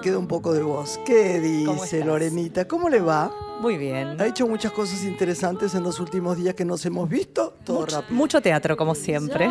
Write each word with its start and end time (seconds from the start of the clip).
Me 0.00 0.04
queda 0.04 0.18
un 0.18 0.28
poco 0.28 0.54
de 0.54 0.62
voz. 0.62 0.98
¿Qué 1.04 1.38
dice 1.40 2.02
Lorenita? 2.02 2.66
¿Cómo 2.66 2.88
le 2.88 3.00
va? 3.00 3.30
Muy 3.60 3.76
bien. 3.76 4.18
Ha 4.18 4.26
hecho 4.26 4.46
muchas 4.46 4.72
cosas 4.72 5.04
interesantes 5.04 5.74
en 5.74 5.82
los 5.82 6.00
últimos 6.00 6.38
días 6.38 6.54
que 6.54 6.64
nos 6.64 6.86
hemos 6.86 7.06
visto. 7.06 7.54
Todo 7.64 7.80
mucho, 7.80 7.96
rápido. 7.96 8.16
Mucho 8.16 8.40
teatro, 8.40 8.78
como 8.78 8.94
siempre. 8.94 9.46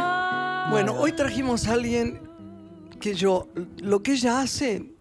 Bueno, 0.71 0.95
hoy 0.97 1.11
trajimos 1.11 1.67
a 1.67 1.73
alguien 1.73 2.19
que 2.99 3.13
yo, 3.13 3.47
lo 3.77 4.01
que 4.01 4.13
ella 4.13 4.41
hace, 4.41 4.91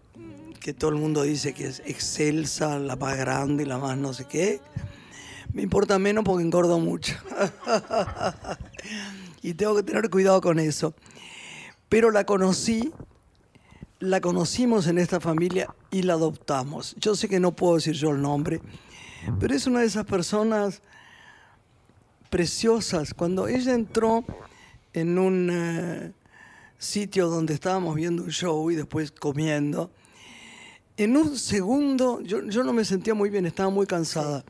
que 0.59 0.75
todo 0.75 0.91
el 0.91 0.97
mundo 0.97 1.23
dice 1.23 1.55
que 1.55 1.65
es 1.65 1.81
excelsa, 1.83 2.77
la 2.77 2.95
más 2.95 3.17
grande, 3.17 3.65
la 3.65 3.79
más 3.79 3.97
no 3.97 4.13
sé 4.13 4.25
qué, 4.25 4.61
me 5.51 5.63
importa 5.63 5.97
menos 5.97 6.23
porque 6.23 6.43
engordo 6.43 6.77
mucho. 6.77 7.15
y 9.41 9.55
tengo 9.55 9.75
que 9.77 9.81
tener 9.81 10.11
cuidado 10.11 10.41
con 10.41 10.59
eso. 10.59 10.93
Pero 11.89 12.11
la 12.11 12.23
conocí 12.23 12.93
la 13.99 14.21
conocimos 14.21 14.87
en 14.87 14.97
esta 14.97 15.19
familia 15.19 15.73
y 15.91 16.03
la 16.03 16.13
adoptamos. 16.13 16.95
Yo 16.97 17.15
sé 17.15 17.27
que 17.27 17.39
no 17.39 17.51
puedo 17.51 17.75
decir 17.75 17.93
yo 17.93 18.11
el 18.11 18.21
nombre, 18.21 18.61
pero 19.39 19.53
es 19.53 19.67
una 19.67 19.81
de 19.81 19.87
esas 19.87 20.05
personas 20.05 20.81
preciosas. 22.29 23.13
Cuando 23.13 23.47
ella 23.47 23.73
entró 23.73 24.23
en 24.93 25.17
un 25.19 25.49
eh, 25.51 26.13
sitio 26.77 27.27
donde 27.27 27.53
estábamos 27.53 27.95
viendo 27.95 28.23
un 28.23 28.29
show 28.29 28.71
y 28.71 28.75
después 28.75 29.11
comiendo, 29.11 29.91
en 30.95 31.17
un 31.17 31.37
segundo 31.37 32.21
yo, 32.21 32.45
yo 32.45 32.63
no 32.63 32.71
me 32.71 32.85
sentía 32.85 33.13
muy 33.13 33.29
bien, 33.29 33.45
estaba 33.45 33.69
muy 33.69 33.85
cansada. 33.85 34.45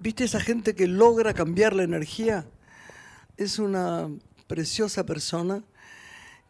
¿Viste 0.00 0.24
esa 0.24 0.40
gente 0.40 0.74
que 0.74 0.86
logra 0.86 1.32
cambiar 1.32 1.74
la 1.74 1.84
energía? 1.84 2.46
Es 3.36 3.58
una 3.58 4.08
preciosa 4.48 5.04
persona 5.06 5.62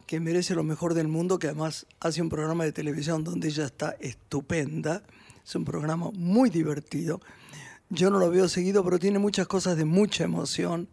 que 0.09 0.21
merece 0.21 0.55
lo 0.55 0.65
mejor 0.65 0.95
del 0.95 1.07
mundo, 1.07 1.39
que 1.39 1.49
además 1.49 1.87
hace 2.01 2.23
un 2.23 2.31
programa 2.31 2.65
de 2.65 2.73
televisión 2.73 3.25
donde 3.25 3.49
ella 3.49 3.67
está 3.67 3.95
estupenda. 4.01 5.03
Es 5.45 5.55
un 5.55 5.67
programa 5.67 6.11
muy 6.15 6.49
divertido. 6.49 7.21
Yo 7.91 8.09
no 8.09 8.19
lo 8.19 8.31
veo 8.31 8.49
seguido, 8.49 8.83
pero 8.83 8.99
tiene 8.99 9.19
muchas 9.19 9.47
cosas 9.47 9.77
de 9.77 9.85
mucha 9.85 10.25
emoción. 10.25 10.89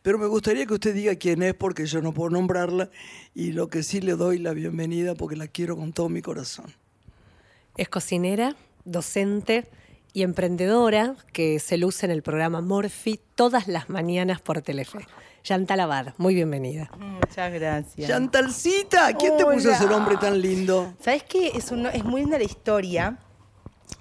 Pero 0.00 0.16
me 0.16 0.26
gustaría 0.26 0.64
que 0.64 0.72
usted 0.72 0.94
diga 0.94 1.14
quién 1.16 1.42
es, 1.42 1.52
porque 1.52 1.84
yo 1.84 2.00
no 2.00 2.14
puedo 2.14 2.30
nombrarla, 2.30 2.90
y 3.34 3.52
lo 3.52 3.68
que 3.68 3.82
sí 3.82 4.00
le 4.00 4.12
doy 4.12 4.38
la 4.38 4.54
bienvenida, 4.54 5.14
porque 5.14 5.36
la 5.36 5.46
quiero 5.46 5.76
con 5.76 5.92
todo 5.92 6.08
mi 6.08 6.22
corazón. 6.22 6.72
Es 7.76 7.90
cocinera, 7.90 8.56
docente 8.86 9.68
y 10.14 10.22
emprendedora 10.22 11.16
que 11.32 11.58
se 11.58 11.76
luce 11.76 12.06
en 12.06 12.12
el 12.12 12.22
programa 12.22 12.60
Morphy 12.60 13.20
todas 13.34 13.66
las 13.66 13.90
mañanas 13.90 14.40
por 14.40 14.62
Telefe. 14.62 15.00
Yantal 15.42 15.80
Abad, 15.80 16.14
muy 16.18 16.36
bienvenida. 16.36 16.88
Muchas 16.96 17.52
gracias. 17.52 18.08
Yantalcita, 18.08 19.12
¿quién 19.14 19.36
te 19.36 19.44
puso 19.44 19.72
ese 19.72 19.86
nombre 19.86 20.16
tan 20.16 20.40
lindo? 20.40 20.94
¿Sabes 21.00 21.24
qué? 21.24 21.48
Es, 21.48 21.70
es 21.72 22.04
muy 22.04 22.20
linda 22.20 22.38
la 22.38 22.44
historia. 22.44 23.18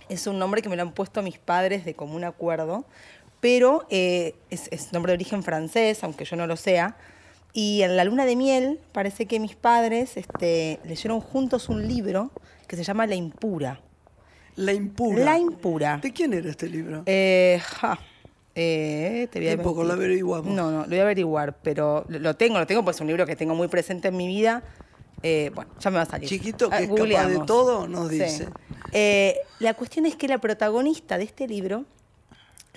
Es 0.08 0.28
un 0.28 0.38
nombre 0.38 0.62
que 0.62 0.70
me 0.70 0.76
lo 0.76 0.84
han 0.84 0.94
puesto 0.94 1.24
mis 1.24 1.40
padres 1.40 1.84
de 1.84 1.96
común 1.96 2.24
acuerdo, 2.24 2.86
pero 3.40 3.88
eh, 3.90 4.36
es, 4.52 4.70
es 4.72 4.94
nombre 4.94 5.12
de 5.12 5.16
origen 5.16 5.42
francés, 5.42 6.04
aunque 6.04 6.26
yo 6.26 6.36
no 6.36 6.46
lo 6.46 6.58
sea. 6.58 6.96
Y 7.54 7.82
en 7.82 7.98
la 7.98 8.04
luna 8.04 8.26
de 8.26 8.36
miel 8.36 8.80
parece 8.92 9.26
que 9.26 9.40
mis 9.40 9.56
padres 9.56 10.16
este, 10.16 10.80
leyeron 10.86 11.22
juntos 11.22 11.70
un 11.70 11.88
libro 11.88 12.32
que 12.68 12.76
se 12.76 12.84
llama 12.84 13.08
La 13.08 13.16
Impura. 13.16 13.82
La 14.56 14.74
Impura. 14.74 15.24
La 15.24 15.40
Impura. 15.40 15.98
¿De 15.98 16.12
quién 16.12 16.34
era 16.34 16.50
este 16.50 16.70
libro? 16.70 17.04
Eh, 17.06 17.60
ja, 17.64 18.00
eh, 18.56 19.28
te 19.32 19.40
voy 19.40 19.50
a 19.50 19.62
poco 19.62 19.84
lo 19.84 19.94
averiguamos. 19.94 20.54
No, 20.54 20.70
no, 20.70 20.82
lo 20.84 20.88
voy 20.88 21.00
a 21.00 21.04
averiguar, 21.04 21.58
pero 21.64 22.06
lo 22.08 22.36
tengo, 22.36 22.60
lo 22.60 22.68
tengo, 22.68 22.84
pues 22.84 22.98
es 22.98 23.02
un 23.02 23.08
libro 23.08 23.26
que 23.26 23.36
tengo 23.36 23.56
muy 23.56 23.68
presente 23.68 24.10
en 24.10 24.18
mi 24.18 24.28
vida. 24.28 24.64
Eh, 25.24 25.52
bueno, 25.56 25.72
ya 25.80 25.90
me 25.90 25.98
va 25.98 26.04
a 26.04 26.06
salir. 26.06 26.30
Chiquito, 26.30 26.70
que 26.70 26.76
ah, 26.76 26.82
es 26.82 26.90
capaz 26.90 27.28
de 27.28 27.40
todo, 27.46 27.88
nos 27.88 28.10
dice. 28.10 28.48
Eh, 28.92 29.38
la 29.60 29.74
cuestión 29.74 30.06
es 30.06 30.16
que 30.16 30.28
la 30.28 30.38
protagonista 30.38 31.18
de 31.18 31.24
este 31.24 31.48
libro 31.48 31.86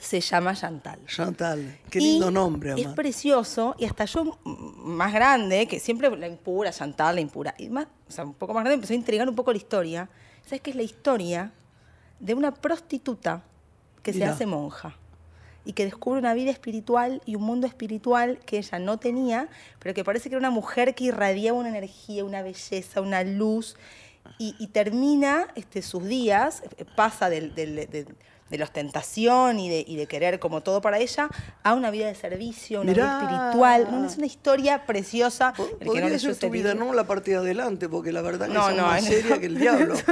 se 0.00 0.20
llama 0.20 0.54
Chantal. 0.54 1.00
Chantal, 1.06 1.78
qué 1.90 1.98
lindo 1.98 2.30
nombre. 2.30 2.74
Es 2.80 2.88
precioso 2.88 3.74
y 3.78 3.84
hasta 3.84 4.04
yo 4.06 4.38
más 4.44 5.12
grande, 5.12 5.66
que 5.66 5.78
siempre 5.80 6.14
la 6.16 6.26
impura, 6.26 6.70
Chantal, 6.70 7.16
la 7.16 7.20
impura, 7.20 7.54
y 7.58 7.68
más, 7.68 7.86
o 8.08 8.12
sea, 8.12 8.24
un 8.24 8.34
poco 8.34 8.54
más 8.54 8.62
grande, 8.62 8.74
empezó 8.74 8.94
a 8.94 8.96
intrigar 8.96 9.28
un 9.28 9.34
poco 9.34 9.52
la 9.52 9.58
historia. 9.58 10.08
¿Sabes 10.44 10.60
qué 10.60 10.70
es 10.70 10.76
la 10.76 10.84
historia 10.84 11.52
de 12.20 12.34
una 12.34 12.54
prostituta 12.54 13.42
que 14.02 14.12
se 14.12 14.24
hace 14.24 14.46
monja? 14.46 14.96
y 15.66 15.72
que 15.72 15.84
descubre 15.84 16.20
una 16.20 16.32
vida 16.32 16.52
espiritual 16.52 17.20
y 17.26 17.34
un 17.34 17.42
mundo 17.42 17.66
espiritual 17.66 18.38
que 18.46 18.58
ella 18.58 18.78
no 18.78 18.98
tenía, 18.98 19.48
pero 19.80 19.94
que 19.94 20.04
parece 20.04 20.28
que 20.28 20.36
era 20.36 20.38
una 20.38 20.50
mujer 20.50 20.94
que 20.94 21.04
irradiaba 21.04 21.58
una 21.58 21.70
energía, 21.70 22.24
una 22.24 22.40
belleza, 22.40 23.00
una 23.00 23.24
luz, 23.24 23.76
y, 24.38 24.66
termina 24.68 25.48
este, 25.54 25.82
sus 25.82 26.04
días, 26.04 26.62
eh, 26.76 26.84
pasa 26.96 27.30
de, 27.30 28.06
la 28.50 28.64
ostentación 28.64 29.58
y 29.58 29.96
de, 29.96 30.06
querer 30.06 30.38
como 30.38 30.62
todo 30.62 30.80
para 30.80 30.98
ella, 30.98 31.28
a 31.62 31.74
una 31.74 31.90
vida 31.90 32.06
de 32.06 32.14
servicio, 32.14 32.80
una 32.82 32.92
vida 32.92 33.22
espiritual. 33.22 33.88
No, 33.90 34.06
es 34.06 34.16
una 34.16 34.26
historia 34.26 34.84
preciosa. 34.84 35.52
Que 35.80 36.00
no 36.00 36.18
ser 36.18 36.36
tu 36.36 36.50
vida, 36.50 36.74
no 36.74 36.92
la 36.92 37.06
partida 37.06 37.38
adelante, 37.38 37.88
porque 37.88 38.12
la 38.12 38.22
verdad 38.22 38.48
que 38.48 38.54
no, 38.54 38.68
es 38.68 38.76
más 38.76 39.04
seria 39.04 39.38
que 39.38 39.46
el 39.46 39.58
diablo. 39.58 39.94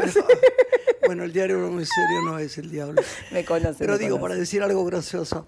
Bueno, 1.06 1.24
el 1.24 1.32
diario 1.32 1.58
muy 1.70 1.84
serio 1.84 2.22
no 2.24 2.38
es 2.38 2.58
el 2.58 2.70
diablo. 2.70 3.02
Me 3.30 3.44
conoce. 3.44 3.76
Pero 3.78 3.98
digo, 3.98 4.20
para 4.20 4.34
decir 4.34 4.62
algo 4.62 4.84
gracioso. 4.84 5.46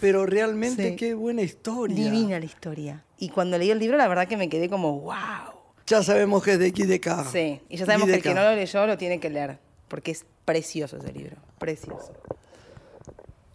Pero 0.00 0.26
realmente 0.26 0.96
qué 0.96 1.14
buena 1.14 1.42
historia. 1.42 1.96
Divina 1.96 2.38
la 2.38 2.44
historia. 2.44 3.04
Y 3.18 3.30
cuando 3.30 3.58
leí 3.58 3.70
el 3.70 3.78
libro, 3.78 3.96
la 3.96 4.06
verdad 4.06 4.28
que 4.28 4.36
me 4.36 4.48
quedé 4.48 4.68
como, 4.68 5.00
wow. 5.00 5.58
Ya 5.86 6.02
sabemos 6.02 6.42
que 6.42 6.52
es 6.52 6.58
de 6.58 6.94
acá. 6.94 7.24
Sí, 7.24 7.60
y 7.68 7.76
ya 7.76 7.86
sabemos 7.86 8.08
que 8.08 8.16
el 8.16 8.22
que 8.22 8.34
no 8.34 8.42
lo 8.42 8.54
leyó 8.54 8.86
lo 8.86 8.98
tiene 8.98 9.18
que 9.18 9.30
leer, 9.30 9.58
porque 9.88 10.10
es 10.12 10.24
precioso 10.44 10.98
ese 10.98 11.12
libro, 11.12 11.36
precioso. 11.58 12.12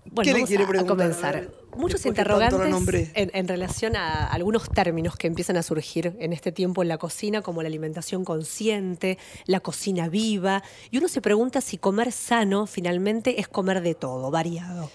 Bueno, 0.06 0.32
¿Qué 0.32 0.40
le 0.40 0.46
quiere 0.46 0.64
a, 0.64 0.86
comenzar. 0.86 1.50
Muchos 1.76 2.06
interrogantes 2.06 3.10
en, 3.16 3.32
en, 3.34 3.48
relación 3.48 3.96
a 3.96 4.28
algunos 4.28 4.70
términos 4.70 5.16
que 5.16 5.28
empiezan 5.28 5.58
a 5.58 5.64
surgir 5.64 6.16
en 6.20 6.34
este 6.34 6.52
tiempo 6.52 6.82
en 6.82 6.90
la 6.90 6.98
cocina, 6.98 7.42
como 7.42 7.62
la 7.62 7.68
alimentación 7.68 8.26
consciente, 8.26 9.18
la 9.46 9.60
cocina 9.60 10.10
viva. 10.10 10.64
Y 10.92 10.98
uno 10.98 11.08
se 11.08 11.22
pregunta 11.22 11.62
si 11.62 11.78
comer 11.78 12.12
sano 12.12 12.68
finalmente 12.68 13.40
es 13.40 13.48
comer 13.48 13.82
de 13.82 13.96
todo, 13.96 14.32
variado. 14.32 14.90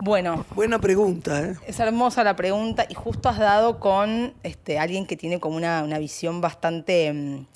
Bueno. 0.00 0.44
Buena 0.56 0.80
pregunta, 0.80 1.40
¿eh? 1.42 1.54
Es 1.64 1.78
hermosa 1.78 2.24
la 2.24 2.34
pregunta 2.34 2.86
y 2.88 2.94
justo 2.94 3.28
has 3.28 3.38
dado 3.38 3.78
con 3.78 4.34
este, 4.42 4.80
alguien 4.80 5.06
que 5.06 5.16
tiene 5.16 5.38
como 5.38 5.56
una, 5.56 5.98
visión 5.98 6.40
bastante 6.40 7.12
mm, 7.12 7.46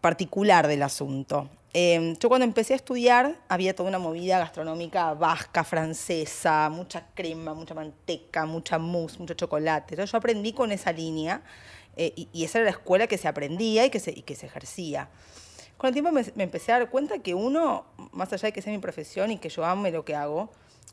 particular 0.00 0.68
del 0.68 0.84
asunto. 0.84 1.48
Em, 1.74 2.16
yo 2.18 2.28
cuando 2.28 2.44
empecé 2.44 2.74
a 2.74 2.76
estudiar 2.76 3.40
había 3.48 3.74
toda 3.74 3.88
una 3.88 3.98
movida 3.98 4.38
gastronómica 4.38 5.14
vasca, 5.14 5.64
francesa, 5.64 6.68
mucha 6.68 7.06
crema, 7.14 7.54
mucha 7.54 7.74
manteca, 7.74 8.44
mucha 8.44 8.78
mousse, 8.78 9.18
mucho 9.18 9.32
chocolate. 9.34 9.94
Entonces 9.94 10.12
yo 10.12 10.18
aprendí 10.18 10.52
con 10.52 10.70
esa 10.70 10.92
línea 10.92 11.42
eh, 11.96 12.12
y, 12.32 12.44
esa 12.44 12.58
era 12.58 12.66
la 12.66 12.72
escuela 12.72 13.06
que 13.06 13.16
se 13.16 13.26
aprendía 13.26 13.86
y 13.86 13.90
que 13.90 14.00
se, 14.00 14.12
que 14.22 14.34
se 14.34 14.46
ejercía. 14.46 15.08
Con 15.78 15.88
el 15.88 15.94
tiempo 15.94 16.12
me, 16.12 16.22
empecé 16.44 16.72
a 16.72 16.78
dar 16.78 16.90
cuenta 16.90 17.18
que 17.20 17.34
uno, 17.34 17.86
más 18.12 18.32
allá 18.32 18.48
de 18.48 18.52
que 18.52 18.60
sea 18.60 18.72
mi 18.72 18.78
profesión 18.78 19.30
y 19.30 19.38
que 19.38 19.48
yo 19.48 19.64
ame 19.64 19.90
lo 19.90 20.04
que 20.04 20.14
hago, 20.14 20.50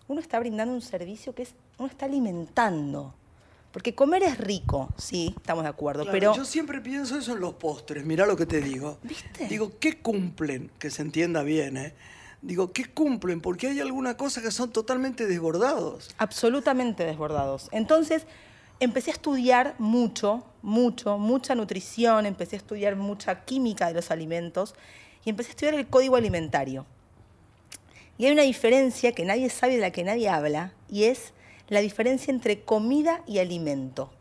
uno 0.08 0.22
está 0.22 0.40
brindando 0.40 0.74
un 0.74 0.82
servicio 0.82 1.36
que 1.36 1.44
es, 1.44 1.56
uno 1.78 1.90
está 1.90 2.06
alimentando. 2.06 3.14
Porque 3.72 3.94
comer 3.94 4.24
es 4.24 4.38
rico, 4.38 4.90
sí, 4.98 5.34
estamos 5.38 5.64
de 5.64 5.70
acuerdo, 5.70 6.06
pero... 6.12 6.36
Yo 6.36 6.44
siempre 6.44 6.82
pienso 6.82 7.18
eso 7.18 7.34
en 7.34 7.40
los 7.40 7.54
postres, 7.54 8.04
mirá 8.04 8.26
lo 8.26 8.36
que 8.36 8.48
te 8.48 8.62
digo. 8.62 8.98
¿Viste? 9.04 9.48
Digo, 9.48 9.74
¿qué 9.80 10.00
cumplen? 10.00 10.72
Que 10.80 10.90
se 10.90 11.04
entienda 11.04 11.44
bien, 11.44 11.78
¿eh? 11.78 11.94
Digo, 12.42 12.72
¿qué 12.72 12.86
cumplen? 12.86 13.42
Porque 13.42 13.68
hay 13.68 13.80
alguna 13.80 14.18
cosa 14.18 14.42
que 14.42 14.50
son 14.50 14.72
totalmente 14.72 15.28
desbordados. 15.28 16.10
Absolutamente 16.18 17.04
desbordados. 17.04 17.70
Entonces, 17.72 18.26
empecé 18.80 19.12
a 19.12 19.14
estudiar 19.14 19.76
mucho, 19.78 20.46
mucho, 20.62 21.18
mucha 21.18 21.54
nutrición, 21.54 22.26
empecé 22.26 22.56
a 22.56 22.60
estudiar 22.60 22.96
mucha 22.96 23.44
química 23.46 23.88
de 23.88 23.94
los 23.94 24.10
alimentos 24.10 24.74
y 25.26 25.30
empecé 25.30 25.50
a 25.50 25.52
estudiar 25.52 25.74
el 25.76 25.88
código 25.88 26.16
alimentario. 26.16 26.86
Y 28.18 28.26
hay 28.26 28.32
una 28.32 28.44
diferencia 28.44 29.12
que 29.14 29.26
nadie 29.26 29.50
sabe 29.50 29.76
de 29.76 29.82
la 29.82 29.92
que 29.92 30.04
nadie 30.04 30.28
habla, 30.28 30.74
y 30.90 31.04
es 31.06 31.34
la 31.70 31.80
diferencia 31.80 32.32
entre 32.32 32.62
comida 32.64 33.22
y 33.26 33.40
alimento. 33.40 34.12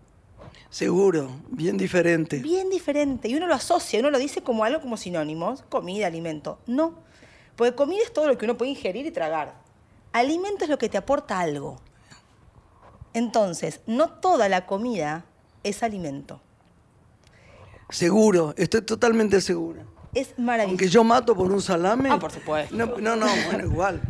Seguro, 0.70 1.30
bien 1.48 1.78
diferente. 1.78 2.38
Bien 2.38 2.68
diferente. 2.68 3.28
Y 3.28 3.34
uno 3.34 3.46
lo 3.46 3.54
asocia, 3.54 4.00
uno 4.00 4.10
lo 4.10 4.18
dice 4.18 4.42
como 4.42 4.64
algo 4.64 4.80
como 4.80 4.96
sinónimos, 4.96 5.62
comida, 5.68 6.06
alimento. 6.06 6.58
No, 6.66 6.94
porque 7.56 7.74
comida 7.74 8.02
es 8.04 8.12
todo 8.12 8.26
lo 8.26 8.36
que 8.36 8.44
uno 8.44 8.58
puede 8.58 8.72
ingerir 8.72 9.06
y 9.06 9.10
tragar. 9.10 9.54
Alimento 10.12 10.64
es 10.64 10.70
lo 10.70 10.78
que 10.78 10.88
te 10.88 10.98
aporta 10.98 11.40
algo. 11.40 11.80
Entonces, 13.14 13.80
no 13.86 14.10
toda 14.10 14.48
la 14.48 14.66
comida 14.66 15.24
es 15.64 15.82
alimento. 15.82 16.40
Seguro, 17.88 18.54
estoy 18.58 18.82
totalmente 18.82 19.40
seguro. 19.40 19.82
Es 20.14 20.38
maravilloso. 20.38 20.70
Aunque 20.70 20.88
yo 20.88 21.04
mato 21.04 21.34
por 21.34 21.50
un 21.50 21.62
salame. 21.62 22.10
Ah, 22.10 22.18
por 22.18 22.30
supuesto. 22.30 22.76
No, 22.76 22.86
no, 22.98 23.16
no 23.16 23.26
bueno, 23.46 23.64
igual. 23.64 24.00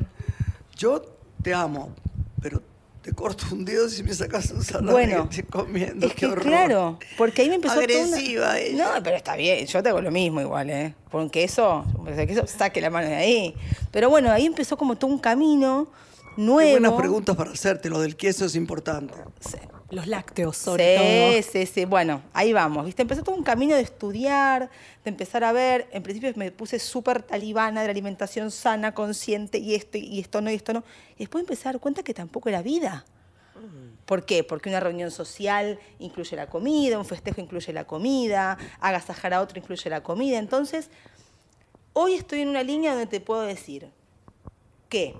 Yo 0.76 1.02
te 1.42 1.54
amo, 1.54 1.94
pero 2.40 2.62
te 3.08 3.14
corto 3.14 3.46
un 3.52 3.64
dedo 3.64 3.88
si 3.88 4.02
me 4.02 4.12
sacas 4.12 4.50
un 4.50 4.62
salame 4.62 4.92
bueno, 4.92 5.30
comiendo. 5.48 6.06
Es 6.06 6.12
que 6.12 6.30
claro, 6.30 6.98
porque 7.16 7.40
ahí 7.40 7.48
me 7.48 7.54
empezó 7.54 7.80
Agresiva 7.80 8.56
No, 8.74 9.02
pero 9.02 9.16
está 9.16 9.34
bien, 9.34 9.66
yo 9.66 9.82
te 9.82 9.88
hago 9.88 10.02
lo 10.02 10.10
mismo 10.10 10.42
igual, 10.42 10.68
¿eh? 10.68 10.94
Por 11.10 11.30
queso, 11.30 11.86
queso, 12.04 12.46
saque 12.46 12.82
la 12.82 12.90
mano 12.90 13.08
de 13.08 13.14
ahí. 13.14 13.54
Pero 13.92 14.10
bueno, 14.10 14.30
ahí 14.30 14.44
empezó 14.44 14.76
como 14.76 14.98
todo 14.98 15.10
un 15.10 15.18
camino 15.18 15.88
nuevo. 16.36 16.68
Qué 16.68 16.80
buenas 16.80 17.00
preguntas 17.00 17.34
para 17.34 17.50
hacerte, 17.50 17.88
lo 17.88 17.98
del 17.98 18.14
queso 18.14 18.44
es 18.44 18.54
importante. 18.54 19.14
Sí. 19.40 19.56
Los 19.90 20.06
lácteos, 20.06 20.56
sobre 20.56 21.42
sí, 21.42 21.50
Sí, 21.50 21.66
sí, 21.66 21.84
bueno, 21.86 22.22
ahí 22.34 22.52
vamos. 22.52 22.84
¿viste? 22.84 23.02
Empezó 23.02 23.22
todo 23.22 23.34
un 23.34 23.42
camino 23.42 23.74
de 23.74 23.80
estudiar, 23.80 24.68
de 25.02 25.10
empezar 25.10 25.44
a 25.44 25.52
ver. 25.52 25.88
En 25.92 26.02
principio 26.02 26.30
me 26.36 26.52
puse 26.52 26.78
súper 26.78 27.22
talibana 27.22 27.80
de 27.80 27.86
la 27.86 27.92
alimentación 27.92 28.50
sana, 28.50 28.92
consciente, 28.92 29.58
y 29.58 29.74
esto, 29.74 29.96
y 29.96 30.20
esto 30.20 30.42
no, 30.42 30.50
y 30.50 30.54
esto 30.54 30.74
no. 30.74 30.84
Y 31.16 31.20
después 31.20 31.42
empecé 31.42 31.68
a 31.68 31.72
dar 31.72 31.80
cuenta 31.80 32.02
que 32.02 32.12
tampoco 32.12 32.50
era 32.50 32.60
vida. 32.60 33.06
¿Por 34.04 34.24
qué? 34.24 34.44
Porque 34.44 34.68
una 34.68 34.80
reunión 34.80 35.10
social 35.10 35.78
incluye 35.98 36.36
la 36.36 36.48
comida, 36.48 36.98
un 36.98 37.04
festejo 37.04 37.40
incluye 37.40 37.72
la 37.72 37.84
comida, 37.84 38.56
agasajar 38.80 39.34
a 39.34 39.40
otro 39.40 39.58
incluye 39.58 39.90
la 39.90 40.02
comida. 40.02 40.38
Entonces, 40.38 40.90
hoy 41.94 42.14
estoy 42.14 42.42
en 42.42 42.48
una 42.48 42.62
línea 42.62 42.92
donde 42.92 43.06
te 43.06 43.20
puedo 43.20 43.42
decir 43.42 43.90
que 44.88 45.14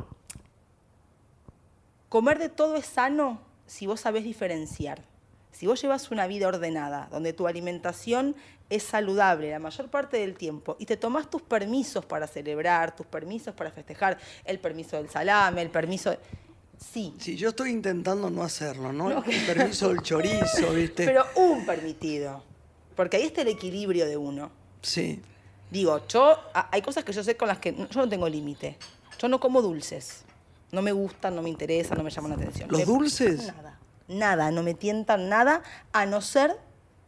comer 2.08 2.38
de 2.38 2.48
todo 2.48 2.76
es 2.76 2.86
sano 2.86 3.47
si 3.68 3.86
vos 3.86 4.00
sabés 4.00 4.24
diferenciar, 4.24 5.00
si 5.52 5.66
vos 5.66 5.80
llevas 5.80 6.10
una 6.10 6.26
vida 6.26 6.48
ordenada, 6.48 7.08
donde 7.12 7.32
tu 7.32 7.46
alimentación 7.46 8.34
es 8.70 8.82
saludable 8.82 9.50
la 9.50 9.58
mayor 9.58 9.88
parte 9.88 10.18
del 10.18 10.34
tiempo 10.34 10.76
y 10.78 10.86
te 10.86 10.96
tomás 10.96 11.30
tus 11.30 11.42
permisos 11.42 12.04
para 12.04 12.26
celebrar, 12.26 12.94
tus 12.96 13.06
permisos 13.06 13.54
para 13.54 13.70
festejar, 13.70 14.18
el 14.44 14.58
permiso 14.58 14.96
del 14.96 15.08
salame, 15.08 15.62
el 15.62 15.70
permiso... 15.70 16.16
Sí. 16.78 17.12
Sí, 17.18 17.36
yo 17.36 17.48
estoy 17.48 17.70
intentando 17.70 18.30
no 18.30 18.42
hacerlo, 18.44 18.92
¿no? 18.92 19.24
El 19.24 19.46
permiso 19.46 19.88
del 19.88 20.00
chorizo, 20.00 20.72
¿viste? 20.72 21.06
Pero 21.06 21.24
un 21.34 21.66
permitido. 21.66 22.44
Porque 22.94 23.16
ahí 23.16 23.24
está 23.24 23.42
el 23.42 23.48
equilibrio 23.48 24.06
de 24.06 24.16
uno. 24.16 24.50
Sí. 24.80 25.20
Digo, 25.72 26.06
yo, 26.06 26.38
hay 26.52 26.80
cosas 26.80 27.02
que 27.02 27.12
yo 27.12 27.24
sé 27.24 27.36
con 27.36 27.48
las 27.48 27.58
que 27.58 27.74
yo 27.74 28.00
no 28.00 28.08
tengo 28.08 28.28
límite. 28.28 28.78
Yo 29.18 29.26
no 29.26 29.40
como 29.40 29.60
dulces. 29.60 30.24
No 30.70 30.82
me 30.82 30.92
gustan, 30.92 31.34
no 31.34 31.42
me 31.42 31.48
interesan, 31.48 31.98
no 31.98 32.04
me 32.04 32.10
llaman 32.10 32.32
la 32.32 32.36
atención. 32.36 32.70
¿Los 32.70 32.84
dulces? 32.84 33.46
Nada. 33.46 33.78
Nada, 34.08 34.50
no 34.50 34.62
me 34.62 34.74
tientan 34.74 35.28
nada, 35.28 35.62
a 35.92 36.06
no 36.06 36.20
ser 36.20 36.58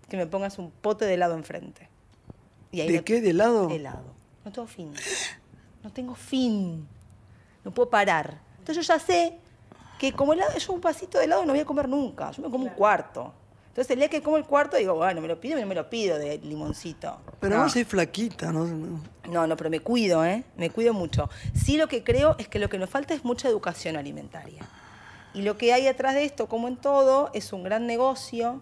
que 0.08 0.16
me 0.16 0.26
pongas 0.26 0.58
un 0.58 0.70
pote 0.70 1.04
de 1.04 1.14
helado 1.14 1.34
enfrente. 1.34 1.88
¿De 2.72 3.02
qué? 3.04 3.20
¿De 3.20 3.30
helado? 3.30 3.68
De 3.68 3.76
helado. 3.76 4.14
No 4.44 4.52
tengo 4.52 4.66
fin. 4.66 4.92
No 5.82 5.92
tengo 5.92 6.14
fin. 6.14 6.86
No 7.64 7.70
puedo 7.70 7.88
parar. 7.88 8.40
Entonces 8.58 8.86
yo 8.86 8.94
ya 8.94 9.00
sé 9.00 9.38
que 9.98 10.12
como 10.12 10.32
helado, 10.32 10.56
yo 10.56 10.72
un 10.72 10.80
pasito 10.80 11.18
de 11.18 11.24
helado 11.24 11.44
no 11.44 11.52
voy 11.52 11.60
a 11.60 11.64
comer 11.64 11.88
nunca. 11.88 12.30
Yo 12.30 12.42
me 12.42 12.50
como 12.50 12.64
un 12.64 12.70
cuarto. 12.70 13.32
Entonces 13.70 13.90
el 13.92 14.00
día 14.00 14.08
que 14.08 14.20
como 14.20 14.36
el 14.36 14.44
cuarto 14.44 14.76
digo, 14.76 14.94
bueno, 14.96 15.20
me 15.20 15.28
lo 15.28 15.40
pido, 15.40 15.58
no 15.60 15.66
me 15.66 15.76
lo 15.76 15.88
pido 15.88 16.18
de 16.18 16.38
limoncito. 16.38 17.20
Pero 17.38 17.56
no. 17.56 17.62
vos 17.62 17.74
flaquita, 17.86 18.52
¿no? 18.52 18.66
No, 19.28 19.46
no, 19.46 19.56
pero 19.56 19.70
me 19.70 19.78
cuido, 19.78 20.24
¿eh? 20.24 20.42
Me 20.56 20.70
cuido 20.70 20.92
mucho. 20.92 21.30
Sí 21.54 21.76
lo 21.76 21.86
que 21.86 22.02
creo 22.02 22.34
es 22.38 22.48
que 22.48 22.58
lo 22.58 22.68
que 22.68 22.78
nos 22.78 22.90
falta 22.90 23.14
es 23.14 23.24
mucha 23.24 23.48
educación 23.48 23.96
alimentaria. 23.96 24.68
Y 25.34 25.42
lo 25.42 25.56
que 25.56 25.72
hay 25.72 25.86
atrás 25.86 26.14
de 26.14 26.24
esto, 26.24 26.48
como 26.48 26.66
en 26.66 26.76
todo, 26.76 27.30
es 27.32 27.52
un 27.52 27.62
gran 27.62 27.86
negocio 27.86 28.60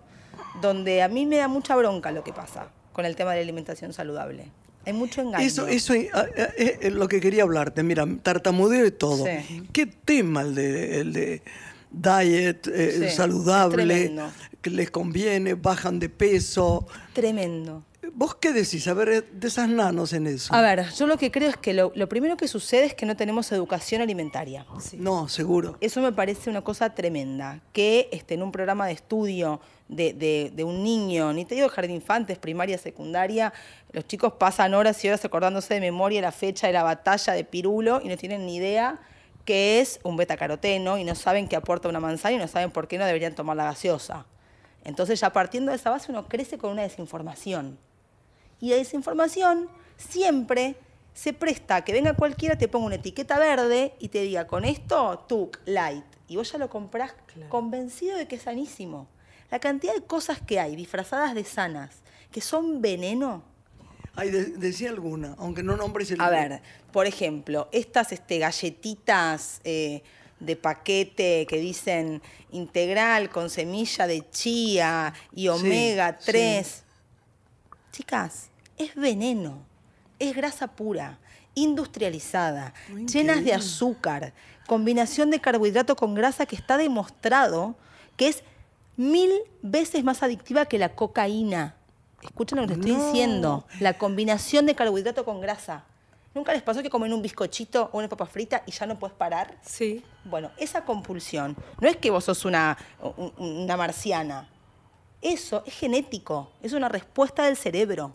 donde 0.61 1.03
a 1.03 1.09
mí 1.09 1.25
me 1.25 1.39
da 1.39 1.49
mucha 1.49 1.75
bronca 1.75 2.13
lo 2.13 2.23
que 2.23 2.35
pasa 2.35 2.69
con 2.93 3.07
el 3.07 3.17
tema 3.17 3.31
de 3.31 3.39
la 3.39 3.43
alimentación 3.45 3.95
saludable. 3.95 4.51
Hay 4.85 4.93
mucho 4.93 5.21
engaño. 5.21 5.45
Eso, 5.45 5.67
eso 5.67 5.95
es 5.95 6.93
lo 6.93 7.09
que 7.09 7.21
quería 7.21 7.45
hablarte. 7.45 7.83
Mira, 7.83 8.07
tartamudeo 8.23 8.87
y 8.87 8.91
todo. 8.91 9.25
¿Qué 9.73 9.87
tema 9.87 10.43
el 10.43 10.55
de, 10.55 11.01
el 11.01 11.13
de 11.13 11.43
diet 11.91 12.67
eh, 12.69 13.11
saludable? 13.15 14.13
Que 14.63 14.71
les 14.71 14.91
conviene, 14.91 15.55
bajan 15.55 15.99
de 15.99 16.09
peso. 16.09 16.87
Tremendo. 17.13 17.85
¿Vos 18.13 18.37
qué 18.37 18.53
decís? 18.53 18.87
A 18.89 18.95
ver, 18.95 19.25
de 19.31 19.49
esas 19.49 19.69
nanos 19.69 20.13
en 20.13 20.27
eso. 20.27 20.55
A 20.55 20.61
ver, 20.63 20.89
yo 20.93 21.07
lo 21.07 21.19
que 21.19 21.31
creo 21.31 21.49
es 21.49 21.57
que 21.57 21.75
lo, 21.75 21.93
primero 22.09 22.37
que 22.37 22.49
sucede 22.49 22.87
es 22.87 22.95
que 22.95 23.07
no 23.07 23.17
tenemos 23.17 23.51
educación 23.53 24.03
alimentaria. 24.03 24.67
No, 24.95 25.29
seguro. 25.29 25.77
Eso 25.81 26.01
me 26.01 26.13
parece 26.13 26.49
una 26.49 26.63
cosa 26.63 26.95
tremenda. 26.95 27.61
Que 27.73 28.09
este, 28.13 28.35
en 28.35 28.43
un 28.43 28.53
programa 28.53 28.87
de 28.87 28.93
estudio 28.93 29.61
de, 29.89 30.65
un 30.65 30.83
niño, 30.83 31.33
ni 31.33 31.45
te 31.45 31.55
digo 31.55 31.69
jardín 31.69 31.97
infantes, 31.97 32.39
primaria, 32.39 32.79
secundaria, 32.79 33.53
los 33.93 34.07
chicos 34.07 34.35
pasan 34.35 34.75
horas 34.75 35.05
y 35.05 35.09
horas 35.09 35.25
acordándose 35.25 35.75
de 35.75 35.81
memoria 35.81 36.21
la 36.21 36.33
fecha 36.33 36.67
de 36.67 36.73
la 36.73 36.83
batalla 36.83 37.33
de 37.33 37.45
Pirulo 37.45 38.01
y 38.03 38.09
no 38.09 38.17
tienen 38.17 38.47
ni 38.47 38.57
idea 38.57 39.01
qué 39.45 39.81
es 39.81 39.99
un 40.03 40.17
betacaroteno 40.17 40.99
y 40.99 41.05
no 41.05 41.15
saben 41.15 41.49
qué 41.49 41.57
aporta 41.57 41.89
una 41.89 42.01
manzana 42.01 42.35
y 42.35 42.39
no 42.39 42.49
saben 42.49 42.71
por 42.71 42.87
qué 42.87 42.99
no 42.99 43.07
deberían 43.07 43.35
tomar 43.35 43.57
la 43.57 43.65
gaseosa. 43.65 44.27
Entonces 44.85 45.21
ya 45.21 45.33
partiendo 45.33 45.71
de 45.71 45.77
esa 45.77 45.91
base 45.91 46.11
uno 46.11 46.29
crece 46.29 46.59
con 46.59 46.71
una 46.71 46.83
desinformación. 46.83 47.79
Y 48.61 48.71
la 48.71 48.77
desinformación 48.77 49.69
siempre 49.97 50.77
se 51.15 51.33
presta 51.33 51.77
a 51.77 51.85
que 51.85 51.93
venga 51.93 52.15
cualquiera, 52.15 52.57
te 52.57 52.69
ponga 52.69 52.87
una 52.87 52.95
etiqueta 52.95 53.39
verde 53.39 53.95
y 53.99 54.09
te 54.09 54.23
diga, 54.23 54.47
con 54.47 54.65
esto, 54.65 55.25
tuk, 55.29 55.59
light. 55.65 56.05
Y 56.29 56.37
vos 56.37 56.53
ya 56.53 56.59
lo 56.59 56.71
comprás 56.71 57.13
convencido 57.49 58.17
de 58.17 58.29
que 58.29 58.37
es 58.37 58.43
sanísimo. 58.43 59.09
La 59.51 59.59
cantidad 59.59 59.95
de 59.95 60.03
cosas 60.03 60.41
que 60.41 60.61
hay 60.61 60.77
disfrazadas 60.77 61.35
de 61.35 61.45
sanas, 61.45 62.03
que 62.31 62.41
son 62.41 62.81
veneno. 62.81 63.43
Ay, 64.15 64.31
decía 64.31 64.91
alguna, 64.91 65.35
aunque 65.39 65.63
no 65.63 65.77
nombres 65.77 66.11
el 66.11 66.21
A 66.21 66.29
ver, 66.29 66.61
por 66.93 67.07
ejemplo, 67.07 67.69
estas 67.73 68.13
este, 68.13 68.39
galletitas 68.39 69.61
eh, 69.65 70.03
de 70.41 70.57
paquete 70.57 71.47
que 71.49 71.59
dicen 71.59 72.23
integral 72.51 73.31
con 73.31 73.51
semilla 73.51 74.07
de 74.07 74.29
chía 74.31 75.15
y 75.35 75.49
omega 75.49 76.19
3. 76.19 76.85
Chicas, 77.93 78.51
es 78.77 78.95
veneno, 78.95 79.65
es 80.19 80.35
grasa 80.37 80.69
pura, 80.69 81.19
industrializada, 81.55 82.73
llenas 83.13 83.45
de 83.45 83.55
azúcar, 83.55 84.33
combinación 84.67 85.31
de 85.31 85.41
carbohidrato 85.41 85.97
con 85.97 86.15
grasa 86.15 86.47
que 86.47 86.57
está 86.57 86.77
demostrado 86.77 87.77
que 88.17 88.29
es 88.29 88.43
mil 88.97 89.31
veces 89.63 90.05
más 90.05 90.23
adictiva 90.23 90.67
que 90.67 90.79
la 90.79 90.95
cocaína. 90.95 91.77
Escuchen 92.23 92.59
lo 92.59 92.67
que 92.67 92.75
les 92.75 92.87
estoy 92.87 93.07
diciendo. 93.07 93.65
La 93.81 93.97
combinación 93.97 94.67
de 94.67 94.75
carbohidrato 94.75 95.25
con 95.25 95.41
grasa. 95.41 95.85
¿Nunca 96.35 96.53
les 96.53 96.63
pasó 96.63 96.83
que 96.83 96.91
comen 96.91 97.13
un 97.13 97.23
bizcochito 97.23 97.91
o 97.93 97.99
una 97.99 98.09
papa 98.09 98.27
frita 98.27 98.63
y 98.67 98.73
ya 98.73 98.87
no 98.87 98.99
puedes 98.99 99.17
parar? 99.17 99.59
Sí. 99.63 100.05
Bueno, 100.25 100.51
esa 100.57 100.85
compulsión 100.85 101.57
no 101.81 101.89
es 101.89 101.97
que 101.97 102.11
vos 102.11 102.25
sos 102.25 102.45
una, 102.45 102.77
una 103.39 103.77
marciana. 103.77 104.49
Eso 105.21 105.65
es 105.67 105.75
genético, 105.75 106.53
es 106.63 106.73
una 106.73 106.89
respuesta 106.89 107.45
del 107.45 107.57
cerebro. 107.57 108.15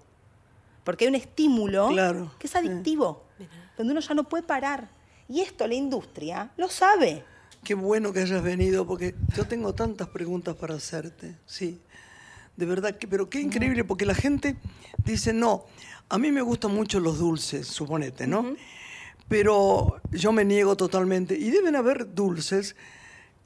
Porque 0.84 1.05
hay 1.05 1.10
un 1.10 1.15
estímulo 1.15 1.89
que 2.39 2.48
es 2.48 2.55
adictivo, 2.55 3.24
donde 3.77 3.91
uno 3.91 4.01
ya 4.01 4.13
no 4.13 4.24
puede 4.24 4.43
parar. 4.43 4.89
Y 5.27 5.41
esto 5.41 5.67
la 5.67 5.74
industria 5.74 6.51
lo 6.58 6.70
sabe. 6.70 7.24
Qué 7.63 7.74
bueno 7.74 8.12
que 8.12 8.22
hayas 8.22 8.43
venido, 8.43 8.86
porque 8.86 9.15
yo 9.36 9.48
tengo 9.48 9.74
tantas 9.74 10.10
preguntas 10.10 10.55
para 10.55 10.75
hacerte. 10.75 11.38
Sí, 11.46 11.82
de 12.55 12.65
verdad, 12.65 12.98
que, 12.98 13.08
pero 13.08 13.29
qué 13.29 13.39
increíble, 13.39 13.84
porque 13.84 14.05
la 14.05 14.13
gente 14.13 14.58
dice, 14.98 15.34
no, 15.34 15.65
a 16.10 16.17
mí 16.17 16.31
me 16.31 16.41
gustan 16.41 16.74
mucho 16.74 17.00
los 17.00 17.19
dulces, 17.19 17.67
suponete, 17.67 18.27
¿no? 18.27 18.55
Pero 19.27 20.01
yo 20.12 20.31
me 20.31 20.45
niego 20.45 20.75
totalmente. 20.77 21.36
Y 21.36 21.50
deben 21.50 21.75
haber 21.75 22.13
dulces 22.13 22.75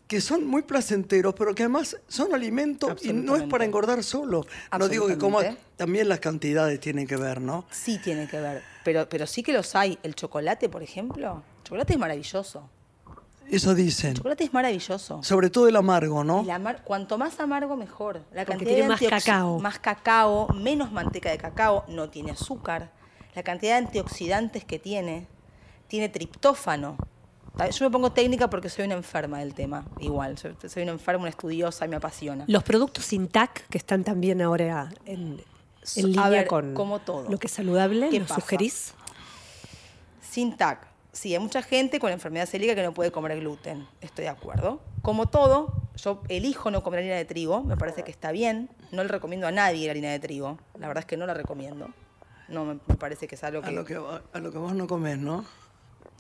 que 0.08 0.22
son 0.22 0.46
muy 0.48 0.62
placenteros, 0.62 1.34
pero 1.36 1.54
que 1.54 1.64
además 1.64 1.98
son 2.08 2.34
alimentos 2.34 3.06
y 3.06 3.14
no 3.14 3.36
es 3.36 3.44
para 3.44 3.66
engordar 3.66 4.04
solo. 4.04 4.46
No 4.78 4.88
digo 4.88 5.08
que 5.08 5.18
como 5.18 5.42
también 5.76 6.10
las 6.10 6.20
cantidades 6.20 6.80
tienen 6.80 7.08
que 7.08 7.18
ver, 7.18 7.42
¿no? 7.42 7.66
Sí 7.72 8.00
tienen 8.00 8.28
que 8.28 8.40
ver, 8.40 8.64
pero, 8.84 9.08
pero 9.10 9.28
sí 9.28 9.44
que 9.44 9.54
los 9.54 9.76
hay. 9.76 10.00
El 10.04 10.16
chocolate, 10.16 10.70
por 10.70 10.82
ejemplo, 10.82 11.44
el 11.58 11.64
chocolate 11.64 11.94
es 11.94 12.00
maravilloso. 12.00 12.70
Eso 13.50 13.76
dicen. 13.76 14.12
El 14.12 14.18
chocolate 14.18 14.44
es 14.44 14.54
maravilloso. 14.54 15.24
Sobre 15.24 15.50
todo 15.50 15.68
el 15.68 15.76
amargo, 15.76 16.24
¿no? 16.24 16.46
cuanto 16.84 17.18
más 17.18 17.40
amargo, 17.40 17.78
mejor. 17.78 18.22
La 18.34 18.46
cantidad 18.46 18.70
tiene 18.70 18.88
más 18.88 19.02
cacao. 19.02 19.60
Más 19.60 19.80
cacao, 19.80 20.48
menos 20.54 20.92
manteca 20.92 21.30
de 21.30 21.38
cacao, 21.38 21.86
no 21.88 22.10
tiene 22.10 22.32
azúcar. 22.32 22.92
La 23.36 23.44
cantidad 23.44 23.80
de 23.80 23.86
antioxidantes 23.86 24.66
que 24.66 24.80
tiene, 24.80 25.28
tiene 25.88 26.10
triptófano, 26.10 26.98
Yo 27.72 27.86
me 27.86 27.92
pongo 27.92 28.12
técnica 28.12 28.50
porque 28.50 28.70
soy 28.70 28.86
una 28.86 28.96
enferma 28.96 29.40
del 29.40 29.54
tema, 29.54 29.86
igual. 30.00 30.38
Soy 30.38 30.84
una 30.84 30.92
enferma, 30.92 31.22
una 31.22 31.30
estudiosa 31.30 31.86
y 31.86 31.88
me 31.88 31.96
apasiona. 31.96 32.46
Los 32.48 32.64
productos 32.64 33.06
sin 33.06 33.28
TAC, 33.28 33.68
que 33.68 33.78
están 33.78 34.04
también 34.04 34.42
ahora 34.42 34.90
en, 35.06 35.42
línea 35.96 36.46
con 36.48 36.74
como 36.74 37.00
todo. 37.00 37.30
lo 37.30 37.38
que 37.40 37.48
es 37.48 37.54
saludable, 37.54 38.12
¿lo 38.12 38.28
sugerís? 38.28 38.94
Sin 40.22 40.58
TAC. 40.58 40.97
Sí, 41.18 41.34
hay 41.34 41.40
mucha 41.40 41.64
gente 41.64 42.00
con 42.00 42.12
enfermedad 42.12 42.46
celíaca 42.46 42.76
que 42.76 42.84
no 42.84 42.94
puede 42.94 43.12
comer 43.12 43.40
gluten. 43.40 43.88
Estoy 44.02 44.26
de 44.26 44.30
acuerdo. 44.30 44.82
Como 45.02 45.30
todo, 45.30 45.74
yo 45.96 46.22
elijo 46.30 46.70
no 46.70 46.84
comer 46.84 47.00
harina 47.00 47.16
de 47.16 47.26
trigo. 47.26 47.64
Me 47.64 47.76
parece 47.76 48.04
que 48.04 48.12
está 48.12 48.32
bien. 48.32 48.70
No 48.92 49.02
le 49.02 49.10
recomiendo 49.10 49.48
a 49.48 49.52
nadie 49.52 49.88
la 49.88 49.92
harina 49.94 50.12
de 50.12 50.20
trigo. 50.20 50.60
La 50.78 50.88
verdad 50.88 51.02
es 51.02 51.06
que 51.08 51.18
no 51.18 51.26
la 51.26 51.34
recomiendo. 51.34 51.90
No 52.50 52.66
me, 52.66 52.76
parece 52.76 53.28
que 53.28 53.34
es 53.34 53.44
algo 53.44 53.64
que... 53.64 53.70
A 53.70 53.72
lo 53.72 53.84
que, 53.84 53.96
a 53.96 54.40
lo 54.40 54.52
que 54.52 54.60
vos 54.60 54.76
no 54.76 54.86
comes, 54.86 55.18
¿no? 55.18 55.44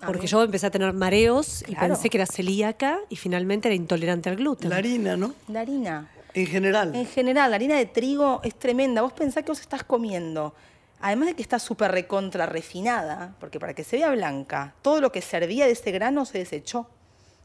Porque 0.03 0.25
yo 0.25 0.41
empecé 0.41 0.65
a 0.65 0.71
tener 0.71 0.91
mareos 0.93 1.63
y 1.67 1.75
pensé 1.75 2.09
que 2.09 2.17
era 2.17 2.25
celíaca 2.25 2.97
y 3.07 3.17
finalmente 3.17 3.67
era 3.67 3.75
intolerante 3.75 4.31
al 4.31 4.35
gluten. 4.35 4.71
La 4.71 4.77
harina, 4.77 5.15
¿no? 5.15 5.35
La 5.47 5.59
harina. 5.59 6.09
En 6.33 6.47
general. 6.47 6.95
En 6.95 7.05
general, 7.05 7.51
la 7.51 7.57
harina 7.57 7.75
de 7.75 7.85
trigo 7.85 8.41
es 8.43 8.55
tremenda. 8.55 9.03
Vos 9.03 9.13
pensás 9.13 9.43
que 9.43 9.51
vos 9.51 9.61
estás 9.61 9.83
comiendo, 9.83 10.55
además 11.01 11.29
de 11.29 11.35
que 11.35 11.41
está 11.41 11.59
súper 11.59 11.91
recontra 11.91 12.45
refinada, 12.45 13.35
porque 13.39 13.59
para 13.59 13.73
que 13.73 13.83
se 13.83 13.97
vea 13.97 14.11
blanca, 14.11 14.73
todo 14.81 15.01
lo 15.01 15.11
que 15.11 15.21
servía 15.21 15.65
de 15.65 15.71
ese 15.71 15.91
grano 15.91 16.25
se 16.25 16.39
desechó. 16.39 16.87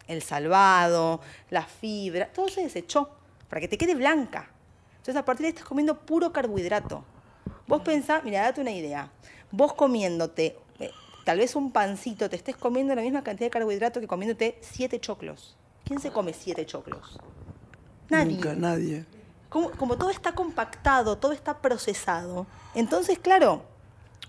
El 0.06 0.22
salvado, 0.22 1.20
la 1.50 1.64
fibra, 1.64 2.26
todo 2.32 2.48
se 2.48 2.62
desechó 2.62 3.10
para 3.48 3.60
que 3.60 3.68
te 3.68 3.78
quede 3.78 3.94
blanca. 3.94 4.50
Entonces 4.92 5.16
a 5.16 5.24
partir 5.24 5.42
de 5.42 5.46
ahí 5.48 5.52
estás 5.54 5.66
comiendo 5.66 5.98
puro 6.00 6.32
carbohidrato. 6.32 7.04
Vos 7.66 7.82
pensás, 7.82 8.24
mira, 8.24 8.42
date 8.42 8.60
una 8.60 8.72
idea. 8.72 9.10
Vos 9.50 9.74
comiéndote 9.74 10.56
tal 11.24 11.38
vez 11.38 11.54
un 11.56 11.72
pancito, 11.72 12.28
te 12.28 12.36
estés 12.36 12.56
comiendo 12.56 12.94
la 12.94 13.02
misma 13.02 13.22
cantidad 13.22 13.46
de 13.46 13.50
carbohidratos 13.50 14.00
que 14.00 14.06
comiéndote 14.06 14.58
siete 14.60 15.00
choclos. 15.00 15.56
¿Quién 15.84 16.00
se 16.00 16.10
come 16.10 16.32
siete 16.32 16.66
choclos? 16.66 17.18
Nadie. 18.08 18.34
Nunca, 18.34 18.54
nadie. 18.54 19.04
Como, 19.48 19.98
todo 19.98 20.10
está 20.10 20.32
compactado, 20.32 21.18
todo 21.18 21.32
está 21.32 21.58
procesado, 21.58 22.46
entonces, 22.74 23.18
claro, 23.18 23.62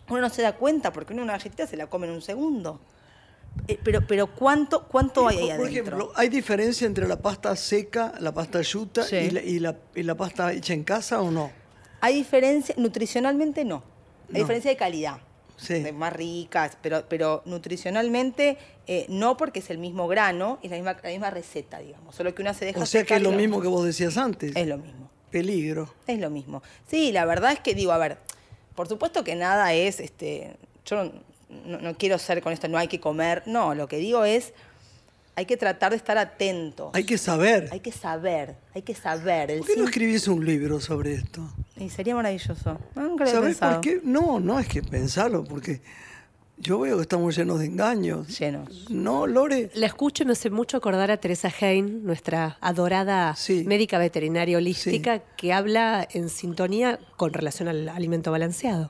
uno 0.09 0.21
no 0.21 0.29
se 0.29 0.41
da 0.41 0.55
cuenta 0.55 0.91
porque 0.91 1.13
uno 1.13 1.23
una 1.23 1.33
galletita 1.33 1.67
se 1.67 1.77
la 1.77 1.88
come 1.88 2.07
en 2.07 2.13
un 2.13 2.21
segundo. 2.21 2.79
Eh, 3.67 3.77
pero, 3.83 4.05
pero 4.07 4.27
¿cuánto, 4.27 4.88
cuánto 4.88 5.27
hay 5.27 5.38
ahí 5.38 5.50
adentro? 5.51 5.63
Por 5.63 5.69
ejemplo, 5.69 6.12
¿hay 6.15 6.29
diferencia 6.29 6.88
entre 6.88 7.07
la 7.07 7.21
pasta 7.21 7.55
seca, 7.55 8.13
la 8.19 8.33
pasta 8.33 8.62
yuta 8.62 9.05
y, 9.12 9.59
la, 9.59 9.75
y, 9.95 10.03
la, 10.03 10.15
pasta 10.15 10.51
hecha 10.53 10.73
en 10.73 10.83
casa 10.83 11.21
o 11.21 11.29
no? 11.29 11.51
Hay 12.01 12.15
diferencia, 12.15 12.73
nutricionalmente 12.77 13.63
no. 13.63 13.83
Hay 14.29 14.41
diferencia 14.41 14.71
de 14.71 14.77
calidad 14.77 15.19
más 15.93 16.13
ricas, 16.13 16.77
pero, 16.81 17.03
pero 17.07 17.41
nutricionalmente 17.45 18.57
eh, 18.88 19.05
no 19.09 19.38
porque 19.38 19.59
es 19.59 19.69
el 19.69 19.77
mismo 19.77 20.07
grano, 20.07 20.59
es 20.62 20.71
la 20.71 20.77
misma, 20.77 20.97
la 21.01 21.09
misma 21.09 21.29
receta, 21.29 21.79
digamos, 21.79 22.15
solo 22.15 22.33
que 22.35 22.41
una 22.41 22.53
se 22.53 22.65
deja... 22.65 22.79
O 22.79 22.85
sea 22.85 23.03
que 23.03 23.15
es 23.15 23.21
lo 23.21 23.31
mismo 23.31 23.62
que 23.62 23.67
vos 23.67 23.85
decías 23.85 24.17
antes. 24.17 24.55
Es 24.55 24.67
lo 24.67 24.77
mismo. 24.77 25.09
Peligro. 25.31 25.93
Es 26.05 26.19
lo 26.19 26.29
mismo. 26.29 26.62
Sí, 26.88 27.12
la 27.12 27.25
verdad 27.25 27.53
es 27.53 27.59
que 27.59 27.73
digo, 27.73 27.91
a 27.91 27.97
ver, 27.97 28.17
por 28.75 28.88
supuesto 28.88 29.24
que 29.24 29.36
nada 29.36 29.74
es, 29.74 30.00
este, 30.00 30.56
yo 30.86 31.12
no, 31.50 31.80
no 31.80 31.98
quiero 31.98 32.18
ser 32.18 32.42
con 32.42 32.53
esto, 32.53 32.68
no 32.68 32.77
hay 32.77 32.88
que 32.88 33.00
comer, 33.00 33.44
no, 33.46 33.75
lo 33.75 33.88
que 33.88 33.98
digo 33.98 34.25
es 34.25 34.53
hay 35.36 35.46
que 35.46 35.58
tratar 35.58 35.92
de 35.92 35.98
estar 35.98 36.18
atentos. 36.18 36.92
Hay 36.94 37.06
que 37.06 37.18
saber. 37.18 37.70
Hay 37.72 37.80
que 37.80 37.92
saber, 37.92 38.56
hay 38.75 38.82
que 38.84 38.94
saber. 38.94 39.58
¿Por 39.58 39.68
qué 39.68 39.75
no 39.77 39.86
escribís 39.86 40.27
un 40.27 40.46
libro 40.46 40.80
sobre 40.80 41.15
esto? 41.15 41.42
Y 41.77 41.89
sería 41.89 42.15
maravilloso. 42.15 42.80
nunca 42.96 43.25
lo 43.25 43.53
por 43.53 43.82
qué? 43.82 44.00
No, 44.03 44.39
no 44.39 44.60
es 44.60 44.68
que 44.68 44.84
pensarlo, 44.84 45.44
porque 45.44 45.82
yo 46.57 46.79
veo 46.79 46.98
que 46.98 47.01
estamos 47.01 47.36
llenos 47.36 47.60
de 47.60 47.65
engaños. 47.65 48.39
Llenos. 48.39 48.89
No, 48.89 49.27
Lore. 49.27 49.72
La 49.74 49.88
escucho 49.88 50.24
y 50.24 50.25
me 50.27 50.33
hace 50.33 50.50
mucho 50.50 50.77
acordar 50.77 51.12
a 51.12 51.17
Teresa 51.17 51.51
Hein, 51.60 52.05
nuestra 52.05 52.57
adorada 52.62 53.36
médica 53.65 53.98
veterinaria 53.98 54.57
holística, 54.57 55.19
que 55.19 55.51
habla 55.51 56.07
en 56.12 56.29
sintonía 56.29 57.00
con 57.17 57.33
relación 57.33 57.67
al 57.67 57.89
alimento 57.89 58.31
balanceado. 58.31 58.89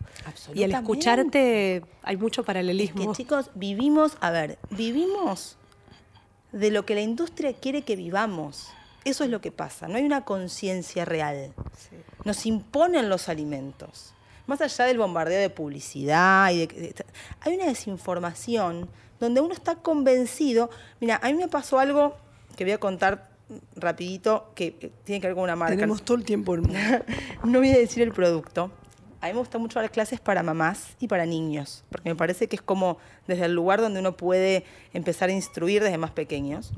Y 0.53 0.63
al 0.63 0.71
escucharte 0.71 1.83
hay 2.03 2.17
mucho 2.17 2.43
paralelismo. 2.43 3.13
chicos, 3.15 3.49
vivimos, 3.55 4.17
a 4.19 4.31
ver, 4.31 4.59
vivimos 4.69 5.57
de 6.51 6.69
lo 6.69 6.85
que 6.85 6.95
la 6.95 7.01
industria 7.01 7.53
quiere 7.53 7.83
que 7.83 7.95
vivamos. 7.95 8.67
Eso 9.05 9.23
es 9.23 9.29
lo 9.29 9.41
que 9.41 9.51
pasa, 9.51 9.87
no 9.87 9.95
hay 9.95 10.03
una 10.03 10.23
conciencia 10.23 11.05
real. 11.05 11.53
Nos 12.23 12.45
imponen 12.45 13.09
los 13.09 13.29
alimentos. 13.29 14.12
Más 14.45 14.61
allá 14.61 14.85
del 14.85 14.97
bombardeo 14.97 15.39
de 15.39 15.49
publicidad, 15.49 16.51
y 16.51 16.67
hay 17.41 17.55
una 17.55 17.65
desinformación 17.65 18.89
donde 19.19 19.41
uno 19.41 19.53
está 19.53 19.75
convencido. 19.75 20.69
Mira, 20.99 21.19
a 21.23 21.27
mí 21.27 21.35
me 21.35 21.47
pasó 21.47 21.79
algo 21.79 22.15
que 22.55 22.65
voy 22.65 22.73
a 22.73 22.79
contar 22.79 23.29
rapidito 23.75 24.51
que 24.55 24.91
tiene 25.03 25.21
que 25.21 25.27
ver 25.27 25.35
con 25.35 25.43
una 25.43 25.55
marca. 25.55 25.75
Tenemos 25.75 26.03
todo 26.03 26.17
el 26.17 26.25
tiempo. 26.25 26.57
no 27.43 27.59
voy 27.59 27.69
a 27.69 27.77
decir 27.77 28.03
el 28.03 28.11
producto, 28.11 28.71
a 29.23 29.27
mí 29.27 29.33
me 29.33 29.39
gusta 29.39 29.57
mucho 29.57 29.79
dar 29.79 29.89
clases 29.89 30.19
para 30.19 30.43
mamás 30.43 30.97
y 30.99 31.07
para 31.07 31.25
niños, 31.25 31.85
porque 31.89 32.09
me 32.09 32.15
parece 32.15 32.49
que 32.49 32.57
es 32.57 32.61
como 32.61 32.97
desde 33.25 33.45
el 33.45 33.53
lugar 33.53 33.79
donde 33.79 34.01
uno 34.01 34.17
puede 34.17 34.65
empezar 34.91 35.29
a 35.29 35.31
instruir 35.31 35.81
desde 35.81 35.97
más 35.97 36.11
pequeños. 36.11 36.73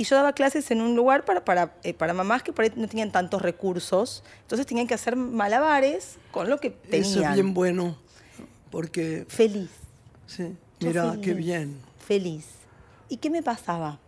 Y 0.00 0.04
yo 0.04 0.16
daba 0.16 0.32
clases 0.32 0.70
en 0.70 0.80
un 0.80 0.96
lugar 0.96 1.26
para, 1.26 1.44
para, 1.44 1.74
eh, 1.82 1.92
para 1.92 2.14
mamás 2.14 2.42
que 2.42 2.54
por 2.54 2.64
ahí 2.64 2.72
no 2.74 2.88
tenían 2.88 3.12
tantos 3.12 3.42
recursos, 3.42 4.24
entonces 4.40 4.66
tenían 4.66 4.86
que 4.86 4.94
hacer 4.94 5.14
malabares 5.14 6.16
con 6.30 6.48
lo 6.48 6.56
que 6.56 6.70
tenían. 6.70 7.02
Eso 7.02 7.20
es 7.22 7.34
bien 7.34 7.52
bueno, 7.52 7.98
porque... 8.70 9.26
Feliz. 9.28 9.68
Sí, 10.26 10.56
mira, 10.80 11.18
qué 11.22 11.34
bien. 11.34 11.82
Feliz. 11.98 12.46
¿Y 13.10 13.18
qué 13.18 13.28
me 13.28 13.42
pasaba? 13.42 13.98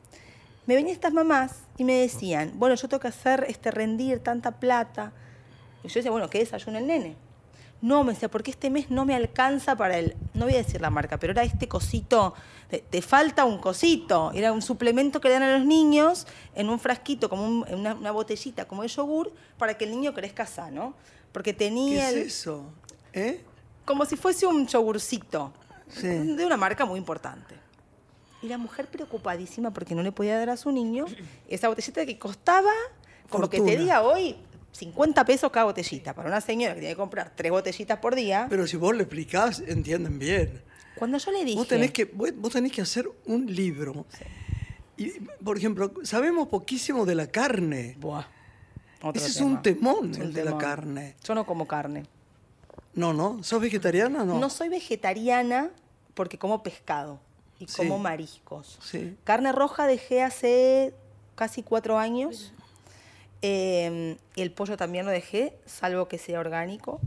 Me 0.65 0.77
venían 0.77 0.95
estas 0.95 1.13
mamás 1.13 1.57
y 1.77 1.85
me 1.85 1.93
decían, 1.93 2.53
bueno, 2.55 2.75
yo 2.75 2.89
tengo 2.89 3.03
que 3.03 3.09
hacer 3.09 3.45
este 3.47 3.71
rendir 3.71 4.21
tanta 4.21 4.53
plata, 4.53 5.13
y 5.85 5.89
yo 5.89 5.97
decía, 5.97 6.11
bueno, 6.11 6.31
¿qué 6.31 6.39
desayuno 6.39 6.79
el 6.79 6.87
nene? 6.87 7.17
No, 7.83 8.03
me 8.03 8.15
decía, 8.15 8.31
porque 8.31 8.53
este 8.53 8.71
mes 8.71 8.91
no 8.91 9.05
me 9.05 9.15
alcanza 9.15 9.77
para 9.77 9.99
el, 9.99 10.17
no 10.33 10.47
voy 10.47 10.55
a 10.55 10.59
decir 10.59 10.81
la 10.81 10.89
marca, 10.89 11.19
pero 11.19 11.33
era 11.33 11.43
este 11.43 11.69
cosito, 11.69 12.33
te, 12.81 13.02
falta 13.02 13.45
un 13.45 13.59
cosito, 13.59 14.33
era 14.35 14.52
un 14.52 14.62
suplemento 14.62 15.21
que 15.21 15.29
le 15.29 15.35
dan 15.35 15.43
a 15.43 15.59
los 15.59 15.67
niños 15.67 16.26
en 16.55 16.71
un 16.71 16.79
frasquito, 16.79 17.29
como 17.29 17.64
una, 17.71 18.11
botellita, 18.12 18.67
como 18.67 18.83
de 18.83 18.88
yogur, 18.88 19.33
para 19.59 19.76
que 19.76 19.85
el 19.85 19.91
niño 19.91 20.14
crezca 20.14 20.47
sano. 20.47 20.95
Porque 21.33 21.52
tenía... 21.52 22.11
¿Qué 22.11 22.21
es 22.23 22.26
eso? 22.26 22.64
¿Eh? 23.12 23.43
Como 23.85 24.05
si 24.07 24.17
fuese 24.17 24.47
un 24.47 24.67
yogurcito, 24.67 25.52
de 26.00 26.47
una 26.47 26.57
marca 26.57 26.87
muy 26.87 26.99
importante. 26.99 27.57
Y 28.41 28.49
la 28.49 28.59
mujer 28.59 28.87
preocupadísima 28.87 29.71
porque 29.71 29.95
no 29.95 30.02
le 30.02 30.11
podía 30.11 30.38
dar 30.38 30.50
a 30.50 30.57
su 30.57 30.73
niño 30.73 31.05
esa 31.49 31.69
botellita 31.69 32.07
que 32.07 32.19
costaba, 32.19 32.73
como 33.29 33.49
que 33.50 33.61
te 33.61 33.76
diga 33.76 34.02
hoy, 34.02 34.37
50 34.73 35.25
pesos 35.25 35.50
cada 35.50 35.67
botellita. 35.67 36.14
Para 36.14 36.29
una 36.29 36.41
señora 36.41 36.75
que 36.75 36.81
tiene 36.81 36.95
que 36.95 36.99
comprar 36.99 37.33
tres 37.37 37.52
botellitas 37.52 37.99
por 37.99 38.14
día. 38.14 38.47
Pero 38.49 38.67
si 38.67 38.76
vos 38.76 38.95
le 38.97 39.02
explicás, 39.02 39.61
entienden 39.61 40.19
bien. 40.19 40.62
Cuando 40.97 41.19
yo 41.19 41.31
le 41.31 41.45
dije. 41.45 41.57
Vos 41.57 41.69
tenés 41.69 41.91
que, 41.91 42.05
vos 42.05 42.53
tenés 42.53 42.73
que 42.73 42.83
hacer 42.83 43.09
un 43.27 43.47
libro. 43.53 44.07
Y, 44.97 45.11
por 45.43 45.57
ejemplo, 45.57 45.93
sabemos 46.05 46.49
poquísimo 46.49 47.07
de 47.07 47.15
la 47.15 47.27
carne. 47.27 47.97
Buah. 47.99 48.27
Ese 49.15 49.27
es 49.27 49.41
un 49.41 49.63
temón, 49.63 50.15
el 50.15 50.33
de 50.33 50.45
la 50.45 50.57
carne. 50.59 51.17
Yo 51.25 51.35
no 51.35 51.45
como 51.45 51.67
carne. 51.67 52.05
No, 52.95 53.13
no. 53.13 53.43
¿Sos 53.43 53.61
vegetariana 53.61 54.23
o 54.23 54.27
no? 54.27 54.39
No 54.39 54.51
soy 54.51 54.69
vegetariana 54.69 55.71
porque 56.15 56.39
como 56.39 56.63
pescado 56.63 57.19
y 57.59 57.67
como 57.67 57.99
mariscos. 57.99 58.79
Sí. 58.83 59.17
Carne 59.25 59.51
roja 59.51 59.87
dejé 59.87 60.23
hace 60.23 60.95
casi 61.35 61.63
cuatro 61.63 61.99
años. 61.99 62.53
Eh, 63.41 64.17
el 64.37 64.53
pollo 64.53 64.77
también 64.77 65.05
lo 65.05 65.11
dejé, 65.11 65.59
salvo 65.67 66.07
que 66.07 66.19
sea 66.19 66.39
orgánico. 66.39 67.01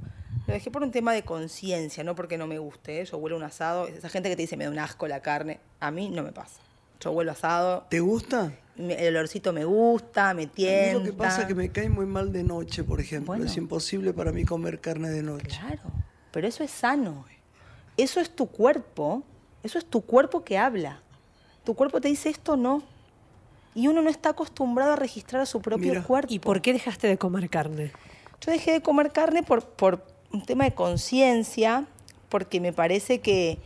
Lo 0.48 0.54
dejé 0.54 0.70
por 0.70 0.84
un 0.84 0.92
tema 0.92 1.14
de 1.14 1.24
conciencia, 1.24 2.04
no 2.04 2.16
porque 2.16 2.38
no 2.38 2.48
me 2.48 2.60
guste. 2.60 3.02
¿eh? 3.02 3.06
Yo 3.06 3.18
huelo 3.18 3.36
un 3.36 3.44
asado. 3.44 3.88
Esa 3.88 4.10
gente 4.10 4.30
que 4.30 4.36
te 4.36 4.44
dice 4.44 4.58
me 4.58 4.66
da 4.66 4.70
un 4.70 4.80
asco 4.80 5.08
la 5.08 5.22
carne, 5.22 5.60
a 5.80 5.92
mí 5.92 6.10
no 6.10 6.24
me 6.24 6.32
pasa. 6.32 6.60
Yo 7.00 7.12
huelo 7.12 7.32
asado. 7.32 7.86
¿Te 7.90 8.00
gusta? 8.00 8.54
El 8.78 9.16
olorcito 9.16 9.54
me 9.54 9.64
gusta, 9.64 10.34
me 10.34 10.48
tienta. 10.48 11.00
lo 11.00 11.04
que 11.04 11.14
pasa 11.14 11.42
es 11.44 11.48
que 11.48 11.56
me 11.56 11.70
cae 11.70 11.90
muy 11.90 12.06
mal 12.06 12.32
de 12.32 12.44
noche, 12.44 12.84
por 12.84 13.00
ejemplo. 13.00 13.36
es 13.36 13.56
imposible 13.58 14.14
para 14.14 14.32
mí 14.32 14.44
comer 14.44 14.82
carne 14.82 15.10
de 15.10 15.24
noche. 15.24 15.48
Claro, 15.60 15.84
pero 16.32 16.48
eso 16.48 16.64
es 16.64 16.72
sano. 16.72 17.26
Eso 17.98 18.20
es 18.20 18.30
tu 18.30 18.48
cuerpo. 18.48 19.24
Eso 19.64 19.80
es 19.80 19.86
tu 19.86 20.02
cuerpo 20.02 20.44
que 20.44 20.58
habla. 20.58 21.02
Tu 21.64 21.74
cuerpo 21.74 22.00
te 22.00 22.08
dice 22.10 22.30
esto 22.30 22.56
no 22.56 22.84
y 23.76 23.90
uno 23.90 24.02
no 24.02 24.10
está 24.10 24.30
acostumbrado 24.30 24.94
a 24.94 24.96
registrar 24.96 25.42
a 25.42 25.46
su 25.46 25.62
propio 25.62 26.02
cuerpo. 26.04 26.34
¿Y 26.34 26.40
por 26.40 26.62
qué 26.62 26.72
dejaste 26.74 27.08
de 27.08 27.18
comer 27.18 27.50
carne? 27.50 27.92
Yo 28.40 28.52
dejé 28.52 28.72
de 28.72 28.82
comer 28.82 29.12
carne 29.12 29.44
por, 29.44 29.64
por 29.66 30.06
un 30.36 30.42
tema 30.42 30.66
de 30.66 30.74
conciencia, 30.74 31.86
porque 32.28 32.60
me 32.60 32.74
parece 32.74 33.22
que 33.22 33.58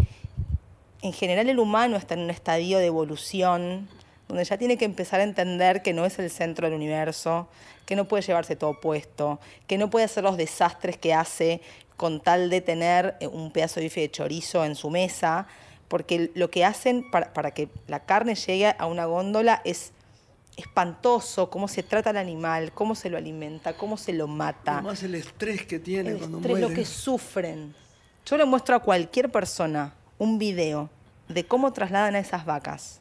en 1.02 1.14
general 1.14 1.50
el 1.50 1.58
humano 1.58 1.98
está 1.98 2.14
en 2.14 2.22
un 2.22 2.30
estadio 2.30 2.78
de 2.78 2.86
evolución, 2.86 3.90
donde 4.28 4.44
ya 4.44 4.58
tiene 4.58 4.78
que 4.78 4.86
empezar 4.86 5.20
a 5.20 5.24
entender 5.24 5.82
que 5.82 5.94
no 5.94 6.06
es 6.06 6.20
el 6.20 6.30
centro 6.30 6.68
del 6.68 6.76
universo, 6.76 7.48
que 7.88 7.96
no 7.96 8.06
puede 8.06 8.22
llevarse 8.22 8.56
todo 8.56 8.80
puesto, 8.80 9.40
que 9.66 9.80
no 9.80 9.90
puede 9.90 10.06
hacer 10.06 10.24
los 10.24 10.38
desastres 10.38 10.98
que 10.98 11.12
hace 11.12 11.62
con 11.98 12.22
tal 12.22 12.52
de 12.52 12.62
tener 12.62 13.16
eh, 13.20 13.26
un 13.26 13.52
pedazo 13.52 13.80
de 13.80 13.88
bife 13.88 14.02
de 14.02 14.12
chorizo 14.12 14.64
en 14.64 14.76
su 14.76 14.92
mesa, 14.92 15.48
porque 15.88 16.30
lo 16.36 16.52
que 16.52 16.66
hacen 16.66 17.10
para, 17.10 17.34
para 17.34 17.52
que 17.52 17.68
la 17.88 18.02
carne 18.02 18.36
llegue 18.36 18.76
a 18.78 18.86
una 18.86 19.06
góndola 19.06 19.64
es 19.66 19.92
espantoso 20.60 21.50
cómo 21.50 21.68
se 21.68 21.84
trata 21.84 22.12
el 22.12 22.18
animal, 22.18 22.72
cómo 22.74 22.96
se 22.96 23.10
lo 23.10 23.18
alimenta, 23.18 23.74
cómo 23.74 23.98
se 23.98 24.14
lo 24.14 24.28
mata. 24.28 24.80
Además 24.80 25.02
el 25.04 25.16
estrés 25.16 25.66
que 25.66 25.80
tiene 25.80 26.12
el 26.12 26.18
cuando 26.18 26.38
estrés, 26.40 26.60
lo 26.60 26.70
que 26.70 26.86
sufren. 26.86 27.74
Yo 28.26 28.38
le 28.38 28.46
muestro 28.46 28.76
a 28.76 28.80
cualquier 28.80 29.32
persona 29.32 29.94
un 30.18 30.38
video 30.38 30.90
de 31.28 31.46
cómo 31.46 31.72
trasladan 31.74 32.16
a 32.16 32.20
esas 32.20 32.46
vacas. 32.46 33.00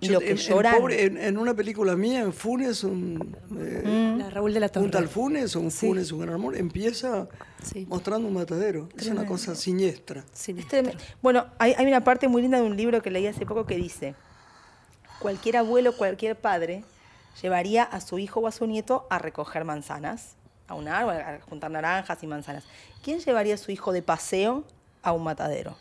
Y 0.00 0.10
lo 0.10 0.20
que 0.20 0.36
lloran. 0.36 0.76
En, 0.90 1.38
una 1.38 1.54
película 1.54 1.96
mía, 1.96 2.20
en 2.20 2.32
Funes, 2.32 2.84
un. 2.84 3.36
Eh, 3.58 4.30
Raúl 4.30 4.54
de 4.54 4.60
la 4.60 4.68
Torre. 4.68 4.84
Un 4.84 4.90
tal 4.92 5.08
Funes, 5.08 5.56
un 5.56 5.72
Funes, 5.72 6.12
un 6.12 6.20
gran 6.20 6.34
amor, 6.34 6.56
empieza 6.56 7.28
mostrando 7.88 8.28
un 8.28 8.34
matadero. 8.34 8.88
Es 8.96 9.08
una 9.08 9.26
cosa 9.26 9.56
siniestra. 9.56 10.24
bueno, 11.20 11.46
hay, 11.58 11.74
hay 11.76 11.86
una 11.86 12.04
parte 12.04 12.28
muy 12.28 12.42
linda 12.42 12.60
de 12.60 12.64
un 12.64 12.76
libro 12.76 13.02
que 13.02 13.10
leí 13.10 13.26
hace 13.26 13.44
poco 13.44 13.66
que 13.66 13.74
dice: 13.74 14.14
cualquier 15.18 15.56
abuelo, 15.56 15.96
cualquier 15.96 16.36
padre 16.36 16.84
llevaría 17.42 17.82
a 17.82 18.00
su 18.00 18.18
hijo 18.18 18.40
o 18.40 18.46
a 18.46 18.52
su 18.52 18.66
nieto 18.66 19.06
a 19.10 19.18
recoger 19.18 19.64
manzanas, 19.64 20.36
a 20.66 20.74
un 20.74 20.88
árbol, 20.88 21.14
a 21.14 21.40
juntar 21.48 21.70
naranjas 21.70 22.22
y 22.22 22.26
manzanas. 22.26 22.64
¿Quién 23.02 23.20
llevaría 23.20 23.54
a 23.54 23.58
su 23.58 23.70
hijo 23.70 23.92
de 23.92 24.02
paseo 24.02 24.64
a 25.02 25.12
un 25.12 25.24
matadero? 25.24 25.76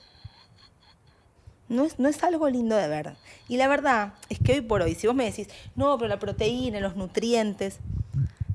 No 1.70 1.84
es, 1.84 2.00
no 2.00 2.08
es 2.08 2.24
algo 2.24 2.50
lindo 2.50 2.78
de 2.78 2.88
ver. 2.88 3.16
Y 3.50 3.58
la 3.58 3.68
verdad 3.68 4.14
es 4.30 4.40
que 4.40 4.54
hoy 4.54 4.62
por 4.62 4.82
hoy, 4.82 4.96
si 4.96 5.08
vos 5.08 5.16
me 5.16 5.26
decís, 5.26 5.50
no, 5.76 5.98
pero 5.98 6.08
la 6.08 6.20
proteína, 6.20 6.80
los 6.80 6.96
nutrientes, 6.96 7.80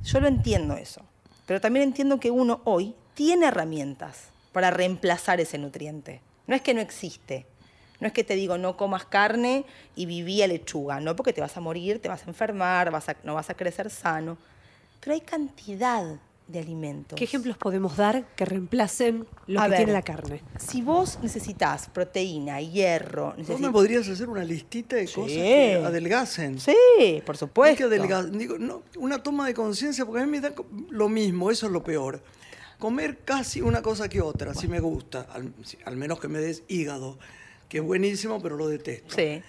yo 0.03 0.21
lo 0.21 0.29
entiendo 0.29 0.75
eso. 0.75 1.03
Pero 1.47 1.61
también 1.61 1.83
entiendo 1.83 2.19
que 2.19 2.31
uno 2.31 2.63
hoy 2.65 2.95
tiene 3.15 3.47
herramientas 3.47 4.29
para 4.53 4.71
reemplazar 4.71 5.41
ese 5.41 5.59
nutriente. 5.59 6.23
No 6.47 6.55
es 6.55 6.63
que 6.63 6.75
no 6.75 6.81
existe, 6.81 7.47
no 8.03 8.09
es 8.09 8.13
que 8.13 8.25
te 8.25 8.35
digo 8.35 8.59
no 8.59 8.77
comas 8.77 9.05
carne 9.05 9.65
y 9.95 10.07
viví 10.07 10.43
a 10.43 10.49
lechuga, 10.49 10.99
no 10.99 11.15
porque 11.15 11.33
te 11.33 11.41
vas 11.41 11.57
a 11.57 11.61
morir, 11.61 12.01
te 12.01 12.09
vas 12.09 12.25
a 12.27 12.27
enfermar, 12.27 12.91
vas 12.91 13.07
no 13.23 13.35
vas 13.35 13.49
a 13.49 13.55
crecer 13.55 13.91
sano. 13.91 14.37
Pero 15.01 15.15
hay 15.15 15.21
cantidad 15.21 16.19
de 16.49 16.59
alimentos. 16.59 17.17
¿Qué 17.17 17.23
ejemplos 17.23 17.57
podemos 17.57 17.97
dar 17.97 18.27
que 18.35 18.45
reemplacen 18.45 19.25
lo 19.47 19.63
que 19.63 19.77
tiene 19.77 19.93
la 19.93 20.03
carne? 20.03 20.43
Si 20.59 20.83
vos 20.83 21.21
necesitas 21.23 21.89
proteína, 21.91 22.61
hierro, 22.61 23.37
¿Vos 23.47 23.61
me 23.61 23.71
podrías 23.71 24.09
hacer 24.09 24.29
una 24.29 24.43
listita 24.43 24.97
de 24.97 25.07
cosas 25.07 25.29
que 25.29 25.81
adelgacen? 25.85 26.59
Sí, 26.59 27.23
por 27.25 27.37
supuesto. 27.37 27.89
Digo, 27.89 28.59
no, 28.59 28.83
una 28.99 29.23
toma 29.23 29.47
de 29.47 29.55
conciencia, 29.55 30.05
porque 30.05 30.23
a 30.23 30.27
mí 30.27 30.31
me 30.33 30.41
da 30.41 30.53
lo 30.91 31.09
mismo, 31.09 31.53
eso 31.53 31.67
es 31.67 31.73
lo 31.73 31.85
peor. 31.85 32.21
Comer 32.81 33.19
casi 33.25 33.61
una 33.61 33.81
cosa 33.81 34.09
que 34.09 34.21
otra, 34.21 34.55
si 34.55 34.67
me 34.67 34.81
gusta, 34.81 35.29
al 35.85 35.97
menos 35.97 36.19
que 36.19 36.27
me 36.27 36.41
des 36.41 36.65
hígado 36.67 37.17
que 37.73 37.79
es 37.79 37.85
buenísimo, 37.85 38.39
pero 38.39 38.59
lo 38.59 38.69
detesto. 38.69 39.15
Sí. 39.15 39.43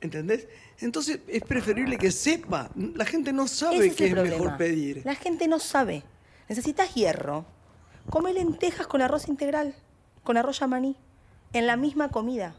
¿Entendés? 0.00 0.48
Entonces 0.80 1.20
es 1.28 1.40
preferible 1.42 1.98
que 1.98 2.10
sepa. 2.10 2.68
La 2.74 3.04
gente 3.04 3.32
no 3.32 3.46
sabe 3.46 3.94
qué 3.94 4.06
es, 4.08 4.12
mejor 4.12 4.56
pedir. 4.56 5.02
La 5.04 5.14
gente 5.14 5.46
no 5.46 5.60
sabe. 5.60 6.02
Necesitas 6.48 6.92
hierro. 6.96 7.46
Come 8.10 8.32
lentejas 8.32 8.88
con 8.88 9.02
arroz 9.02 9.28
integral, 9.28 9.76
con 10.24 10.36
arroz 10.36 10.58
yamaní, 10.58 10.96
en 11.52 11.68
la 11.68 11.76
misma 11.76 12.10
comida. 12.10 12.56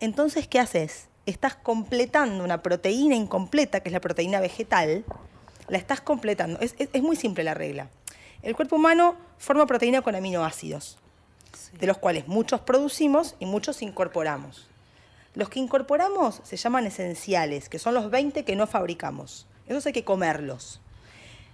Entonces, 0.00 0.48
¿qué 0.48 0.58
haces? 0.58 1.08
Estás 1.26 1.54
completando 1.54 2.42
una 2.42 2.62
proteína 2.62 3.16
incompleta, 3.16 3.80
que 3.80 3.90
es 3.90 3.92
la 3.92 4.00
proteína 4.00 4.40
vegetal, 4.40 5.04
la 5.68 5.76
estás 5.76 6.00
completando. 6.00 6.58
Es, 6.60 6.76
es 6.78 7.02
muy 7.02 7.16
simple 7.16 7.44
la 7.44 7.52
regla. 7.52 7.90
El 8.40 8.56
cuerpo 8.56 8.76
humano 8.76 9.16
forma 9.36 9.66
proteína 9.66 10.00
con 10.00 10.14
aminoácidos 10.14 10.96
de 11.78 11.86
los 11.86 11.98
cuales 11.98 12.28
muchos 12.28 12.60
producimos 12.60 13.36
y 13.38 13.46
muchos 13.46 13.82
incorporamos. 13.82 14.68
Los 15.34 15.48
que 15.48 15.60
incorporamos 15.60 16.40
se 16.42 16.56
llaman 16.56 16.86
esenciales, 16.86 17.68
que 17.68 17.78
son 17.78 17.94
los 17.94 18.10
20 18.10 18.44
que 18.44 18.56
no 18.56 18.66
fabricamos. 18.66 19.46
Esos 19.66 19.86
hay 19.86 19.92
que 19.92 20.04
comerlos. 20.04 20.80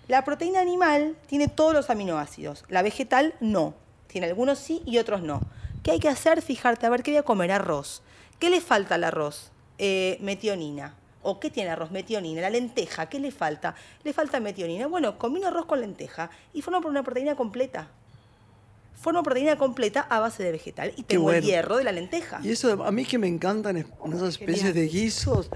La 0.09 0.25
proteína 0.25 0.61
animal 0.61 1.17
tiene 1.27 1.49
todos 1.49 1.75
los 1.75 1.91
aminoácidos, 1.91 2.65
la 2.69 2.83
vegetal 2.83 3.35
no. 3.41 3.75
Tiene 4.07 4.29
algunos 4.29 4.59
sí 4.59 4.83
y 4.87 4.99
otros 4.99 5.21
no. 5.21 5.41
¿Qué 5.83 5.91
hay 5.91 5.99
que 5.99 6.09
hacer? 6.09 6.41
Fijarte 6.41 6.87
a 6.87 6.91
ver 6.91 7.03
qué 7.03 7.11
voy 7.11 7.19
a 7.19 7.23
comer 7.25 7.53
arroz. 7.53 8.03
¿Qué 8.39 8.49
le 8.49 8.61
falta 8.61 8.95
al 8.95 9.05
arroz? 9.05 9.51
Eh, 9.79 10.17
metionina. 10.21 10.95
¿O 11.23 11.41
qué 11.41 11.51
tiene 11.51 11.71
arroz? 11.71 11.91
Metionina. 11.91 12.41
La 12.41 12.51
lenteja, 12.51 13.07
¿qué 13.07 13.19
le 13.19 13.31
falta? 13.31 13.75
Le 14.05 14.13
falta 14.13 14.41
metionina. 14.41 14.87
Bueno, 14.87 15.19
combino 15.19 15.49
arroz 15.49 15.67
con 15.67 15.81
lenteja 15.81 16.31
y 16.55 16.63
forma 16.63 16.81
por 16.81 16.91
una 16.91 17.03
proteína 17.03 17.35
completa 17.35 17.89
forma 18.97 19.23
proteína 19.23 19.57
completa 19.57 20.01
a 20.01 20.21
base 20.21 20.43
de 20.43 20.53
vegetal 20.53 20.93
y 20.97 21.05
tengo 21.05 21.31
el 21.31 21.45
hierro 21.45 21.77
de 21.77 21.85
la 21.85 21.93
lenteja. 21.93 22.41
Y 22.43 22.51
eso 22.51 22.85
a 22.85 22.91
mí 22.91 23.05
que 23.05 23.19
me 23.19 23.29
encantan 23.29 23.77
esas 23.77 24.29
especies 24.29 24.75
de 24.75 24.89
guisos, 24.89 25.51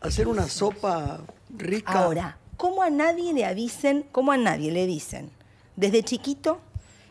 hacer 0.00 0.28
una 0.28 0.48
sopa 0.48 1.20
rica. 1.50 1.92
Ahora, 1.92 2.38
¿cómo 2.56 2.82
a 2.82 2.90
nadie 2.90 3.32
le 3.32 3.44
avisen, 3.44 4.06
cómo 4.12 4.32
a 4.32 4.36
nadie 4.36 4.70
le 4.70 4.86
dicen 4.86 5.30
desde 5.76 6.02
chiquito 6.02 6.60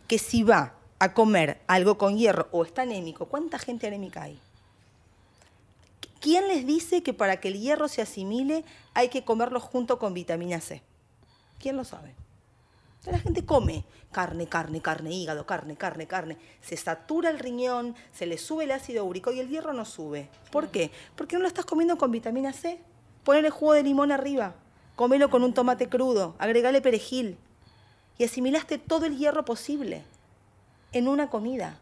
que 0.06 0.18
si 0.18 0.42
va 0.42 0.74
a 0.98 1.14
comer 1.14 1.60
algo 1.66 1.98
con 1.98 2.16
hierro 2.16 2.48
o 2.52 2.64
está 2.64 2.82
anémico, 2.82 3.26
¿cuánta 3.26 3.58
gente 3.58 3.86
anémica 3.86 4.22
hay? 4.22 4.38
¿Quién 6.20 6.46
les 6.46 6.66
dice 6.66 7.02
que 7.02 7.12
para 7.12 7.40
que 7.40 7.48
el 7.48 7.60
hierro 7.60 7.88
se 7.88 8.02
asimile 8.02 8.64
hay 8.94 9.08
que 9.08 9.24
comerlo 9.24 9.58
junto 9.58 9.98
con 9.98 10.14
vitamina 10.14 10.60
C? 10.60 10.82
¿Quién 11.58 11.76
lo 11.76 11.84
sabe? 11.84 12.14
La 13.06 13.18
gente 13.18 13.44
come 13.44 13.84
carne, 14.12 14.46
carne, 14.46 14.80
carne, 14.80 15.10
hígado, 15.10 15.44
carne, 15.44 15.74
carne, 15.76 16.06
carne. 16.06 16.36
Se 16.60 16.76
satura 16.76 17.30
el 17.30 17.40
riñón, 17.40 17.96
se 18.12 18.26
le 18.26 18.38
sube 18.38 18.64
el 18.64 18.70
ácido 18.70 19.04
úrico 19.04 19.32
y 19.32 19.40
el 19.40 19.48
hierro 19.48 19.72
no 19.72 19.84
sube. 19.84 20.28
¿Por 20.52 20.68
qué? 20.68 20.92
Porque 21.16 21.34
no 21.34 21.42
lo 21.42 21.48
estás 21.48 21.64
comiendo 21.64 21.96
con 21.98 22.12
vitamina 22.12 22.52
C. 22.52 22.78
Ponele 23.24 23.50
jugo 23.50 23.72
de 23.72 23.82
limón 23.82 24.12
arriba, 24.12 24.54
comelo 24.94 25.30
con 25.30 25.42
un 25.42 25.54
tomate 25.54 25.88
crudo, 25.88 26.36
agregale 26.38 26.80
perejil. 26.80 27.38
Y 28.18 28.24
asimilaste 28.24 28.78
todo 28.78 29.06
el 29.06 29.16
hierro 29.16 29.44
posible 29.44 30.02
en 30.92 31.08
una 31.08 31.28
comida. 31.30 31.78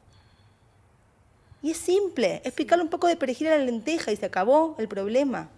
Y 1.62 1.72
es 1.72 1.76
simple, 1.76 2.40
es 2.44 2.54
picarle 2.54 2.84
un 2.84 2.90
poco 2.90 3.08
de 3.08 3.16
perejil 3.16 3.48
a 3.48 3.58
la 3.58 3.64
lenteja 3.64 4.12
y 4.12 4.16
se 4.16 4.26
acabó 4.26 4.74
el 4.78 4.88
problema. 4.88 5.50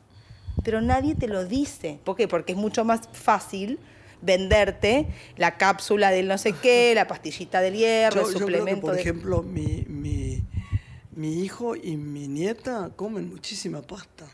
Pero 0.64 0.80
nadie 0.80 1.14
te 1.14 1.28
lo 1.28 1.44
dice. 1.44 2.00
¿Por 2.02 2.16
qué? 2.16 2.26
Porque 2.26 2.52
es 2.52 2.58
mucho 2.58 2.84
más 2.84 3.08
fácil 3.12 3.78
venderte 4.22 5.06
la 5.36 5.58
cápsula 5.58 6.10
del 6.10 6.28
no 6.28 6.38
sé 6.38 6.52
qué, 6.52 6.94
la 6.94 7.06
pastillita 7.06 7.60
del 7.60 7.74
hierro, 7.74 8.28
el 8.28 8.38
suplemento. 8.38 8.86
por 8.86 8.98
ejemplo, 8.98 9.42
mi, 9.42 9.84
mi, 9.88 11.42
hijo 11.42 11.76
y 11.76 11.96
mi 11.96 12.28
nieta 12.28 12.90
comen 12.96 13.28
muchísima 13.28 13.82
pasta. 13.82 14.26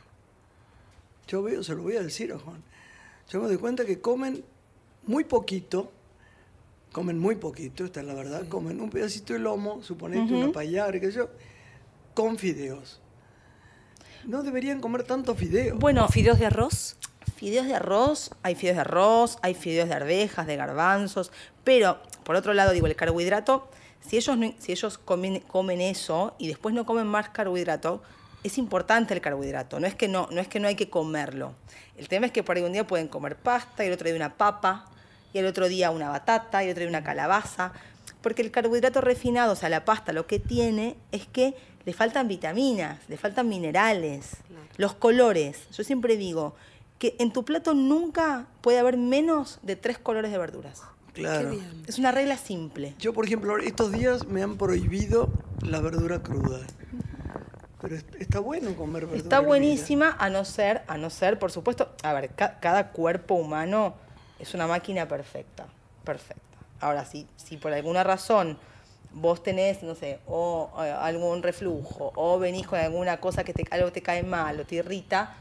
Yo 1.26 1.42
veo, 1.42 1.62
se 1.62 1.74
lo 1.74 1.82
voy 1.82 1.96
a 1.96 2.02
decir 2.02 2.32
a 2.32 2.38
Juan. 2.38 2.62
Yo 3.30 3.40
me 3.40 3.48
doy 3.48 3.58
cuenta 3.58 3.84
que 3.84 4.00
comen 4.00 4.44
muy 5.06 5.24
poquito, 5.24 5.90
comen 6.92 7.18
muy 7.18 7.36
poquito, 7.36 7.84
esta 7.84 8.00
es 8.00 8.06
la 8.06 8.14
verdad, 8.14 8.48
comen 8.48 8.80
un 8.80 8.88
pedacito 8.88 9.32
de 9.34 9.38
lomo, 9.40 9.82
suponete 9.82 10.32
una 10.32 10.52
payar, 10.52 10.98
que 11.00 11.10
yo, 11.10 11.28
con 12.14 12.38
fideos. 12.38 13.00
No 14.24 14.42
deberían 14.42 14.80
comer 14.80 15.04
tanto 15.04 15.34
fideos. 15.34 15.78
Bueno, 15.78 16.08
fideos 16.08 16.38
de 16.38 16.46
arroz 16.46 16.96
fideos 17.30 17.66
de 17.66 17.74
arroz, 17.74 18.30
hay 18.42 18.54
fideos 18.54 18.76
de 18.76 18.80
arroz, 18.82 19.38
hay 19.42 19.54
fideos 19.54 19.88
de 19.88 19.94
arvejas, 19.94 20.46
de 20.46 20.56
garbanzos, 20.56 21.32
pero 21.64 21.98
por 22.24 22.36
otro 22.36 22.54
lado, 22.54 22.72
digo, 22.72 22.86
el 22.86 22.96
carbohidrato, 22.96 23.68
si 24.06 24.16
ellos, 24.16 24.36
si 24.58 24.72
ellos 24.72 24.98
comen, 24.98 25.40
comen 25.40 25.80
eso 25.80 26.34
y 26.38 26.48
después 26.48 26.74
no 26.74 26.86
comen 26.86 27.06
más 27.06 27.30
carbohidrato, 27.30 28.02
es 28.44 28.58
importante 28.58 29.14
el 29.14 29.20
carbohidrato, 29.20 29.80
no 29.80 29.86
es, 29.86 29.94
que 29.94 30.08
no, 30.08 30.28
no 30.30 30.40
es 30.40 30.48
que 30.48 30.60
no 30.60 30.68
hay 30.68 30.76
que 30.76 30.88
comerlo. 30.88 31.52
El 31.96 32.08
tema 32.08 32.26
es 32.26 32.32
que 32.32 32.42
por 32.42 32.56
ahí 32.56 32.62
un 32.62 32.72
día 32.72 32.86
pueden 32.86 33.08
comer 33.08 33.36
pasta, 33.36 33.84
y 33.84 33.88
el 33.88 33.92
otro 33.92 34.06
día 34.06 34.16
una 34.16 34.34
papa, 34.34 34.86
y 35.32 35.38
el 35.38 35.46
otro 35.46 35.68
día 35.68 35.90
una 35.90 36.08
batata, 36.08 36.62
y 36.62 36.66
el 36.66 36.72
otro 36.72 36.80
día 36.82 36.88
una 36.88 37.02
calabaza, 37.02 37.72
porque 38.22 38.42
el 38.42 38.50
carbohidrato 38.50 39.00
refinado, 39.00 39.52
o 39.52 39.56
sea, 39.56 39.68
la 39.68 39.84
pasta, 39.84 40.12
lo 40.12 40.26
que 40.26 40.38
tiene 40.38 40.96
es 41.12 41.26
que 41.26 41.54
le 41.84 41.92
faltan 41.92 42.28
vitaminas, 42.28 43.00
le 43.08 43.16
faltan 43.16 43.48
minerales, 43.48 44.36
los 44.76 44.94
colores. 44.94 45.68
Yo 45.76 45.84
siempre 45.84 46.16
digo, 46.16 46.54
que 46.98 47.16
en 47.18 47.32
tu 47.32 47.44
plato 47.44 47.74
nunca 47.74 48.46
puede 48.60 48.78
haber 48.78 48.96
menos 48.96 49.58
de 49.62 49.76
tres 49.76 49.98
colores 49.98 50.32
de 50.32 50.38
verduras. 50.38 50.82
Claro. 51.12 51.52
Es 51.86 51.98
una 51.98 52.12
regla 52.12 52.36
simple. 52.36 52.94
Yo, 52.98 53.12
por 53.12 53.24
ejemplo, 53.24 53.58
estos 53.58 53.92
días 53.92 54.26
me 54.26 54.42
han 54.42 54.56
prohibido 54.56 55.28
la 55.62 55.80
verdura 55.80 56.22
cruda. 56.22 56.60
Pero 57.80 57.96
está 58.18 58.40
bueno 58.40 58.74
comer 58.74 59.02
verdura. 59.02 59.22
Está 59.22 59.40
buenísima, 59.40 60.16
a 60.18 60.30
no 60.30 60.44
ser, 60.44 60.82
a 60.88 60.96
no 60.96 61.10
ser, 61.10 61.38
por 61.38 61.52
supuesto, 61.52 61.90
a 62.02 62.12
ver, 62.12 62.30
cada 62.34 62.90
cuerpo 62.90 63.34
humano 63.34 63.94
es 64.38 64.54
una 64.54 64.66
máquina 64.66 65.06
perfecta, 65.06 65.66
perfecta. 66.04 66.42
Ahora, 66.80 67.04
si, 67.04 67.26
si 67.36 67.56
por 67.56 67.72
alguna 67.72 68.04
razón 68.04 68.58
vos 69.12 69.42
tenés, 69.42 69.82
no 69.82 69.94
sé, 69.94 70.18
o, 70.26 70.70
o, 70.72 70.78
algún 70.80 71.42
reflujo, 71.42 72.12
o 72.14 72.38
venís 72.38 72.66
con 72.66 72.78
alguna 72.78 73.18
cosa 73.18 73.44
que 73.44 73.52
te, 73.52 73.64
algo 73.70 73.92
te 73.92 74.02
cae 74.02 74.22
mal 74.22 74.60
o 74.60 74.64
te 74.64 74.76
irrita, 74.76 75.36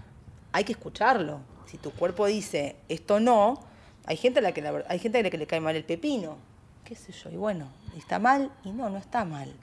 hay 0.51 0.63
que 0.63 0.73
escucharlo. 0.73 1.39
Si 1.65 1.77
tu 1.77 1.91
cuerpo 1.91 2.25
dice 2.25 2.77
esto 2.87 3.19
no, 3.19 3.59
hay 4.05 4.17
gente 4.17 4.39
a 4.39 4.41
la 4.41 4.53
que, 4.53 4.65
hay 4.87 4.99
gente 4.99 5.19
a 5.19 5.23
la 5.23 5.29
que 5.29 5.37
le 5.37 5.47
cae 5.47 5.59
mal 5.59 5.75
el 5.75 5.83
pepino, 5.83 6.37
qué 6.85 6.95
sé 6.95 7.11
yo, 7.11 7.29
y 7.29 7.35
bueno, 7.35 7.69
está 7.97 8.19
mal 8.19 8.51
y 8.63 8.71
no, 8.71 8.89
no 8.89 8.97
está 8.97 9.25
mal. 9.25 9.53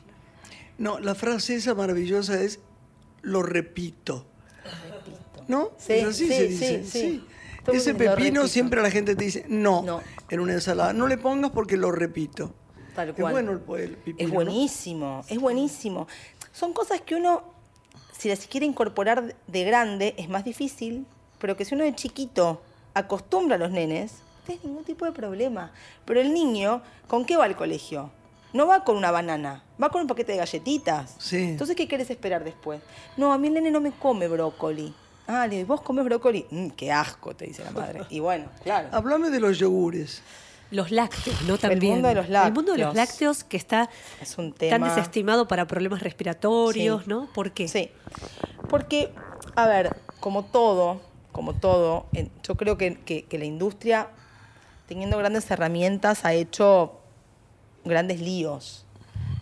No, 0.77 0.99
la 0.99 1.15
frase 1.15 1.55
esa 1.55 1.75
maravillosa 1.75 2.41
es 2.41 2.61
lo 3.23 3.43
repito. 3.43 4.27
repito. 4.65 5.45
¿No? 5.49 5.71
Sí, 5.79 6.01
así 6.01 6.29
se 6.29 6.49
dice. 6.49 6.85
Sí, 6.85 7.25
Ese 7.73 7.95
pepino 7.95 8.47
siempre 8.49 8.83
la 8.83 8.91
gente 8.91 9.15
te 9.17 9.25
dice, 9.25 9.47
no, 9.49 10.01
en 10.29 10.41
una 10.41 10.53
ensalada. 10.53 10.93
No 10.93 11.07
le 11.07 11.17
pongas 11.17 11.53
porque 11.53 11.77
lo 11.77 11.91
repito. 11.91 12.53
Tal 12.95 13.15
cual. 13.15 13.29
Es 13.29 13.33
bueno 13.33 13.53
el, 13.53 13.91
pepino. 13.97 14.17
Es 14.19 14.31
buenísimo, 14.31 15.25
es 15.29 15.39
buenísimo. 15.39 16.07
Son 16.53 16.73
cosas 16.73 17.01
que 17.01 17.15
uno, 17.15 17.54
si 18.25 18.31
las 18.31 18.47
quiere 18.47 18.65
incorporar 18.65 19.37
de 19.47 19.65
grande, 19.65 20.15
es 20.17 20.31
más 20.31 20.47
difícil, 20.47 21.05
pero 21.39 21.59
que 21.59 21.67
si 21.67 21.75
uno 21.75 21.85
de 21.85 21.95
chiquito 21.95 22.63
acostumbra 22.95 23.57
a 23.57 23.59
los 23.59 23.71
nenes, 23.71 24.13
no 24.13 24.47
tiene 24.47 24.61
ningún 24.65 24.85
tipo 24.85 25.05
de 25.05 25.13
problema. 25.13 25.73
Pero 26.07 26.23
el 26.23 26.33
niño, 26.33 26.81
¿con 27.07 27.27
qué 27.27 27.37
va 27.37 27.45
al 27.45 27.55
colegio? 27.55 28.11
No 28.55 28.67
va 28.67 28.83
con 28.83 28.97
una 28.97 29.11
banana, 29.11 29.63
va 29.83 29.91
con 29.91 30.01
un 30.01 30.07
paquete 30.07 30.33
de 30.33 30.39
galletitas. 30.39 31.17
Sí. 31.19 31.37
Entonces, 31.51 31.77
¿qué 31.77 31.87
querés 31.87 32.09
esperar 32.09 32.45
después? 32.45 32.81
No, 33.19 33.31
a 33.31 33.37
mí 33.37 33.49
el 33.49 33.53
nene 33.53 33.71
no 33.71 33.83
me 33.83 33.91
come 33.93 34.27
brócoli. 34.27 34.95
Ah, 35.27 35.47
le 35.47 35.67
¿vos 35.67 35.83
comes 35.83 36.07
brócoli? 36.07 36.47
Mm, 36.51 36.69
qué 36.69 36.91
asco, 36.91 37.37
te 37.37 37.45
dice 37.45 37.63
la 37.63 37.73
madre. 37.73 38.07
Y 38.09 38.21
bueno, 38.21 38.47
claro. 38.63 38.89
Háblame 38.91 39.29
de 39.29 39.41
los 39.41 39.59
yogures. 39.59 40.23
Los 40.75 40.91
lácteos, 40.91 41.43
¿no? 41.43 41.57
También. 41.59 41.83
El 41.83 41.91
mundo 41.91 42.09
de 42.09 42.15
los 42.15 42.29
lácteos. 42.29 42.49
El 42.49 42.55
mundo 42.55 42.73
de 42.73 42.79
los 42.79 42.95
lácteos 42.95 43.45
que 43.45 43.57
está 43.57 43.89
es 44.21 44.37
un 44.39 44.53
tema... 44.53 44.79
tan 44.79 44.97
desestimado 44.97 45.47
para 45.47 45.67
problemas 45.67 46.03
respiratorios, 46.03 47.07
¿no? 47.07 47.29
¿Por 47.33 47.53
qué? 47.53 47.69
Sí. 47.69 47.91
Porque, 48.69 49.13
a 49.55 49.67
ver, 49.67 49.97
como 50.21 50.45
todo, 50.45 51.01
como 51.33 51.55
todo, 51.55 52.07
yo 52.43 52.57
creo 52.57 52.77
que, 52.77 52.97
que 53.01 53.39
la 53.39 53.45
industria, 53.45 54.09
teniendo 54.87 55.17
grandes 55.19 55.51
herramientas, 55.51 56.25
ha 56.25 56.33
hecho 56.33 57.01
grandes 57.85 58.21
líos. 58.21 58.85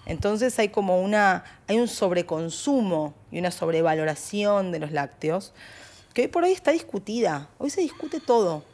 Entonces 0.05 0.59
hay 0.59 0.69
como 0.69 1.01
una, 1.01 1.45
hay 1.69 1.79
un 1.79 1.89
sobreconsumo 1.89 3.15
y 3.31 3.39
una 3.39 3.51
sobrevaloración 3.51 4.73
de 4.73 4.81
los 4.81 4.93
lácteos 4.93 5.55
que 6.13 6.23
hoy 6.23 6.29
por 6.29 6.45
hoy 6.45 6.53
está 6.53 6.73
discutida. 6.73 7.49
Hoy 7.59 7.71
se 7.71 7.81
discute 7.81 8.21
todo. 8.21 8.65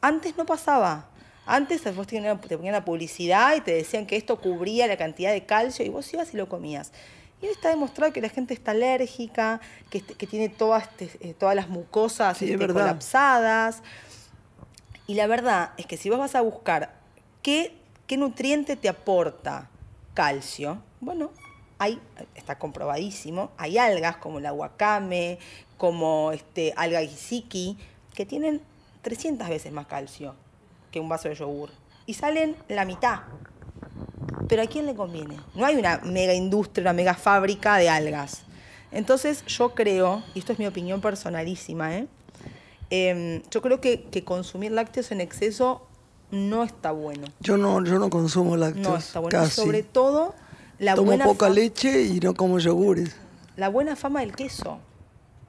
Antes 0.00 0.36
no 0.36 0.46
pasaba. 0.46 1.09
Antes 1.52 1.82
vos 1.94 2.06
te 2.06 2.20
ponían 2.56 2.72
la 2.72 2.84
publicidad 2.84 3.56
y 3.56 3.60
te 3.60 3.72
decían 3.72 4.06
que 4.06 4.16
esto 4.16 4.40
cubría 4.40 4.86
la 4.86 4.96
cantidad 4.96 5.32
de 5.32 5.44
calcio 5.44 5.84
y 5.84 5.88
vos 5.88 6.12
ibas 6.12 6.32
y 6.32 6.36
lo 6.36 6.48
comías. 6.48 6.92
Y 7.42 7.46
hoy 7.46 7.52
está 7.52 7.70
demostrado 7.70 8.12
que 8.12 8.20
la 8.20 8.28
gente 8.28 8.54
está 8.54 8.72
alérgica, 8.72 9.60
que, 9.88 10.02
que 10.02 10.26
tiene 10.26 10.48
todas, 10.48 10.88
este, 10.98 11.34
todas 11.34 11.56
las 11.56 11.68
mucosas 11.68 12.40
este, 12.40 12.66
colapsadas. 12.66 13.82
Y 15.06 15.14
la 15.14 15.26
verdad 15.26 15.72
es 15.76 15.86
que 15.86 15.96
si 15.96 16.10
vos 16.10 16.18
vas 16.18 16.34
a 16.34 16.40
buscar 16.42 16.94
qué 17.42 17.80
¿Qué 18.10 18.16
nutriente 18.16 18.74
te 18.74 18.88
aporta 18.88 19.70
calcio? 20.14 20.82
Bueno, 21.00 21.30
hay, 21.78 22.00
está 22.34 22.58
comprobadísimo, 22.58 23.52
hay 23.56 23.78
algas 23.78 24.16
como 24.16 24.40
la 24.40 24.52
wakame, 24.52 25.38
como 25.76 26.32
este, 26.32 26.74
alga 26.76 27.04
isiki, 27.04 27.78
que 28.12 28.26
tienen 28.26 28.62
300 29.02 29.48
veces 29.48 29.70
más 29.70 29.86
calcio 29.86 30.34
que 30.90 31.00
un 31.00 31.08
vaso 31.08 31.28
de 31.28 31.34
yogur. 31.34 31.70
Y 32.06 32.14
salen 32.14 32.56
la 32.68 32.84
mitad. 32.84 33.20
Pero 34.48 34.62
¿a 34.62 34.66
quién 34.66 34.86
le 34.86 34.94
conviene? 34.94 35.36
No 35.54 35.64
hay 35.64 35.76
una 35.76 35.98
mega 35.98 36.34
industria, 36.34 36.82
una 36.82 36.92
mega 36.92 37.14
fábrica 37.14 37.76
de 37.76 37.88
algas. 37.88 38.42
Entonces 38.92 39.44
yo 39.46 39.74
creo, 39.74 40.22
y 40.34 40.40
esto 40.40 40.52
es 40.52 40.58
mi 40.58 40.66
opinión 40.66 41.00
personalísima, 41.00 41.96
¿eh? 41.96 42.08
em, 42.90 43.42
yo 43.50 43.62
creo 43.62 43.80
que, 43.80 44.02
que 44.02 44.24
consumir 44.24 44.72
lácteos 44.72 45.12
en 45.12 45.20
exceso 45.20 45.86
no 46.30 46.64
está 46.64 46.90
bueno. 46.90 47.26
Yo 47.40 47.56
no, 47.56 47.84
yo 47.84 47.98
no 47.98 48.10
consumo 48.10 48.56
lácteos. 48.56 48.88
No 48.88 48.96
está 48.96 49.20
bueno. 49.20 49.38
Casi. 49.38 49.60
sobre 49.60 49.82
todo, 49.82 50.34
la 50.78 50.94
Tomo 50.94 51.16
poca 51.18 51.48
leche 51.48 52.02
y 52.02 52.20
no 52.20 52.34
como 52.34 52.58
yogures. 52.58 53.14
La 53.56 53.68
buena 53.68 53.96
fama 53.96 54.20
del 54.20 54.34
queso. 54.34 54.78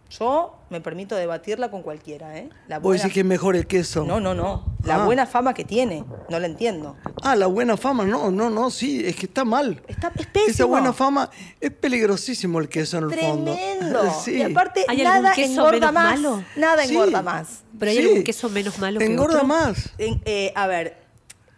Yo 0.09 0.55
me 0.71 0.79
permito 0.79 1.15
debatirla 1.15 1.69
con 1.69 1.83
cualquiera, 1.83 2.37
¿eh? 2.37 2.49
La 2.69 2.79
¿Vos 2.79 2.95
decís 2.95 3.13
que 3.13 3.19
es 3.19 3.25
mejor 3.25 3.57
el 3.57 3.67
queso? 3.67 4.05
No, 4.05 4.21
no, 4.21 4.33
no. 4.33 4.65
La 4.85 5.03
ah. 5.03 5.05
buena 5.05 5.27
fama 5.27 5.53
que 5.53 5.65
tiene, 5.65 6.05
no 6.29 6.39
la 6.39 6.47
entiendo. 6.47 6.95
Ah, 7.21 7.35
la 7.35 7.47
buena 7.47 7.75
fama, 7.75 8.05
no, 8.05 8.31
no, 8.31 8.49
no, 8.49 8.71
sí, 8.71 9.05
es 9.05 9.17
que 9.17 9.25
está 9.25 9.43
mal. 9.43 9.81
Está 9.85 10.13
es 10.17 10.25
pésimo. 10.27 10.51
Esa 10.51 10.65
buena 10.65 10.93
fama, 10.93 11.29
es 11.59 11.71
peligrosísimo 11.71 12.59
el 12.59 12.69
queso 12.69 12.97
en 12.99 13.03
el 13.03 13.09
Tremendo. 13.09 13.53
fondo. 13.53 14.13
sí. 14.23 14.37
Y 14.37 14.41
aparte, 14.43 14.85
nada 15.03 15.33
engorda 15.35 15.91
más. 15.91 16.19
Malo? 16.19 16.43
Nada 16.55 16.85
engorda 16.85 17.21
más. 17.21 17.63
Pero 17.77 17.91
hay 17.91 17.97
algún 17.99 18.23
queso 18.23 18.49
menos 18.49 18.79
malo 18.79 18.99
que 18.99 19.05
Engorda 19.05 19.43
más. 19.43 19.89
Eh, 19.97 20.53
a 20.55 20.67
ver, 20.67 20.97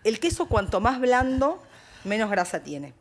el 0.04 0.20
queso 0.20 0.48
cuanto 0.48 0.82
más 0.82 1.00
blando, 1.00 1.62
menos 2.04 2.32
grasa 2.32 2.62
tiene. 2.64 2.94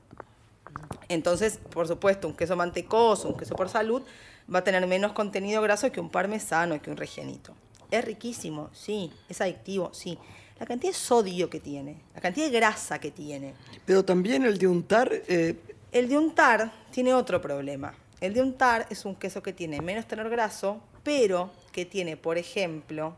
Entonces, 1.09 1.59
por 1.71 1.89
supuesto, 1.89 2.29
un 2.29 2.35
queso 2.35 2.55
mantecoso, 2.55 3.29
un 3.29 3.37
queso 3.39 3.57
por 3.57 3.71
salud, 3.71 4.03
va 4.53 4.61
a 4.61 4.65
tener 4.65 4.87
menos 4.87 5.13
contenido 5.13 5.63
graso 5.63 5.91
que 5.93 6.01
un 6.01 6.11
parmesano, 6.11 6.81
que 6.81 6.91
un 6.91 6.97
regianito. 6.97 7.55
Es 7.91 8.05
riquísimo, 8.05 8.71
sí. 8.73 9.13
Es 9.29 9.41
adictivo, 9.41 9.93
sí. 9.93 10.19
La 10.59 10.67
cantidad 10.67 10.93
de 10.93 10.99
sodio 10.99 11.51
que 11.51 11.61
tiene, 11.61 11.97
la 12.15 12.21
cantidad 12.21 12.47
de 12.47 12.53
grasa 12.53 12.99
que 12.99 13.11
tiene. 13.11 13.55
Pero 13.85 14.05
también 14.05 14.45
el 14.45 14.59
de 14.59 14.67
untar... 14.67 15.11
Eh, 15.29 15.57
el 15.91 16.09
de 16.09 16.17
untar 16.17 16.73
tiene 16.91 17.13
otro 17.13 17.41
problema. 17.41 17.95
El 18.21 18.33
de 18.33 18.41
untar 18.41 18.87
es 18.89 19.05
un 19.05 19.17
queso 19.17 19.43
que 19.43 19.53
tiene 19.53 19.81
menos 19.81 20.07
tenor 20.07 20.31
graso, 20.31 20.81
pero 21.03 21.51
que 21.73 21.85
tiene, 21.85 22.17
por 22.17 22.39
ejemplo, 22.39 23.17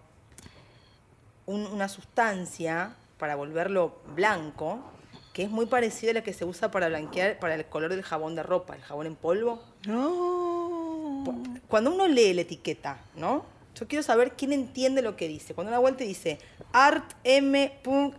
una 1.46 1.88
sustancia 1.88 2.96
para 3.18 3.36
volverlo 3.36 3.98
blanco, 4.14 4.80
que 5.32 5.42
es 5.42 5.50
muy 5.50 5.66
parecido 5.66 6.12
a 6.12 6.14
la 6.14 6.22
que 6.22 6.32
se 6.32 6.44
usa 6.44 6.70
para 6.70 6.88
blanquear, 6.88 7.38
para 7.38 7.54
el 7.54 7.66
color 7.66 7.90
del 7.90 8.02
jabón 8.02 8.34
de 8.34 8.42
ropa, 8.42 8.74
el 8.74 8.82
jabón 8.82 9.06
en 9.06 9.16
polvo. 9.16 9.62
No. 9.86 10.53
Cuando 11.68 11.92
uno 11.92 12.06
lee 12.08 12.34
la 12.34 12.42
etiqueta, 12.42 12.98
¿no? 13.16 13.44
Yo 13.74 13.88
quiero 13.88 14.02
saber 14.04 14.32
quién 14.32 14.52
entiende 14.52 15.02
lo 15.02 15.16
que 15.16 15.26
dice. 15.26 15.54
Cuando 15.54 15.70
una 15.70 15.80
vuelta 15.80 16.04
dice 16.04 16.38
Art 16.72 17.12
M. 17.24 17.72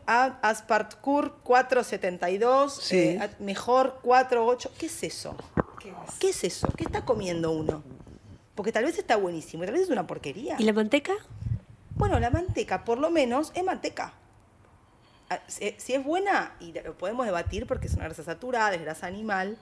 Aspartcur 0.05 1.37
472, 1.43 2.91
eh, 2.91 3.29
mejor 3.39 3.99
48, 4.01 4.71
¿qué 4.77 4.85
es 4.87 5.03
eso? 5.03 5.37
¿Qué 5.79 5.89
es? 5.89 6.15
¿Qué 6.19 6.29
es 6.29 6.43
eso? 6.43 6.67
¿Qué 6.75 6.83
está 6.83 7.05
comiendo 7.05 7.51
uno? 7.51 7.83
Porque 8.53 8.71
tal 8.71 8.83
vez 8.83 8.97
está 8.97 9.15
buenísimo, 9.15 9.63
tal 9.63 9.73
vez 9.73 9.83
es 9.83 9.89
una 9.89 10.07
porquería. 10.07 10.55
¿Y 10.59 10.63
la 10.63 10.73
manteca? 10.73 11.13
Bueno, 11.95 12.19
la 12.19 12.29
manteca 12.29 12.83
por 12.83 12.97
lo 12.97 13.09
menos 13.09 13.51
es 13.55 13.63
manteca. 13.63 14.13
Ah, 15.29 15.39
si 15.47 15.93
es 15.93 16.03
buena, 16.03 16.55
y 16.59 16.73
lo 16.73 16.97
podemos 16.97 17.25
debatir 17.25 17.65
porque 17.65 17.87
es 17.87 17.93
una 17.93 18.05
grasa 18.05 18.23
saturada, 18.23 18.75
es 18.75 18.81
grasa 18.81 19.07
animal, 19.07 19.57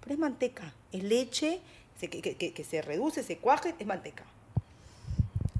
pero 0.00 0.14
es 0.14 0.18
manteca, 0.18 0.72
es 0.92 1.02
leche 1.02 1.60
que, 2.00 2.64
se 2.68 2.82
reduce, 2.82 3.22
se 3.22 3.38
cuaje, 3.38 3.74
es 3.78 3.86
manteca. 3.86 4.24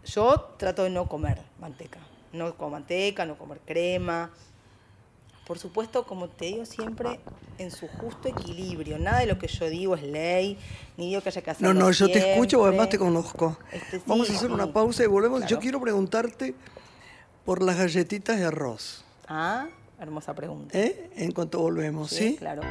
Yo 0.05 0.55
trato 0.59 0.85
de 0.85 0.91
no 0.91 1.09
comer 1.09 1.41
manteca, 1.61 1.99
no 2.33 2.55
como 2.57 2.71
manteca, 2.71 3.25
no 3.25 3.39
comer 3.39 3.61
crema. 3.65 4.31
Por 5.47 5.59
supuesto, 5.59 6.07
como 6.07 6.29
te 6.29 6.47
digo 6.47 6.65
siempre, 6.65 7.21
en 7.59 7.71
su 7.71 7.87
justo 7.87 8.29
equilibrio. 8.29 8.99
Nada 8.99 9.21
de 9.21 9.27
lo 9.27 9.39
que 9.39 9.47
yo 9.47 9.69
digo 9.69 9.95
es 9.95 10.03
ley, 10.03 10.59
ni 10.97 11.09
digo 11.09 11.21
que 11.21 11.29
haya 11.29 11.43
que 11.43 11.51
hacerlo 11.51 11.75
No, 11.75 11.81
no, 11.81 11.91
yo 11.91 12.11
te 12.11 12.33
escucho, 12.33 12.65
además 12.65 12.89
te 12.89 12.99
conozco. 12.99 13.57
Este, 13.73 14.01
Vamos 14.07 14.31
a 14.31 14.35
hacer 14.35 14.51
una 14.51 14.73
pausa 14.73 15.05
y 15.05 15.07
volvemos. 15.07 15.47
Yo 15.47 15.59
quiero 15.59 15.81
preguntarte 15.81 16.55
por 17.45 17.63
las 17.63 17.77
galletitas 17.77 18.39
de 18.39 18.47
arroz. 18.47 19.05
Ah, 19.29 19.69
hermosa 20.01 20.35
pregunta. 20.35 20.79
¿Eh? 20.79 21.11
En 21.17 21.33
cuanto 21.33 21.61
volvemos, 21.61 22.11
¿sí? 22.11 22.31
¿sí? 22.31 22.37
Claro. 22.37 22.63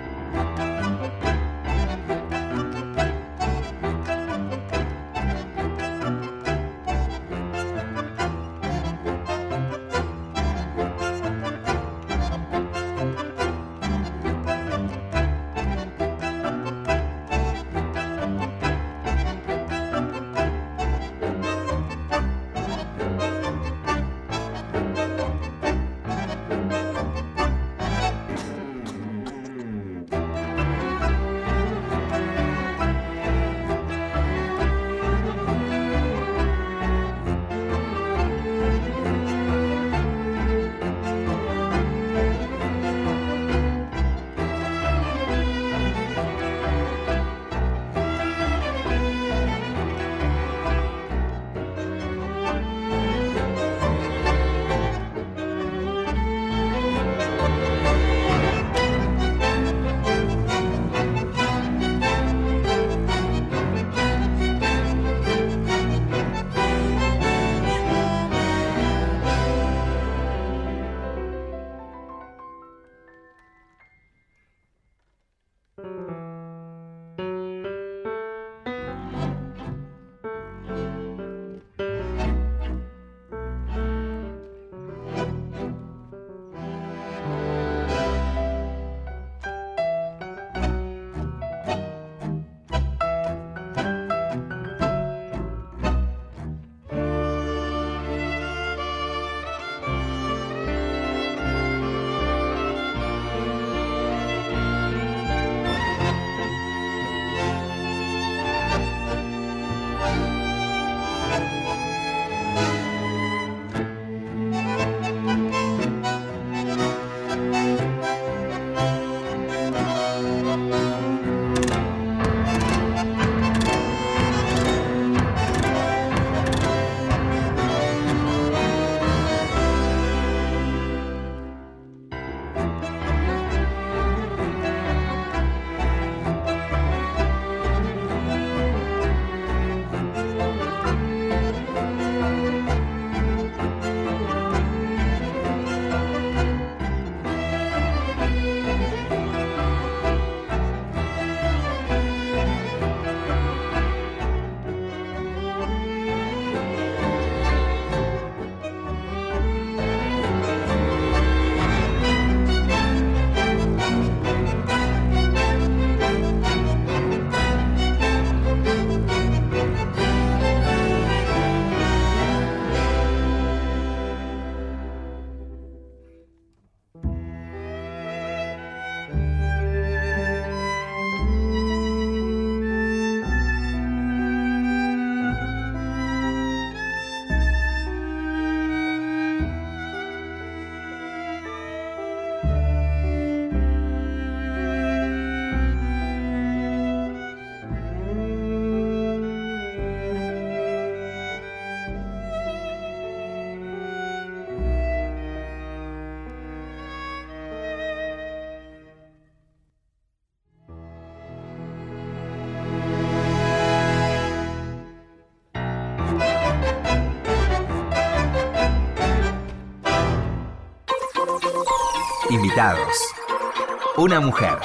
Una 223.97 224.19
mujer. 224.19 224.59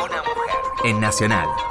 En 0.85 1.01
Nacional. 1.01 1.67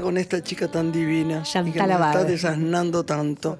Con 0.00 0.16
esta 0.16 0.42
chica 0.42 0.68
tan 0.68 0.92
divina 0.92 1.42
y 1.64 1.72
que 1.72 1.78
está 1.78 2.24
desasnando 2.24 3.04
tanto. 3.04 3.58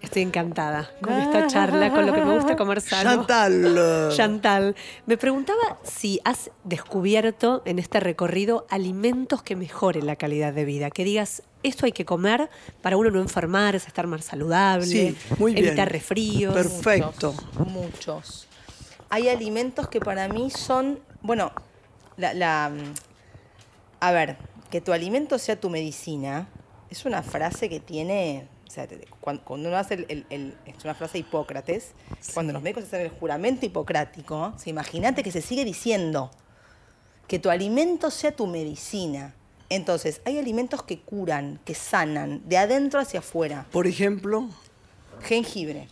Estoy 0.00 0.22
encantada 0.22 0.90
con 1.02 1.12
esta 1.12 1.46
charla, 1.46 1.90
con 1.90 2.06
lo 2.06 2.14
que 2.14 2.24
me 2.24 2.34
gusta 2.34 2.56
comer 2.56 2.80
sano. 2.80 3.26
Chantal. 3.26 4.10
Chantal. 4.16 4.74
Me 5.04 5.18
preguntaba 5.18 5.78
si 5.84 6.20
has 6.24 6.50
descubierto 6.64 7.60
en 7.66 7.78
este 7.78 8.00
recorrido 8.00 8.66
alimentos 8.70 9.42
que 9.42 9.56
mejoren 9.56 10.06
la 10.06 10.16
calidad 10.16 10.54
de 10.54 10.64
vida. 10.64 10.90
Que 10.90 11.04
digas, 11.04 11.42
esto 11.62 11.84
hay 11.84 11.92
que 11.92 12.06
comer 12.06 12.48
para 12.80 12.96
uno 12.96 13.10
no 13.10 13.20
enfermarse, 13.20 13.86
estar 13.86 14.06
más 14.06 14.24
saludable, 14.24 14.86
sí, 14.86 15.16
muy 15.38 15.52
evitar 15.54 15.92
resfríos. 15.92 16.54
Perfecto. 16.54 17.34
Muchos, 17.58 17.66
muchos. 17.68 18.46
Hay 19.10 19.28
alimentos 19.28 19.88
que 19.88 20.00
para 20.00 20.28
mí 20.28 20.50
son, 20.50 20.98
bueno, 21.20 21.52
la 22.16 22.72
a 24.00 24.12
ver, 24.12 24.38
que 24.70 24.80
tu 24.80 24.92
alimento 24.92 25.38
sea 25.38 25.58
tu 25.58 25.68
medicina, 25.68 26.48
es 26.88 27.04
una 27.04 27.22
frase 27.22 27.68
que 27.68 27.80
tiene, 27.80 28.48
o 28.66 28.70
sea, 28.70 28.86
cuando, 29.20 29.42
uno 29.48 29.76
hace 29.76 30.06
el, 30.08 30.56
es 30.64 30.84
una 30.84 30.94
frase 30.94 31.14
de 31.14 31.18
Hipócrates, 31.20 31.92
cuando 32.34 32.52
los 32.52 32.62
médicos 32.62 32.84
hacen 32.84 33.02
el 33.02 33.10
juramento 33.10 33.66
hipocrático, 33.66 34.54
imagínate 34.64 35.22
que 35.22 35.32
se 35.32 35.42
sigue 35.42 35.64
diciendo 35.64 36.30
que 37.26 37.38
tu 37.38 37.50
alimento 37.50 38.10
sea 38.10 38.34
tu 38.34 38.46
medicina. 38.46 39.34
Entonces, 39.68 40.20
hay 40.24 40.36
alimentos 40.38 40.82
que 40.82 41.00
curan, 41.00 41.60
que 41.64 41.74
sanan, 41.74 42.42
de 42.48 42.58
adentro 42.58 42.98
hacia 42.98 43.20
afuera. 43.20 43.66
Por 43.70 43.86
ejemplo. 43.86 44.48
Jengibre. 45.22 45.86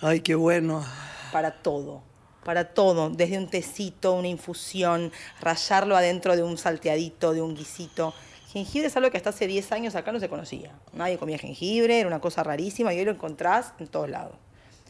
Ay, 0.00 0.20
qué 0.20 0.34
bueno. 0.34 0.84
Para 1.30 1.62
todo 1.62 2.02
para 2.46 2.64
todo, 2.64 3.10
desde 3.10 3.38
un 3.38 3.48
tecito, 3.48 4.12
una 4.12 4.28
infusión, 4.28 5.10
rayarlo 5.40 5.96
adentro 5.96 6.36
de 6.36 6.44
un 6.44 6.56
salteadito, 6.56 7.34
de 7.34 7.42
un 7.42 7.56
guisito. 7.56 8.14
Jengibre 8.52 8.86
es 8.86 8.96
algo 8.96 9.10
que 9.10 9.16
hasta 9.16 9.30
hace 9.30 9.48
10 9.48 9.72
años 9.72 9.96
acá 9.96 10.12
no 10.12 10.20
se 10.20 10.28
conocía. 10.28 10.70
Nadie 10.92 11.18
comía 11.18 11.38
jengibre, 11.38 11.98
era 11.98 12.06
una 12.06 12.20
cosa 12.20 12.44
rarísima 12.44 12.94
y 12.94 13.00
hoy 13.00 13.04
lo 13.04 13.10
encontrás 13.10 13.72
en 13.80 13.88
todos 13.88 14.08
lados. 14.08 14.36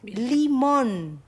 Limón. 0.03 1.19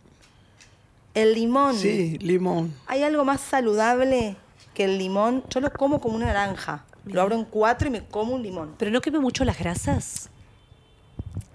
El 1.15 1.33
limón. 1.33 1.75
Sí, 1.75 2.19
limón. 2.19 2.75
¿Hay 2.85 3.01
algo 3.01 3.25
más 3.25 3.41
saludable 3.41 4.35
que 4.75 4.83
el 4.83 4.99
limón? 4.99 5.43
Yo 5.49 5.61
lo 5.61 5.73
como 5.73 5.99
como 5.99 6.15
una 6.15 6.27
naranja. 6.27 6.85
Lo 7.05 7.23
abro 7.23 7.33
en 7.33 7.43
cuatro 7.43 7.87
y 7.87 7.91
me 7.91 8.05
como 8.05 8.35
un 8.35 8.43
limón. 8.43 8.75
¿Pero 8.77 8.91
no 8.91 9.01
queme 9.01 9.17
mucho 9.17 9.43
las 9.45 9.57
grasas? 9.57 10.29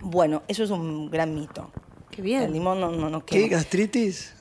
Bueno, 0.01 0.43
eso 0.49 0.65
es 0.65 0.71
un 0.71 1.13
gran 1.13 1.33
mito. 1.33 1.71
Qué 2.11 2.23
bien. 2.23 2.43
El 2.43 2.53
limón 2.53 2.81
no, 2.81 2.91
no, 2.91 3.09
no 3.09 3.25
quema. 3.25 3.41
¿Qué? 3.41 3.49
¿Gastritis? 3.49 4.35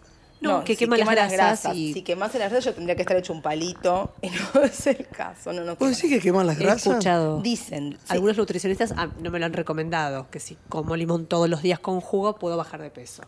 No, 0.44 0.64
que 0.66 0.76
quema, 0.76 0.98
las, 0.98 1.32
grasas. 1.32 1.74
Si 1.74 2.02
quemas 2.02 2.34
las 2.34 2.52
grasas, 2.52 2.66
yo 2.66 2.74
tendría 2.74 2.96
que 2.98 3.04
estar 3.04 3.16
hecho 3.16 3.32
un 3.32 3.42
palito. 3.42 4.14
Y 4.22 4.30
no 4.30 4.62
es 4.64 4.88
el 4.88 5.08
caso. 5.08 5.54
No, 5.54 5.64
no 5.64 5.76
¿Puedo 5.76 5.90
decir 5.90 6.10
que 6.10 6.20
queman 6.20 6.48
las 6.48 6.58
grasas? 6.58 6.86
He 6.86 6.90
escuchado. 6.90 7.42
Dicen. 7.42 7.98
Algunos 8.10 8.38
nutricionistas 8.38 8.94
ah, 8.98 9.10
no 9.22 9.32
me 9.32 9.40
lo 9.40 9.46
han 9.46 9.54
recomendado. 9.54 10.30
Que 10.30 10.40
si 10.40 10.58
como 10.70 10.96
limón 10.96 11.28
todos 11.28 11.50
los 11.50 11.62
días 11.62 11.80
con 11.80 12.02
jugo, 12.02 12.36
puedo 12.36 12.58
bajar 12.58 12.82
de 12.82 12.90
peso. 12.90 13.24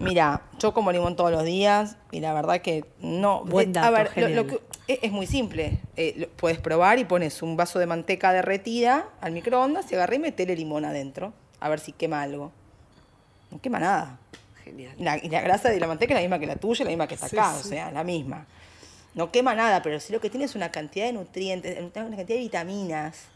Mira, 0.00 0.42
yo 0.58 0.74
como 0.74 0.90
limón 0.92 1.16
todos 1.16 1.30
los 1.30 1.44
días 1.44 1.96
y 2.10 2.20
la 2.20 2.32
verdad 2.34 2.60
que 2.60 2.84
no. 3.00 3.44
Buen 3.44 3.72
dato, 3.72 3.86
a 3.86 3.90
ver, 3.90 4.30
lo, 4.30 4.46
que, 4.46 4.60
es, 4.88 5.12
muy 5.12 5.26
simple. 5.26 5.80
Eh, 5.96 6.28
puedes 6.36 6.58
probar 6.58 6.98
y 6.98 7.04
pones 7.04 7.42
un 7.42 7.56
vaso 7.56 7.78
de 7.78 7.86
manteca 7.86 8.32
derretida 8.32 9.08
al 9.20 9.32
microondas 9.32 9.90
y 9.92 9.94
agarré 9.94 10.16
y 10.16 10.20
metele 10.20 10.56
limón 10.56 10.84
adentro. 10.84 11.32
A 11.60 11.68
ver 11.68 11.80
si 11.80 11.92
quema 11.92 12.22
algo. 12.22 12.52
No 13.50 13.60
quema 13.60 13.78
nada. 13.78 14.18
Genial. 14.64 15.20
y 15.22 15.28
la 15.28 15.40
grasa 15.42 15.68
de 15.68 15.78
la 15.78 15.86
manteca 15.86 16.14
es 16.14 16.16
la 16.16 16.22
misma 16.22 16.38
que 16.38 16.46
la 16.46 16.56
tuya, 16.56 16.84
la 16.84 16.90
misma 16.90 17.06
que 17.06 17.14
está 17.14 17.26
acá, 17.26 17.54
o 17.54 17.62
sea, 17.62 17.90
la 17.90 18.02
misma. 18.02 18.46
No 19.14 19.30
quema 19.30 19.54
nada, 19.54 19.82
pero 19.82 20.00
sí 20.00 20.12
lo 20.12 20.20
que 20.20 20.30
tiene 20.30 20.46
es 20.46 20.54
una 20.54 20.72
cantidad 20.72 21.06
de 21.06 21.12
nutrientes, 21.12 21.78
una 21.78 21.92
cantidad 21.92 22.26
de 22.26 22.38
vitaminas. 22.38 23.26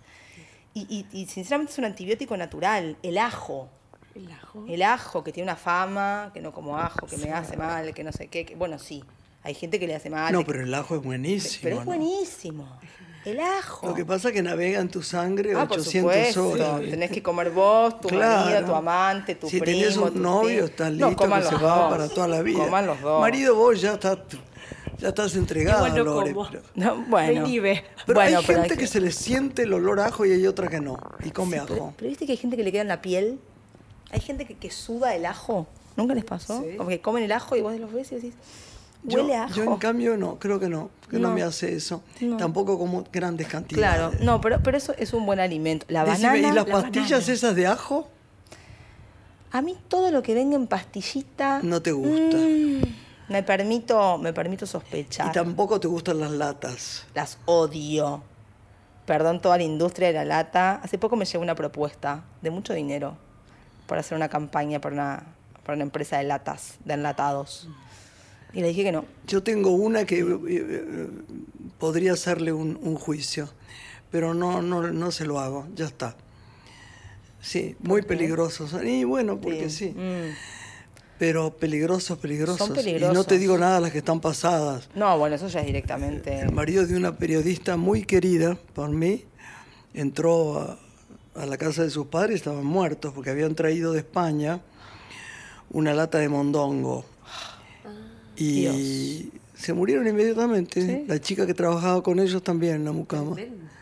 Y, 0.75 1.07
y, 1.13 1.27
sinceramente 1.27 1.73
es 1.73 1.79
un 1.79 1.87
antibiótico 1.87 2.37
natural, 2.37 2.97
el 3.03 3.19
ajo. 3.19 3.69
El 4.15 4.31
ajo. 4.31 4.65
El 4.69 4.83
ajo, 4.83 5.25
que 5.25 5.33
tiene 5.33 5.51
una 5.51 5.57
fama, 5.57 6.31
que 6.33 6.41
no 6.41 6.53
como 6.53 6.79
ajo, 6.79 7.07
que 7.07 7.17
me 7.17 7.33
hace 7.33 7.57
mal, 7.57 7.95
que 7.95 8.05
no 8.05 8.13
sé 8.13 8.29
qué. 8.29 8.55
bueno, 8.57 8.79
sí, 8.79 9.03
hay 9.43 9.55
gente 9.55 9.81
que 9.81 9.87
le 9.87 9.97
hace 9.97 10.09
mal. 10.09 10.33
No, 10.33 10.45
pero 10.45 10.63
el 10.63 10.73
ajo 10.73 10.95
es 10.97 11.03
buenísimo. 11.03 11.61
Pero 11.63 11.79
es 11.81 11.85
buenísimo. 11.85 12.79
El 13.29 13.41
ajo. 13.41 13.87
Lo 13.87 13.95
que 13.95 14.05
pasa 14.05 14.29
es 14.29 14.35
que 14.35 14.43
navega 14.43 14.81
en 14.81 14.89
tu 14.89 15.03
sangre 15.03 15.55
ah, 15.55 15.67
800 15.71 16.37
horas. 16.37 16.81
Tenés 16.81 17.11
que 17.11 17.23
comer 17.23 17.51
vos, 17.51 18.01
tu 18.01 18.09
marido, 18.15 18.65
tu 18.65 18.75
amante, 18.75 19.35
tu 19.35 19.49
si 19.49 19.61
primo. 19.61 19.77
Si 19.77 19.83
tenés 19.83 19.97
un 19.97 20.23
novio, 20.23 20.65
estás 20.65 20.93
listo 20.93 21.17
que 21.17 21.43
se 21.43 21.57
va 21.57 21.91
para 21.91 22.09
toda 22.09 22.29
la 22.29 22.43
vida. 22.43 22.65
Coman 22.65 22.87
los 22.87 23.01
dos. 23.01 23.21
Marido, 23.21 23.55
vos 23.55 23.81
ya 23.81 23.95
estás 23.95 24.19
ya 24.99 25.09
estás 25.11 25.37
no 25.37 25.45
Lore, 26.03 26.35
Pero, 26.51 26.63
no, 26.75 27.05
bueno. 27.09 27.45
Pero 28.05 28.21
hay 28.21 28.35
gente 28.43 28.77
que, 28.77 28.87
se 28.89 29.01
le 29.01 29.13
siente 29.13 29.63
el 29.63 29.73
olor 29.73 30.01
a 30.01 30.07
ajo 30.07 30.27
y 30.27 30.33
hay 30.33 30.47
otra 30.47 30.69
que 30.69 30.81
no. 30.81 30.99
Y 31.25 31.31
come 31.31 31.59
ajo. 31.59 31.95
Pero, 31.97 32.09
viste 32.09 32.27
que 32.27 32.33
hay 32.33 32.39
gente 32.39 32.57
que 32.57 32.65
le 32.65 32.73
queda 32.73 32.83
en 32.83 32.89
la 32.89 33.01
piel. 33.01 33.39
Hay 34.11 34.21
gente 34.21 34.45
que, 34.45 34.57
que 34.57 34.71
suda 34.71 35.15
el 35.15 35.25
ajo. 35.27 35.69
¿Nunca 35.97 36.15
les 36.15 36.25
pasó? 36.25 36.65
Como 36.77 36.89
que 36.89 37.01
comen 37.01 37.23
el 37.23 37.33
ajo 37.33 37.55
y 37.55 37.61
vos 37.61 37.79
los 37.79 37.93
ves 37.93 38.11
y 38.13 38.17
decís, 38.17 38.35
Huele 39.05 39.35
yo, 39.35 39.43
ajo. 39.43 39.55
Yo 39.55 39.65
en 39.65 39.77
cambio 39.77 40.17
no, 40.17 40.39
creo 40.39 40.59
que 40.59 40.69
no, 40.69 40.91
que 41.09 41.19
no, 41.19 41.31
me 41.33 41.43
hace 41.43 41.75
eso. 41.75 42.03
Tampoco 42.39 42.79
como 42.79 43.05
grandes 43.13 43.49
cantidades. 43.49 43.97
Claro, 43.97 44.13
no, 44.25 44.41
pero, 44.41 44.61
pero 44.63 44.77
eso 44.77 44.95
es 44.99 45.13
un 45.13 45.25
buen 45.25 45.41
alimento. 45.41 45.87
La 45.89 46.05
banana. 46.05 46.37
¿Y 46.37 46.53
las 46.53 46.65
pastillas 46.65 47.29
esas 47.29 47.55
de 47.55 47.67
ajo? 47.67 48.09
A 49.51 49.63
mí 49.63 49.77
todo 49.89 50.11
lo 50.11 50.23
que 50.23 50.35
venga 50.35 50.57
en 50.57 50.67
pastillita. 50.67 51.61
No 51.63 51.81
te 51.81 51.93
gusta. 51.93 52.37
Mm, 52.37 52.83
me 53.29 53.43
permito, 53.43 54.19
me 54.19 54.33
permito 54.33 54.67
sospechar. 54.67 55.29
Y 55.29 55.33
tampoco 55.33 55.81
te 55.81 55.89
gustan 55.89 56.21
las 56.21 56.31
latas. 56.31 57.07
Las 57.15 57.39
odio. 57.47 58.23
Perdón 59.07 59.41
toda 59.41 59.57
la 59.57 59.63
industria 59.63 60.09
de 60.09 60.15
la 60.15 60.25
lata. 60.25 60.81
Hace 60.83 60.99
poco 60.99 61.17
me 61.17 61.25
llegó 61.25 61.43
una 61.43 61.55
propuesta 61.55 62.25
de 62.43 62.51
mucho 62.51 62.75
dinero 62.75 63.17
para 63.87 64.03
hacer 64.03 64.17
una 64.17 64.29
campaña 64.29 64.81
para 64.81 64.95
una, 64.95 65.23
para 65.65 65.77
una 65.77 65.85
empresa 65.85 66.19
de 66.19 66.25
latas, 66.25 66.77
de 66.85 66.95
enlatados. 66.95 67.69
Y 68.53 68.61
le 68.61 68.69
dije 68.69 68.85
que 68.85 68.93
no. 68.93 69.05
Yo 69.27 69.43
tengo 69.43 69.71
una 69.71 70.05
que 70.05 70.21
eh, 70.21 70.39
eh, 70.49 71.09
podría 71.79 72.13
hacerle 72.13 72.53
un, 72.53 72.95
juicio, 72.97 73.49
pero 74.11 74.35
no, 74.35 74.63
no, 74.63 74.91
no 74.91 75.11
se 75.11 75.27
lo 75.27 75.39
hago, 75.39 75.67
ya 75.75 75.87
está. 75.87 76.17
Sí, 77.41 77.77
muy 77.81 78.03
peligrosos. 78.03 78.75
Y 78.83 79.05
bueno, 79.05 79.41
porque 79.41 79.71
sí. 79.71 79.91
Mm. 79.91 80.35
Pero 81.19 81.57
peligrosos, 81.57 82.19
peligrosos. 82.19 82.71
Y 82.87 83.01
no 83.13 83.25
te 83.25 83.39
digo 83.39 83.59
nada 83.59 83.81
las 83.81 83.91
que 83.91 83.99
están 83.99 84.21
pasadas. 84.21 84.89
No, 84.95 85.19
bueno, 85.19 85.35
eso 85.35 85.49
ya 85.49 85.61
es 85.61 85.67
directamente. 85.67 86.41
El 86.41 86.53
marido 86.53 86.87
de 86.87 86.97
una 86.97 87.17
periodista 87.17 87.77
muy 87.77 88.05
querida 88.05 88.57
por 88.73 88.91
mí 88.91 89.25
entró 89.95 90.61
a, 90.61 90.79
a 91.35 91.47
la 91.47 91.57
casa 91.57 91.83
de 91.83 91.91
sus 91.91 92.07
padres, 92.07 92.37
estaban 92.37 92.65
muertos 92.65 93.13
porque 93.15 93.31
habían 93.31 93.55
traído 93.55 93.93
de 93.93 94.01
España 94.01 94.61
una 95.71 95.93
lata 95.93 96.19
de 96.19 96.29
mondongo 96.29 97.05
y 98.39 99.31
se 99.55 99.73
murieron 99.73 100.07
inmediatamente. 100.07 101.05
La 101.07 101.21
chica 101.21 101.47
que 101.47 101.55
trabajaba 101.55 102.03
con 102.03 102.21
ellos 102.21 102.43
también 102.43 102.77
en 102.77 102.85
la 102.85 102.93
mucama. 102.93 103.37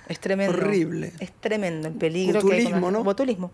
Es 0.09 0.21
tremendo. 0.21 0.57
Horrible. 0.57 1.13
Es 1.21 1.33
tremendo 1.33 1.89
el 1.89 1.95
peligro 1.95 2.41
Botulismo, 2.41 2.91
¿no? 2.91 3.05
Botulismo. 3.05 3.51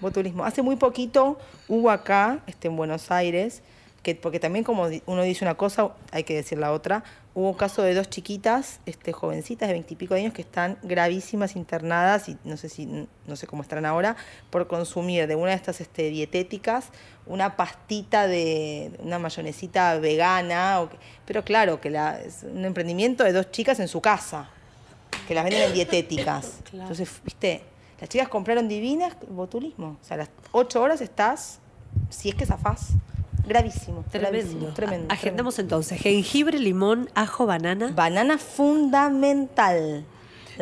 Botulismo. 0.00 0.44
Hace 0.44 0.62
muy 0.62 0.76
poquito 0.76 1.38
hubo 1.68 1.90
acá, 1.90 2.42
este, 2.46 2.68
en 2.68 2.76
Buenos 2.76 3.10
Aires, 3.10 3.62
que, 4.02 4.14
porque 4.14 4.40
también 4.40 4.64
como 4.64 4.88
uno 5.06 5.22
dice 5.22 5.44
una 5.44 5.56
cosa, 5.56 5.90
hay 6.10 6.24
que 6.24 6.34
decir 6.34 6.58
la 6.58 6.72
otra, 6.72 7.04
hubo 7.34 7.48
un 7.50 7.54
caso 7.54 7.82
de 7.82 7.94
dos 7.94 8.08
chiquitas, 8.08 8.80
este, 8.86 9.12
jovencitas 9.12 9.68
de 9.68 9.74
veintipico 9.74 10.14
años, 10.14 10.32
que 10.32 10.42
están 10.42 10.78
gravísimas 10.82 11.54
internadas, 11.54 12.28
y 12.28 12.38
no 12.44 12.56
sé 12.56 12.68
si, 12.68 12.86
no 13.26 13.36
sé 13.36 13.46
cómo 13.46 13.62
estarán 13.62 13.84
ahora, 13.84 14.16
por 14.50 14.66
consumir 14.66 15.26
de 15.26 15.34
una 15.34 15.50
de 15.50 15.56
estas 15.56 15.80
este, 15.80 16.10
dietéticas 16.10 16.90
una 17.30 17.56
pastita 17.56 18.26
de 18.26 18.90
una 18.98 19.20
mayonesita 19.20 19.98
vegana, 19.98 20.88
pero 21.24 21.44
claro, 21.44 21.80
que 21.80 21.88
la, 21.88 22.20
es 22.20 22.42
un 22.42 22.64
emprendimiento 22.64 23.22
de 23.22 23.32
dos 23.32 23.52
chicas 23.52 23.78
en 23.78 23.86
su 23.86 24.00
casa. 24.00 24.50
que 25.28 25.34
las 25.34 25.44
venden 25.44 25.62
en 25.62 25.72
dietéticas. 25.72 26.58
Entonces, 26.72 27.08
viste, 27.24 27.62
las 28.00 28.08
chicas 28.08 28.28
compraron 28.28 28.66
divinas 28.66 29.14
botulismo. 29.28 29.98
O 30.00 30.04
sea, 30.04 30.16
a 30.16 30.18
las 30.18 30.30
8 30.50 30.82
horas 30.82 31.00
estás, 31.00 31.60
si 32.08 32.30
es 32.30 32.34
que 32.34 32.46
zafás. 32.46 32.94
Gravísimo. 33.46 34.04
Tremendo. 34.10 34.68
tremendo. 34.74 35.12
Agendamos 35.12 35.58
entonces 35.58 36.00
jengibre, 36.00 36.58
limón, 36.58 37.10
ajo, 37.14 37.46
banana. 37.46 37.92
Banana 37.94 38.38
fundamental. 38.38 40.04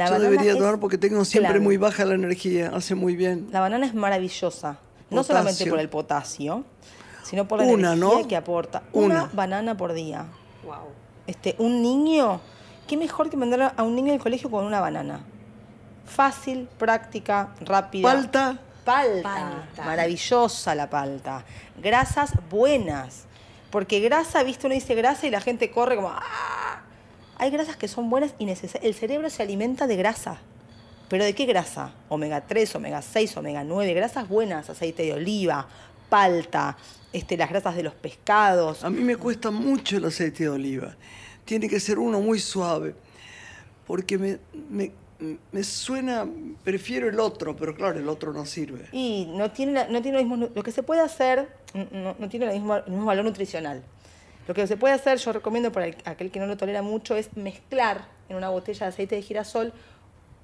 Yo 0.07 0.19
debería 0.19 0.57
tomar 0.57 0.79
porque 0.79 0.99
tengo 0.99 1.25
siempre 1.25 1.61
muy 1.61 1.77
baja 1.77 2.05
la 2.05 2.14
energía, 2.14 2.71
hace 2.75 2.95
muy 2.95 3.17
bien. 3.17 3.49
La 3.51 3.61
banana 3.61 3.87
es 3.87 3.95
maravillosa, 3.95 4.79
no 5.11 5.25
solamente 5.25 5.67
por 5.67 5.81
el 5.81 5.88
potasio, 5.88 6.64
sino 7.25 7.49
por 7.49 7.59
la 7.59 7.67
energía 7.67 8.29
que 8.29 8.37
aporta. 8.37 8.83
Una. 8.93 9.29
banana 9.33 9.77
por 9.77 9.93
día. 9.93 10.27
Wow. 10.64 10.75
Este, 11.27 11.57
un 11.59 11.83
niño, 11.83 12.41
qué 12.87 12.97
mejor 12.97 13.29
que 13.29 13.37
mandar 13.37 13.75
a 13.77 13.83
un 13.83 13.95
niño 13.95 14.12
al 14.12 14.21
colegio 14.21 14.51
con 14.51 14.64
una 14.64 14.81
banana. 14.81 15.21
Fácil, 16.07 16.69
práctica, 16.79 17.55
rápida. 17.61 18.59
Palta. 18.88 19.22
Palta. 19.22 19.85
Maravillosa 19.85 20.74
la 20.74 20.88
palta. 20.88 21.44
Grasas 21.77 22.33
buenas. 22.48 23.27
Porque 23.70 24.01
grasa, 24.01 24.42
viste, 24.42 24.66
uno 24.66 24.74
dice 24.74 24.94
grasa 24.94 25.27
y 25.27 25.31
la 25.31 25.42
gente 25.42 25.70
corre 25.70 25.94
como, 25.94 26.09
¡ah! 26.09 26.83
Hay 27.37 27.51
grasas 27.51 27.77
que 27.77 27.87
son 27.87 28.09
buenas 28.09 28.33
y 28.38 28.46
necesarias. 28.46 28.83
El 28.83 28.94
cerebro 28.94 29.29
se 29.29 29.42
alimenta 29.42 29.87
de 29.87 29.96
grasa. 29.96 30.38
¿Pero 31.11 31.22
de 31.22 31.35
qué 31.35 31.44
grasa? 31.44 31.92
Omega 32.09 32.46
3, 32.46 32.77
omega 32.77 33.03
6, 33.03 33.37
omega 33.37 33.62
9, 33.62 33.92
grasas 33.92 34.27
buenas, 34.27 34.70
aceite 34.70 35.03
de 35.03 35.12
oliva, 35.12 35.68
palta, 36.09 36.79
este, 37.12 37.37
las 37.37 37.51
grasas 37.51 37.77
de 37.77 37.83
los 37.83 37.94
pescados. 37.94 38.85
A 38.85 38.90
mí 38.90 39.03
me 39.03 39.16
cuesta 39.16 39.51
mucho 39.51 39.98
el 39.98 40.07
aceite 40.07 40.44
de 40.44 40.51
oliva. 40.51 40.96
Tiene 41.44 41.68
que 41.68 41.79
ser 41.79 41.98
uno 41.98 42.20
muy 42.20 42.38
suave, 42.38 42.94
porque 43.87 44.16
me, 44.16 44.38
me, 44.70 44.92
suena, 45.62 46.26
prefiero 46.64 47.09
el 47.09 47.18
otro, 47.20 47.57
pero 47.57 47.74
claro, 47.74 47.98
el 47.98 48.09
otro 48.09 48.33
no 48.33 48.46
sirve. 48.46 48.87
Y 48.92 49.26
no 49.35 49.50
tiene, 49.50 49.87
no 49.88 50.02
tiene 50.02 50.18
lo 50.18 50.24
mismo, 50.24 50.48
lo 50.54 50.62
que 50.62 50.72
se 50.72 50.83
puede 50.83 51.00
hacer 51.00 51.48
no, 51.74 52.16
no 52.18 52.28
tiene 52.28 52.46
el 52.46 52.52
mismo, 52.52 52.76
el 52.76 52.90
mismo 52.90 53.07
valor 53.07 53.24
nutricional. 53.24 53.83
Lo 54.46 54.54
que 54.54 54.66
se 54.66 54.76
puede 54.76 54.94
hacer, 54.94 55.18
yo 55.18 55.33
recomiendo 55.33 55.70
para 55.72 55.87
aquel 56.04 56.31
que 56.31 56.40
no 56.40 56.46
lo 56.46 56.57
tolera 56.57 56.83
mucho, 56.83 57.16
es 57.16 57.37
mezclar 57.37 58.07
en 58.28 58.37
una 58.37 58.48
botella 58.48 58.87
de 58.87 58.92
aceite 58.92 59.16
de 59.16 59.22
girasol 59.22 59.72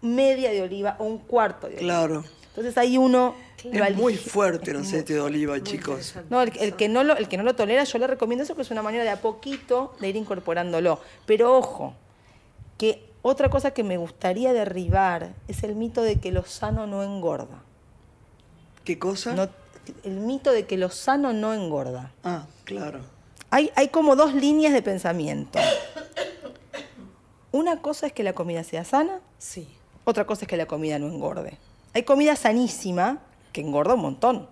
media 0.03 0.51
de 0.51 0.63
oliva 0.63 0.97
o 0.99 1.05
un 1.05 1.19
cuarto 1.19 1.69
de 1.69 1.79
oliva. 1.79 2.07
Claro. 2.07 2.25
Entonces 2.49 2.77
ahí 2.79 2.99
uno... 2.99 3.35
Es 3.65 3.97
muy 3.97 4.15
fuerte 4.15 4.73
el 4.73 4.77
aceite 4.77 5.15
de 5.15 5.21
oliva, 5.21 5.61
chicos. 5.63 6.15
No, 6.29 6.43
el, 6.43 6.77
que 6.77 6.89
no 6.89 7.03
lo, 7.03 7.17
el 7.17 7.29
que 7.29 7.39
no 7.39 7.43
lo 7.43 7.55
tolera, 7.55 7.83
yo 7.85 7.99
le 7.99 8.07
recomiendo 8.07 8.45
eso, 8.45 8.55
que 8.55 8.61
es 8.61 8.71
una 8.71 8.83
manera 8.83 9.05
de 9.05 9.11
a 9.11 9.23
poquito 9.23 9.95
de 10.01 10.11
ir 10.11 10.17
incorporándolo. 10.17 11.01
Pero 11.25 11.57
ojo, 11.57 11.95
que 12.77 13.14
otra 13.27 13.49
cosa 13.49 13.71
que 13.71 13.83
me 13.83 13.97
gustaría 13.97 14.53
derribar 14.53 15.33
es 15.49 15.65
el 15.65 15.75
mito 15.77 16.03
de 16.03 16.17
que 16.21 16.31
lo 16.31 16.45
sano 16.45 16.87
no 16.87 17.03
engorda. 17.03 17.63
¿Qué 18.85 18.99
cosa? 18.99 19.49
el 20.03 20.17
mito 20.21 20.53
de 20.53 20.67
que 20.67 20.77
lo 20.77 20.91
sano 20.91 21.33
no 21.33 21.55
engorda. 21.55 22.13
Ah, 22.23 22.45
claro. 22.65 23.01
Hay, 23.49 23.73
hay 23.77 23.89
como 23.89 24.15
dos 24.15 24.35
líneas 24.35 24.75
de 24.75 24.83
pensamiento. 24.83 25.59
Una 27.51 27.81
cosa 27.81 28.07
es 28.07 28.13
que 28.13 28.25
la 28.25 28.35
comida 28.35 28.63
sea 28.63 28.85
sana, 28.85 29.21
sí. 29.39 29.69
otra 30.05 30.27
cosa 30.27 30.45
es 30.45 30.49
que 30.49 30.59
la 30.59 30.67
comida 30.67 30.99
no 30.99 31.07
engorde. 31.07 31.57
Hay 31.95 32.03
comida 32.03 32.37
sanísima 32.37 33.21
que 33.53 33.63
engorda 33.63 33.95
un 33.95 34.03
montón, 34.03 34.49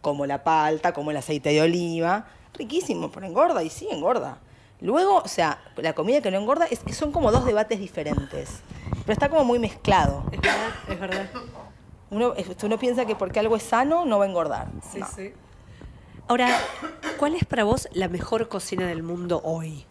como 0.00 0.26
la 0.26 0.42
palta, 0.42 0.92
como 0.92 1.12
el 1.12 1.16
aceite 1.16 1.50
de 1.50 1.62
oliva, 1.62 2.26
riquísimo, 2.54 3.12
pero 3.12 3.26
engorda 3.26 3.62
y 3.62 3.70
sí 3.70 3.86
engorda. 3.88 4.38
Luego, 4.84 5.22
o 5.24 5.28
sea, 5.28 5.58
la 5.76 5.94
comida 5.94 6.20
que 6.20 6.30
no 6.30 6.36
engorda 6.36 6.66
es, 6.66 6.82
son 6.94 7.10
como 7.10 7.32
dos 7.32 7.46
debates 7.46 7.80
diferentes, 7.80 8.60
pero 9.00 9.14
está 9.14 9.30
como 9.30 9.42
muy 9.42 9.58
mezclado. 9.58 10.24
Es 10.30 10.42
verdad, 10.42 10.70
es 10.88 11.00
verdad. 11.00 11.30
Uno, 12.10 12.34
uno 12.62 12.78
piensa 12.78 13.06
que 13.06 13.16
porque 13.16 13.40
algo 13.40 13.56
es 13.56 13.62
sano 13.62 14.04
no 14.04 14.18
va 14.18 14.26
a 14.26 14.28
engordar. 14.28 14.66
Sí, 14.92 15.00
sí. 15.16 15.32
Ahora, 16.28 16.58
¿cuál 17.18 17.34
es 17.34 17.46
para 17.46 17.64
vos 17.64 17.88
la 17.94 18.08
mejor 18.08 18.48
cocina 18.48 18.86
del 18.86 19.02
mundo 19.02 19.40
hoy? 19.42 19.86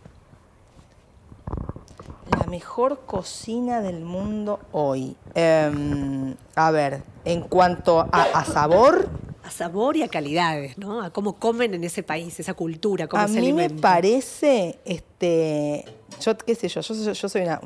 La 2.40 2.46
mejor 2.46 3.00
cocina 3.08 3.82
del 3.82 4.02
mundo 4.02 4.60
hoy. 4.74 5.18
Em, 5.34 6.36
a 6.56 6.70
ver, 6.70 7.02
en 7.26 7.42
cuanto 7.42 8.08
a, 8.12 8.46
sabor. 8.46 9.10
A 9.44 9.52
sabor 9.52 9.98
y 9.98 10.04
a 10.04 10.08
calidades, 10.08 10.78
¿no? 10.78 11.02
A 11.02 11.12
cómo 11.12 11.38
comen 11.38 11.74
en 11.74 11.84
ese 11.84 12.02
país, 12.02 12.40
esa 12.40 12.54
cultura, 12.54 13.08
cómo 13.08 13.24
a 13.24 13.28
mí 13.28 13.52
me 13.54 13.70
parece, 13.70 14.80
este, 14.86 15.86
yo 16.22 16.38
qué 16.38 16.56
sé 16.56 16.70
yo, 16.70 16.82
yo, 16.82 17.30
soy 17.30 17.42
una, 17.42 17.60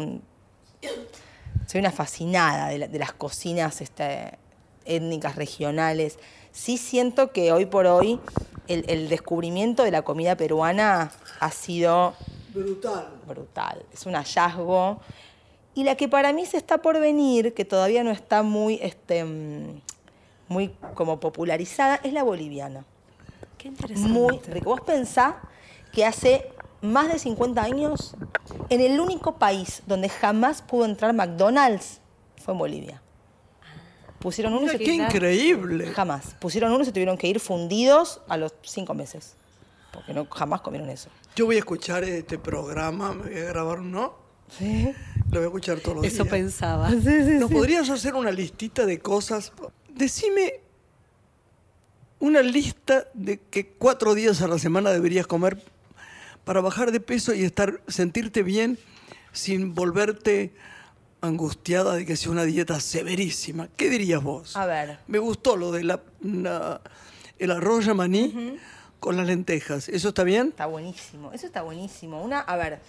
soy 1.67 1.79
una 1.79 1.91
fascinada 1.91 2.69
de, 2.69 2.99
las 2.99 3.13
cocinas 3.13 3.81
este, 3.81 4.37
étnicas 4.85 5.35
regionales. 5.35 6.17
Sí 6.51 6.77
siento 6.77 7.31
que 7.31 7.51
hoy 7.51 7.65
por 7.65 7.85
hoy 7.85 8.19
el, 8.67 9.09
descubrimiento 9.09 9.83
de 9.83 9.91
la 9.91 10.01
comida 10.01 10.35
peruana 10.35 11.11
ha 11.39 11.51
sido 11.51 12.15
brutal. 12.53 13.07
Brutal. 13.27 13.85
Es 13.93 14.05
un 14.05 14.13
hallazgo. 14.13 14.99
Y 15.73 15.83
la 15.83 15.95
que 15.95 16.07
para 16.07 16.33
mí 16.33 16.45
se 16.45 16.57
está 16.57 16.79
por 16.79 16.99
venir, 16.99 17.53
que 17.53 17.63
todavía 17.63 18.03
no 18.03 18.11
está 18.11 18.41
muy, 18.41 18.79
este, 18.81 19.23
muy 20.47 20.69
como 20.95 21.19
popularizada, 21.19 21.99
es 22.03 22.13
la 22.13 22.23
boliviana. 22.23 22.85
Qué 23.57 23.69
interesante. 23.69 24.09
Muy 24.09 24.39
rico. 24.39 24.69
Vos 24.69 24.81
pensás 24.81 25.35
que 25.91 26.05
hace 26.05 26.51
más 26.81 27.11
de 27.11 27.19
50 27.19 27.61
años, 27.61 28.15
en 28.69 28.81
el 28.81 28.99
único 28.99 29.37
país 29.37 29.81
donde 29.87 30.09
jamás 30.09 30.61
pudo 30.61 30.85
entrar 30.85 31.13
McDonald's 31.13 31.99
fue 32.43 32.53
en 32.53 32.59
Bolivia. 32.59 33.01
Pusieron 34.19 34.53
uno 34.53 34.71
¡Qué 34.71 34.93
increíble! 34.93 35.87
Jamás. 35.87 36.35
Pusieron 36.39 36.71
uno 36.71 36.81
y 36.81 36.85
se 36.85 36.91
tuvieron 36.91 37.17
que 37.17 37.27
ir 37.27 37.39
fundidos 37.39 38.21
a 38.27 38.37
los 38.37 38.53
cinco 38.63 38.93
meses. 38.93 39.35
Porque 39.91 40.13
no, 40.13 40.25
jamás 40.25 40.61
comieron 40.61 40.89
eso. 40.89 41.09
Yo 41.35 41.45
voy 41.45 41.55
a 41.55 41.59
escuchar 41.59 42.03
este 42.03 42.37
programa, 42.37 43.13
me 43.13 43.29
voy 43.29 43.39
a 43.39 43.45
grabar 43.45 43.79
uno. 43.79 44.15
Sí. 44.57 44.93
Lo 45.29 45.39
voy 45.39 45.43
a 45.43 45.45
escuchar 45.45 45.79
todos 45.79 45.95
los 45.95 46.01
días. 46.03 46.13
Eso 46.15 46.25
pensaba. 46.25 46.89
Sí, 46.89 46.99
sí, 47.01 47.37
¿No 47.39 47.49
podrías 47.49 47.89
hacer 47.89 48.15
una 48.15 48.31
listita 48.31 48.85
de 48.85 48.99
cosas? 48.99 49.51
Decime 49.97 50.59
una 52.19 52.43
lista 52.43 53.07
de 53.15 53.39
que 53.39 53.65
cuatro 53.67 54.13
días 54.13 54.43
a 54.43 54.47
la 54.47 54.59
semana 54.59 54.91
deberías 54.91 55.25
comer 55.25 55.63
para 56.43 56.61
bajar 56.61 56.91
de 56.91 56.99
peso 56.99 57.33
y 57.33 57.43
estar, 57.43 57.81
sentirte 57.87 58.43
bien 58.43 58.77
sin 59.31 59.73
volverte 59.73 60.53
angustiada 61.21 61.95
de 61.95 62.05
que 62.05 62.15
sea 62.15 62.31
una 62.31 62.43
dieta 62.43 62.79
severísima. 62.79 63.69
¿Qué 63.75 63.89
dirías 63.89 64.21
vos? 64.21 64.55
A 64.55 64.67
ver. 64.67 64.99
Me 65.07 65.17
gustó 65.17 65.57
lo 65.57 65.71
de 65.71 65.83
la, 65.83 66.01
el 67.39 67.51
arroz 67.51 67.87
maní 67.95 68.59
con 68.99 69.17
las 69.17 69.25
lentejas. 69.25 69.89
¿Eso 69.89 70.09
está 70.09 70.23
bien? 70.23 70.49
Está 70.49 70.67
buenísimo. 70.67 71.31
Eso 71.33 71.47
está 71.47 71.63
buenísimo. 71.63 72.21
Una, 72.21 72.41
a 72.41 72.55
ver, 72.55 72.81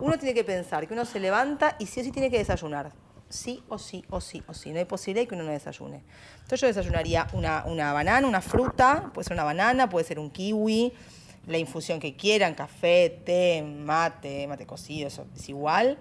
uno 0.00 0.18
tiene 0.18 0.34
que 0.34 0.44
pensar 0.44 0.86
que 0.86 0.92
uno 0.92 1.06
se 1.06 1.18
levanta 1.18 1.76
y 1.78 1.86
sí 1.86 2.00
o 2.00 2.04
sí 2.04 2.10
tiene 2.10 2.30
que 2.30 2.36
desayunar. 2.36 2.92
Sí 3.32 3.62
o 3.68 3.78
sí, 3.78 4.04
o 4.10 4.20
sí, 4.20 4.42
o 4.46 4.54
sí. 4.54 4.70
No 4.72 4.78
hay 4.78 4.84
posibilidad 4.84 5.22
de 5.22 5.28
que 5.28 5.34
uno 5.34 5.44
no 5.44 5.50
desayune. 5.50 6.02
Entonces 6.34 6.60
yo 6.60 6.66
desayunaría 6.66 7.26
una, 7.32 7.64
una 7.66 7.92
banana, 7.92 8.26
una 8.26 8.40
fruta, 8.40 9.10
puede 9.14 9.24
ser 9.24 9.34
una 9.34 9.44
banana, 9.44 9.88
puede 9.88 10.04
ser 10.04 10.18
un 10.18 10.30
kiwi, 10.30 10.92
la 11.46 11.58
infusión 11.58 11.98
que 11.98 12.14
quieran, 12.14 12.54
café, 12.54 13.22
té, 13.24 13.62
mate, 13.62 14.46
mate 14.46 14.66
cocido, 14.66 15.08
eso 15.08 15.26
es 15.34 15.48
igual 15.48 15.98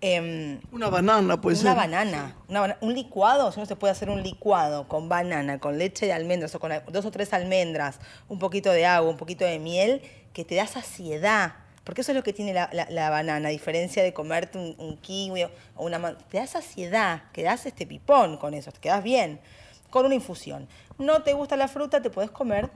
Em, 0.00 0.60
una 0.72 0.90
banana, 0.90 1.40
pues. 1.40 1.62
Una 1.62 1.74
banana, 1.74 2.36
Un 2.80 2.94
licuado, 2.94 3.50
si 3.50 3.58
uno 3.58 3.66
se 3.66 3.76
puede 3.76 3.92
hacer 3.92 4.10
un 4.10 4.22
licuado 4.22 4.86
con 4.88 5.08
banana, 5.08 5.58
con 5.58 5.78
leche 5.78 6.06
de 6.06 6.12
almendras 6.12 6.54
o 6.54 6.60
con 6.60 6.70
dos 6.92 7.04
o 7.06 7.10
tres 7.10 7.32
almendras, 7.32 7.98
un 8.28 8.38
poquito 8.38 8.70
de 8.72 8.84
agua, 8.84 9.10
un 9.10 9.16
poquito 9.16 9.44
de 9.44 9.58
miel, 9.58 10.02
que 10.32 10.44
te 10.44 10.56
da 10.56 10.66
saciedad. 10.66 11.54
Porque 11.86 12.00
eso 12.00 12.10
es 12.10 12.16
lo 12.16 12.24
que 12.24 12.32
tiene 12.32 12.52
la, 12.52 13.10
banana, 13.10 13.48
a 13.48 13.50
diferencia 13.50 14.02
de 14.02 14.12
comerte 14.12 14.58
un, 14.58 14.96
kiwi 14.96 15.44
o 15.44 15.50
una... 15.76 16.18
Te 16.18 16.38
da 16.38 16.46
saciedad, 16.48 17.22
quedas 17.32 17.64
este 17.64 17.86
pipón 17.86 18.38
con 18.38 18.54
eso, 18.54 18.72
te 18.72 18.80
quedas 18.80 19.04
bien. 19.04 19.38
Con 19.90 20.04
una 20.04 20.16
infusión. 20.16 20.66
No 20.98 21.22
te 21.22 21.32
gusta 21.32 21.56
la 21.56 21.68
fruta, 21.68 22.02
te 22.02 22.10
puedes 22.10 22.32
comer 22.32 22.70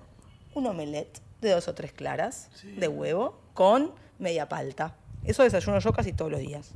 un 0.55 0.67
omelette 0.69 1.21
de 1.41 1.51
dos 1.51 1.67
o 1.67 1.75
tres 1.75 1.93
claras 1.93 2.49
de 2.63 2.87
huevo 2.87 3.37
con 3.53 3.93
media 4.21 4.49
palta. 4.49 4.95
Eso 5.25 5.43
desayuno 5.43 5.81
yo 5.81 5.93
casi 5.93 6.13
todos 6.13 6.31
los 6.31 6.41
días 6.41 6.73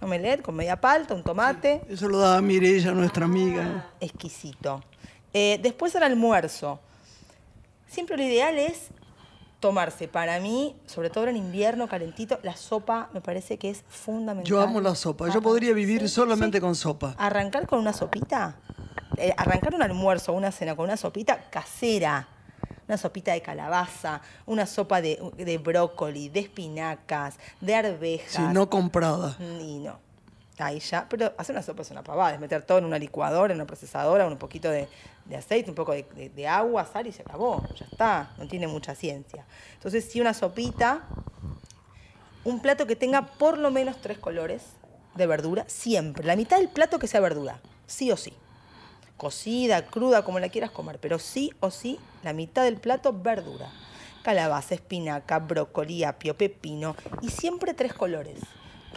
omelette 0.00 0.42
con 0.42 0.54
media 0.54 0.80
palta, 0.80 1.14
un 1.14 1.22
tomate. 1.22 1.82
eso 1.88 2.08
lo 2.08 2.18
daba 2.18 2.40
Mirella, 2.40 2.92
nuestra 2.92 3.24
amiga. 3.24 3.90
Exquisito. 4.00 4.82
Eh, 5.32 5.58
después 5.62 5.94
el 5.94 6.02
almuerzo. 6.02 6.80
Siempre 7.86 8.16
lo 8.16 8.22
ideal 8.22 8.58
es 8.58 8.88
tomarse, 9.60 10.08
para 10.08 10.38
mí, 10.40 10.76
sobre 10.86 11.10
todo 11.10 11.28
en 11.28 11.36
invierno 11.36 11.88
calentito, 11.88 12.38
la 12.42 12.56
sopa 12.56 13.08
me 13.12 13.20
parece 13.20 13.58
que 13.58 13.70
es 13.70 13.84
fundamental. 13.88 14.48
Yo 14.48 14.60
amo 14.60 14.80
la 14.80 14.94
sopa, 14.94 15.32
yo 15.32 15.40
podría 15.40 15.72
vivir 15.72 16.08
solamente 16.08 16.60
con 16.60 16.74
sopa. 16.74 17.14
Arrancar 17.18 17.66
con 17.66 17.78
una 17.78 17.92
sopita, 17.92 18.56
eh, 19.16 19.32
arrancar 19.36 19.74
un 19.74 19.82
almuerzo 19.82 20.32
o 20.32 20.36
una 20.36 20.52
cena 20.52 20.76
con 20.76 20.84
una 20.84 20.96
sopita 20.96 21.48
casera, 21.50 22.28
una 22.86 22.96
sopita 22.96 23.32
de 23.32 23.42
calabaza, 23.42 24.20
una 24.46 24.66
sopa 24.66 25.00
de, 25.00 25.60
brócoli, 25.62 26.28
de 26.28 26.40
espinacas, 26.40 27.36
de 27.60 27.74
arvejas. 27.74 28.32
Sí, 28.32 28.42
no 28.52 28.70
comprada. 28.70 29.36
Y 29.40 29.78
no. 29.78 30.05
Ahí 30.58 30.80
ya, 30.80 31.06
pero 31.08 31.34
hacer 31.36 31.54
una 31.54 31.62
sopa 31.62 31.82
es 31.82 31.90
una 31.90 32.02
pavada, 32.02 32.32
es 32.32 32.40
meter 32.40 32.62
todo 32.62 32.78
en 32.78 32.86
una 32.86 32.98
licuadora, 32.98 33.52
en 33.52 33.60
una 33.60 33.66
procesadora, 33.66 34.26
un 34.26 34.38
poquito 34.38 34.70
de, 34.70 34.88
aceite, 35.36 35.68
un 35.68 35.74
poco 35.74 35.92
de, 35.92 36.48
agua, 36.48 36.86
sal 36.86 37.06
y 37.06 37.12
se 37.12 37.22
acabó, 37.22 37.62
ya 37.74 37.84
está, 37.84 38.30
no 38.38 38.48
tiene 38.48 38.66
mucha 38.66 38.94
ciencia. 38.94 39.44
Entonces, 39.74 40.06
si 40.10 40.18
una 40.18 40.32
sopita, 40.32 41.02
un 42.44 42.60
plato 42.60 42.86
que 42.86 42.96
tenga 42.96 43.26
por 43.26 43.58
lo 43.58 43.70
menos 43.70 44.00
tres 44.00 44.16
colores 44.16 44.62
de 45.14 45.26
verdura, 45.26 45.64
siempre, 45.68 46.24
la 46.24 46.36
mitad 46.36 46.56
del 46.56 46.68
plato 46.68 46.98
que 46.98 47.06
sea 47.06 47.20
verdura, 47.20 47.60
sí 47.86 48.10
o 48.10 48.16
sí. 48.16 48.32
Cocida, 49.18 49.84
cruda, 49.86 50.24
como 50.24 50.40
la 50.40 50.48
quieras 50.48 50.70
comer, 50.70 50.98
pero 51.00 51.18
sí 51.18 51.52
o 51.60 51.70
sí, 51.70 51.98
la 52.22 52.32
mitad 52.32 52.64
del 52.64 52.78
plato 52.78 53.12
verdura. 53.12 53.70
Calabaza, 54.22 54.74
espinaca, 54.74 55.38
brócoli, 55.38 56.02
apio, 56.04 56.36
pepino 56.36 56.96
y 57.20 57.28
siempre 57.28 57.74
tres 57.74 57.92
colores 57.92 58.40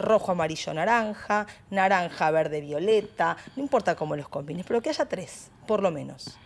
rojo, 0.00 0.32
amarillo, 0.32 0.74
naranja, 0.74 1.46
naranja, 1.70 2.30
verde, 2.30 2.60
violeta, 2.60 3.36
no 3.56 3.62
importa 3.62 3.94
cómo 3.94 4.16
los 4.16 4.28
combines, 4.28 4.66
pero 4.66 4.82
que 4.82 4.90
haya 4.90 5.06
tres, 5.06 5.50
por 5.66 5.82
lo 5.82 5.90
menos. 5.90 6.38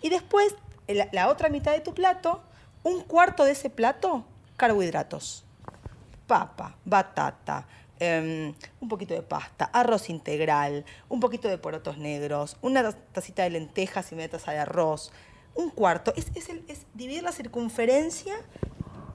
Y 0.00 0.08
después, 0.08 0.54
la 1.12 1.28
otra 1.28 1.48
mitad 1.48 1.72
de 1.72 1.80
tu 1.80 1.94
plato, 1.94 2.42
un 2.82 3.02
cuarto 3.02 3.44
de 3.44 3.52
ese 3.52 3.70
plato, 3.70 4.24
carbohidratos. 4.56 5.44
Papa, 6.26 6.76
batata, 6.84 7.66
em, 7.98 8.54
un 8.80 8.88
poquito 8.88 9.14
de 9.14 9.22
pasta, 9.22 9.66
arroz 9.66 10.08
integral, 10.08 10.84
un 11.08 11.20
poquito 11.20 11.48
de 11.48 11.58
porotos 11.58 11.98
negros, 11.98 12.56
una 12.62 12.90
tacita 12.90 13.42
de 13.42 13.50
lentejas 13.50 14.10
y 14.12 14.14
media 14.14 14.30
taza 14.30 14.52
de 14.52 14.58
arroz. 14.58 15.12
Un 15.54 15.70
cuarto, 15.70 16.12
es, 16.16 16.30
es 16.34 16.86
dividir 16.94 17.22
la 17.22 17.32
circunferencia 17.32 18.34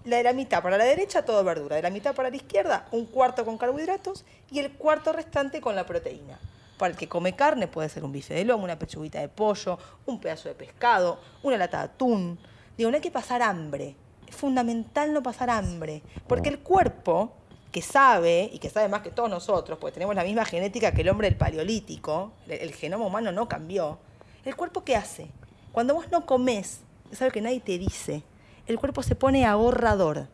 la 0.07 0.17
de 0.17 0.23
la 0.23 0.33
mitad 0.33 0.63
para 0.63 0.77
la 0.77 0.85
derecha, 0.85 1.25
todo 1.25 1.43
verdura. 1.43 1.75
De 1.75 1.81
la 1.81 1.89
mitad 1.89 2.15
para 2.15 2.29
la 2.29 2.35
izquierda, 2.35 2.87
un 2.91 3.05
cuarto 3.05 3.45
con 3.45 3.57
carbohidratos 3.57 4.25
y 4.49 4.59
el 4.59 4.71
cuarto 4.71 5.11
restante 5.11 5.61
con 5.61 5.75
la 5.75 5.85
proteína. 5.85 6.39
Para 6.77 6.91
el 6.91 6.97
que 6.97 7.09
come 7.09 7.35
carne 7.35 7.67
puede 7.67 7.89
ser 7.89 8.03
un 8.03 8.11
bife 8.11 8.33
de 8.33 8.45
lomo, 8.45 8.63
una 8.63 8.79
pechuguita 8.79 9.19
de 9.19 9.27
pollo, 9.27 9.77
un 10.05 10.19
pedazo 10.19 10.47
de 10.47 10.55
pescado, 10.55 11.19
una 11.43 11.57
lata 11.57 11.79
de 11.79 11.83
atún. 11.85 12.39
Digo, 12.77 12.89
no 12.89 12.95
hay 12.95 13.01
que 13.01 13.11
pasar 13.11 13.41
hambre. 13.41 13.95
Es 14.27 14.35
fundamental 14.35 15.13
no 15.13 15.21
pasar 15.21 15.49
hambre. 15.49 16.03
Porque 16.27 16.49
el 16.49 16.59
cuerpo, 16.59 17.33
que 17.71 17.81
sabe, 17.81 18.49
y 18.53 18.59
que 18.59 18.69
sabe 18.69 18.87
más 18.87 19.01
que 19.01 19.11
todos 19.11 19.29
nosotros, 19.29 19.77
porque 19.79 19.95
tenemos 19.95 20.15
la 20.15 20.23
misma 20.23 20.45
genética 20.45 20.93
que 20.93 21.01
el 21.01 21.09
hombre 21.09 21.29
del 21.29 21.37
paleolítico, 21.37 22.31
el, 22.47 22.73
genoma 22.73 23.05
humano 23.05 23.31
no 23.31 23.49
cambió. 23.49 23.97
¿El 24.45 24.55
cuerpo 24.55 24.83
qué 24.85 24.95
hace? 24.95 25.27
Cuando 25.73 25.95
vos 25.95 26.09
no 26.11 26.25
comes, 26.25 26.81
es 27.11 27.19
que 27.33 27.41
nadie 27.41 27.59
te 27.59 27.77
dice 27.77 28.23
el 28.67 28.77
cuerpo 28.79 29.01
se 29.03 29.15
pone 29.15 29.45
ahorrador. 29.45 30.27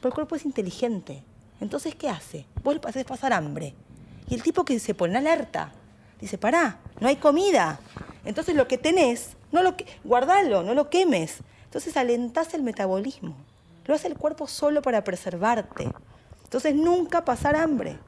Pero 0.00 0.08
el 0.08 0.14
cuerpo 0.14 0.36
es 0.36 0.44
inteligente. 0.44 1.22
Entonces, 1.60 1.94
¿qué 1.94 2.08
hace? 2.08 2.44
Vos 2.62 2.74
le 2.74 3.04
pasar 3.04 3.32
hambre. 3.32 3.74
Y 4.28 4.34
el 4.34 4.42
tipo 4.42 4.64
que 4.64 4.78
se 4.78 4.94
pone 4.94 5.18
alerta, 5.18 5.72
dice, 6.20 6.38
pará, 6.38 6.78
no 7.00 7.08
hay 7.08 7.16
comida. 7.16 7.80
Entonces 8.24 8.54
lo 8.54 8.68
que 8.68 8.78
tenés, 8.78 9.36
no 9.50 9.62
lo 9.62 9.74
guardalo, 10.04 10.62
no 10.62 10.74
lo 10.74 10.90
quemes. 10.90 11.38
Entonces 11.64 11.96
alentás 11.96 12.54
el 12.54 12.62
metabolismo. 12.62 13.34
Lo 13.86 13.94
hace 13.94 14.08
el 14.08 14.16
cuerpo 14.16 14.46
solo 14.46 14.82
para 14.82 15.02
preservarte. 15.04 15.88
Entonces 16.44 16.74
nunca 16.74 17.24
pasar 17.24 17.56
hambre. 17.56 17.98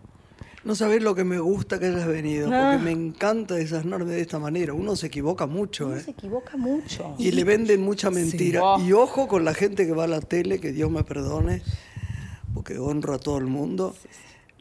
No 0.65 0.75
sabés 0.75 1.03
lo 1.03 1.15
que 1.15 1.25
me 1.25 1.39
gusta 1.39 1.79
que 1.79 1.87
hayas 1.87 2.07
venido, 2.07 2.47
porque 2.47 2.59
ah. 2.59 2.81
me 2.83 2.91
encanta 2.91 3.55
desasnarme 3.55 4.13
de 4.13 4.23
esta 4.23 4.39
manera. 4.39 4.73
Uno 4.73 4.97
se 4.97 5.09
equivoca 5.09 5.47
mucho. 5.47 5.89
Uno 5.89 5.97
¿eh? 5.97 6.01
se 6.01 6.13
equivoca 6.13 6.57
mucho. 6.57 7.15
Y, 7.19 7.33
le 7.33 7.45
venden 7.45 7.83
mucha 7.83 8.11
mentira. 8.11 8.63
Y 8.81 8.93
ojo 8.93 9.29
con 9.29 9.45
la 9.45 9.53
gente 9.53 9.87
que 9.87 9.93
va 9.93 10.05
a 10.05 10.09
la 10.09 10.21
tele, 10.21 10.61
que 10.61 10.73
Dios 10.73 10.91
me 10.91 11.05
perdone, 11.05 11.63
porque 12.55 12.79
honro 12.79 13.15
a 13.15 13.19
todo 13.19 13.37
el 13.37 13.47
mundo. 13.47 13.95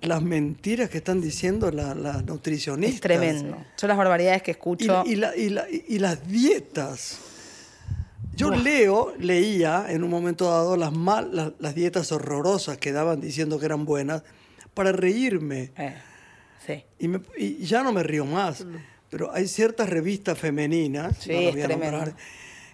Las 0.02 0.22
mentiras 0.22 0.90
que 0.90 0.98
están 0.98 1.22
diciendo 1.22 1.72
las 1.72 1.96
la 1.96 2.22
nutricionistas. 2.22 2.96
Es 2.96 3.02
tremendo. 3.02 3.58
Son 3.78 3.88
las 3.88 3.98
barbaridades 3.98 4.42
que 4.42 4.52
escucho. 4.52 5.04
Y, 5.06 5.14
y 5.14 6.00
las 6.00 6.28
dietas. 6.28 7.20
Yo 8.36 8.52
leo, 8.52 9.14
leía 9.20 9.86
en 9.88 10.04
un 10.04 10.10
momento 10.10 10.50
dado 10.50 10.76
las, 10.76 10.92
mal, 10.92 11.56
las 11.58 11.76
dietas 11.76 12.12
horrorosas 12.12 12.78
que 12.78 12.92
daban 12.92 13.22
diciendo 13.22 13.60
que 13.60 13.68
eran 13.68 13.86
buenas 13.86 14.24
para 14.74 14.92
reírme. 14.92 15.72
Eh, 15.78 15.96
sí. 16.66 16.84
y, 17.38 17.66
ya 17.66 17.84
no 17.84 17.92
me 17.92 18.04
río 18.04 18.26
más. 18.26 18.66
Mm. 18.66 18.76
Pero 19.10 19.32
hay 19.32 19.48
ciertas 19.48 19.90
revistas 19.90 20.40
femeninas, 20.40 21.20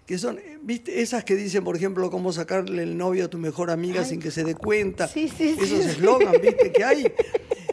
que 0.06 0.18
son, 0.18 0.40
¿viste? 0.62 1.02
Esas 1.02 1.26
que 1.26 1.36
dicen, 1.36 1.66
por 1.66 1.76
ejemplo, 1.76 2.10
cómo 2.10 2.32
sacarle 2.32 2.84
el 2.84 2.98
novio 2.98 3.26
a 3.26 3.28
tu 3.28 3.38
mejor 3.38 3.70
amiga 3.70 4.06
sin 4.06 4.22
que 4.22 4.32
se 4.32 4.46
dé 4.46 4.56
cuenta. 4.56 5.08
Sí, 5.08 5.28
sí, 5.28 5.58
Esos 5.60 5.86
eslogans, 5.86 6.42
¿viste? 6.42 6.72
Que 6.72 6.84
hay. 6.84 7.14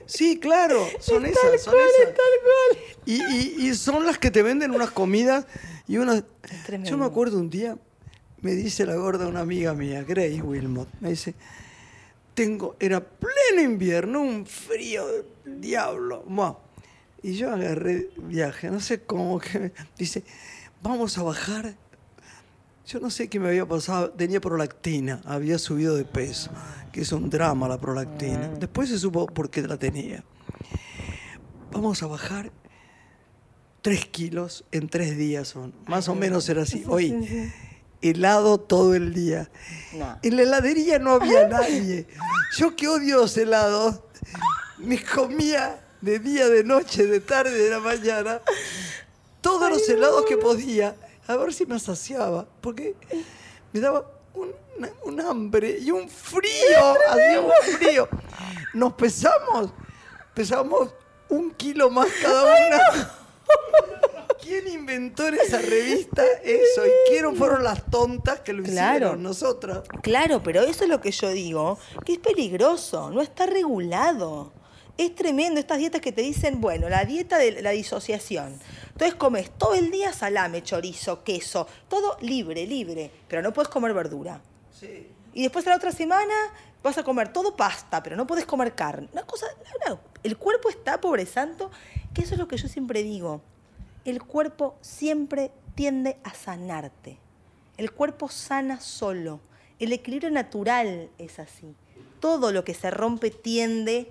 Sí, 0.07 0.39
claro, 0.39 0.85
son 1.01 1.27
esas, 1.27 1.62
son 1.62 1.74
esas. 1.74 2.07
Tal 2.07 2.14
cual. 2.14 2.85
Y, 3.07 3.68
y, 3.68 3.74
son 3.74 4.05
las 4.05 4.18
que 4.18 4.31
te 4.31 4.43
venden 4.43 4.72
unas 4.72 4.91
comidas 4.91 5.47
y 5.87 5.99
unas. 5.99 6.24
Yo 6.83 6.99
me 6.99 7.05
acuerdo 7.07 7.39
un 7.39 7.51
día, 7.51 7.79
me 8.41 8.53
dice 8.53 8.85
la 8.85 8.97
gorda 8.97 9.29
una 9.29 9.41
amiga 9.41 9.74
mía, 9.74 10.05
Grace 10.07 10.43
Wilmot, 10.43 10.89
me 11.01 11.11
dice, 11.11 11.35
tengo, 12.37 12.76
era 12.78 13.01
pleno 13.01 13.62
invierno, 13.62 14.20
un 14.20 14.47
frío 14.47 15.07
del 15.07 15.61
diablo. 15.61 16.22
Y 17.22 17.34
yo 17.34 17.51
agarré 17.51 18.11
viaje, 18.18 18.70
no 18.70 18.78
sé 18.78 19.03
cómo 19.03 19.41
que 19.41 19.72
dice, 19.99 20.22
vamos 20.82 21.18
a 21.18 21.22
bajar. 21.24 21.74
Yo 22.87 23.01
no 23.01 23.11
sé 23.11 23.28
qué 23.28 23.41
me 23.41 23.49
había 23.49 23.66
pasado, 23.66 24.11
tenía 24.11 24.41
prolactina, 24.41 25.20
había 25.24 25.59
subido 25.59 25.97
de 25.97 26.05
peso, 26.05 26.51
que 26.93 27.01
es 27.01 27.11
un 27.11 27.30
drama 27.30 27.66
la 27.66 27.78
prolactina. 27.78 28.49
Después 28.49 28.91
se 28.91 28.99
supo 28.99 29.26
por 29.26 29.51
qué 29.51 29.62
la 29.62 29.76
tenía. 29.76 30.22
Vamos 31.72 32.03
a 32.05 32.07
bajar 32.07 32.53
tres 33.82 34.07
kilos 34.07 34.64
en 34.72 34.89
tres 34.89 35.16
días 35.16 35.49
son. 35.49 35.72
Más 35.87 36.09
o 36.09 36.14
menos 36.14 36.49
era 36.49 36.62
así. 36.62 36.84
Hoy 36.89 37.51
helado 38.11 38.59
todo 38.59 38.95
el 38.95 39.15
día. 39.15 39.51
En 40.23 40.37
la 40.37 40.43
heladería 40.43 40.99
no 40.99 41.13
había 41.13 41.49
nadie. 41.49 42.07
Yo 42.57 42.77
que 42.77 42.89
odio 42.89 43.19
los 43.19 43.37
helados, 43.37 44.01
me 44.79 45.03
comía 45.03 45.81
de 46.01 46.19
día, 46.19 46.49
de 46.49 46.65
noche, 46.65 47.07
de 47.07 47.21
tarde, 47.21 47.57
de 47.57 47.71
la 47.71 47.81
mañana, 47.81 48.41
todos 49.41 49.71
los 49.71 49.89
helados 49.89 50.25
que 50.27 50.37
podía, 50.37 50.95
a 51.27 51.37
ver 51.37 51.53
si 51.53 51.67
me 51.67 51.79
saciaba, 51.79 52.47
porque 52.61 52.95
me 53.73 53.81
daba 53.81 54.11
un, 55.05 55.21
hambre 55.21 55.79
y 55.81 55.91
un 55.91 56.09
frío, 56.09 56.95
hacía 57.11 57.41
un 57.41 57.53
frío. 57.79 58.09
Nos 58.75 58.93
pesamos, 58.93 59.71
pesamos 60.35 60.91
un 61.29 61.51
kilo 61.53 61.91
más 61.91 62.09
cada 62.23 62.43
una. 62.43 63.13
¿Quién 64.47 64.69
inventó 64.69 65.27
en 65.27 65.35
esa 65.35 65.59
revista 65.59 66.23
eso? 66.45 66.87
¿Y 66.87 66.91
quiénes 67.11 67.37
fueron 67.37 67.65
las 67.65 67.85
tontas 67.91 68.41
que 68.41 68.53
lo 68.53 68.63
hicieron? 68.63 69.21
Nosotras. 69.21 69.83
Claro, 70.03 70.41
pero 70.41 70.63
eso 70.63 70.85
es 70.85 70.91
lo 70.91 71.01
que 71.01 71.11
yo 71.11 71.31
digo, 71.31 71.81
que 72.05 72.13
es 72.13 72.19
peligroso, 72.21 73.11
no 73.11 73.23
está 73.23 73.47
regulado. 73.47 74.53
Es 74.99 75.17
tremendo 75.17 75.59
estas 75.59 75.79
dietas 75.79 76.01
que 76.01 76.13
te 76.13 76.23
dicen, 76.23 76.61
bueno, 76.61 76.89
la 76.89 77.05
dieta 77.05 77.39
de 77.39 77.61
la 77.61 77.71
disociación. 77.71 78.61
Entonces 78.93 79.17
comes 79.17 79.51
todo 79.51 79.75
el 79.75 79.91
día 79.91 80.13
salame, 80.13 80.63
chorizo, 80.63 81.25
queso, 81.25 81.67
todo 81.89 82.17
libre, 82.21 82.69
libre, 82.69 83.11
pero 83.27 83.43
no 83.43 83.53
puedes 83.53 83.69
comer 83.69 83.95
verdura. 83.95 84.41
Sí. 84.71 85.09
Y 85.35 85.43
después 85.43 85.67
a 85.67 85.71
la 85.71 85.77
otra 85.77 85.91
semana 85.91 86.35
vas 86.85 86.97
a 86.99 87.03
comer 87.03 87.33
todo 87.33 87.57
pasta, 87.57 88.01
pero 88.01 88.15
no 88.15 88.29
puedes 88.29 88.47
comer 88.47 88.77
carne. 88.77 89.09
Una 89.13 89.25
cosa, 89.25 89.47
el 90.23 90.37
cuerpo 90.37 90.69
está, 90.69 91.01
pobre 91.01 91.27
santo, 91.27 91.73
que 92.15 92.23
eso 92.23 92.35
es 92.35 92.39
lo 92.39 92.47
que 92.47 92.57
yo 92.57 92.69
siempre 92.69 93.03
digo 93.03 93.43
el 94.07 94.23
cuerpo 94.23 94.77
siempre 94.81 95.51
tiende 95.75 96.17
a 96.25 96.33
sanarte. 96.33 97.19
El 97.77 97.91
cuerpo 97.93 98.29
sana 98.29 98.81
solo. 98.81 99.41
El 99.79 99.93
equilibrio 99.93 100.31
natural 100.31 101.11
es 101.19 101.39
así. 101.39 101.75
Todo 102.21 102.53
lo 102.53 102.65
que 102.65 102.73
se 102.73 102.91
rompe 102.91 103.31
tiende... 103.31 104.11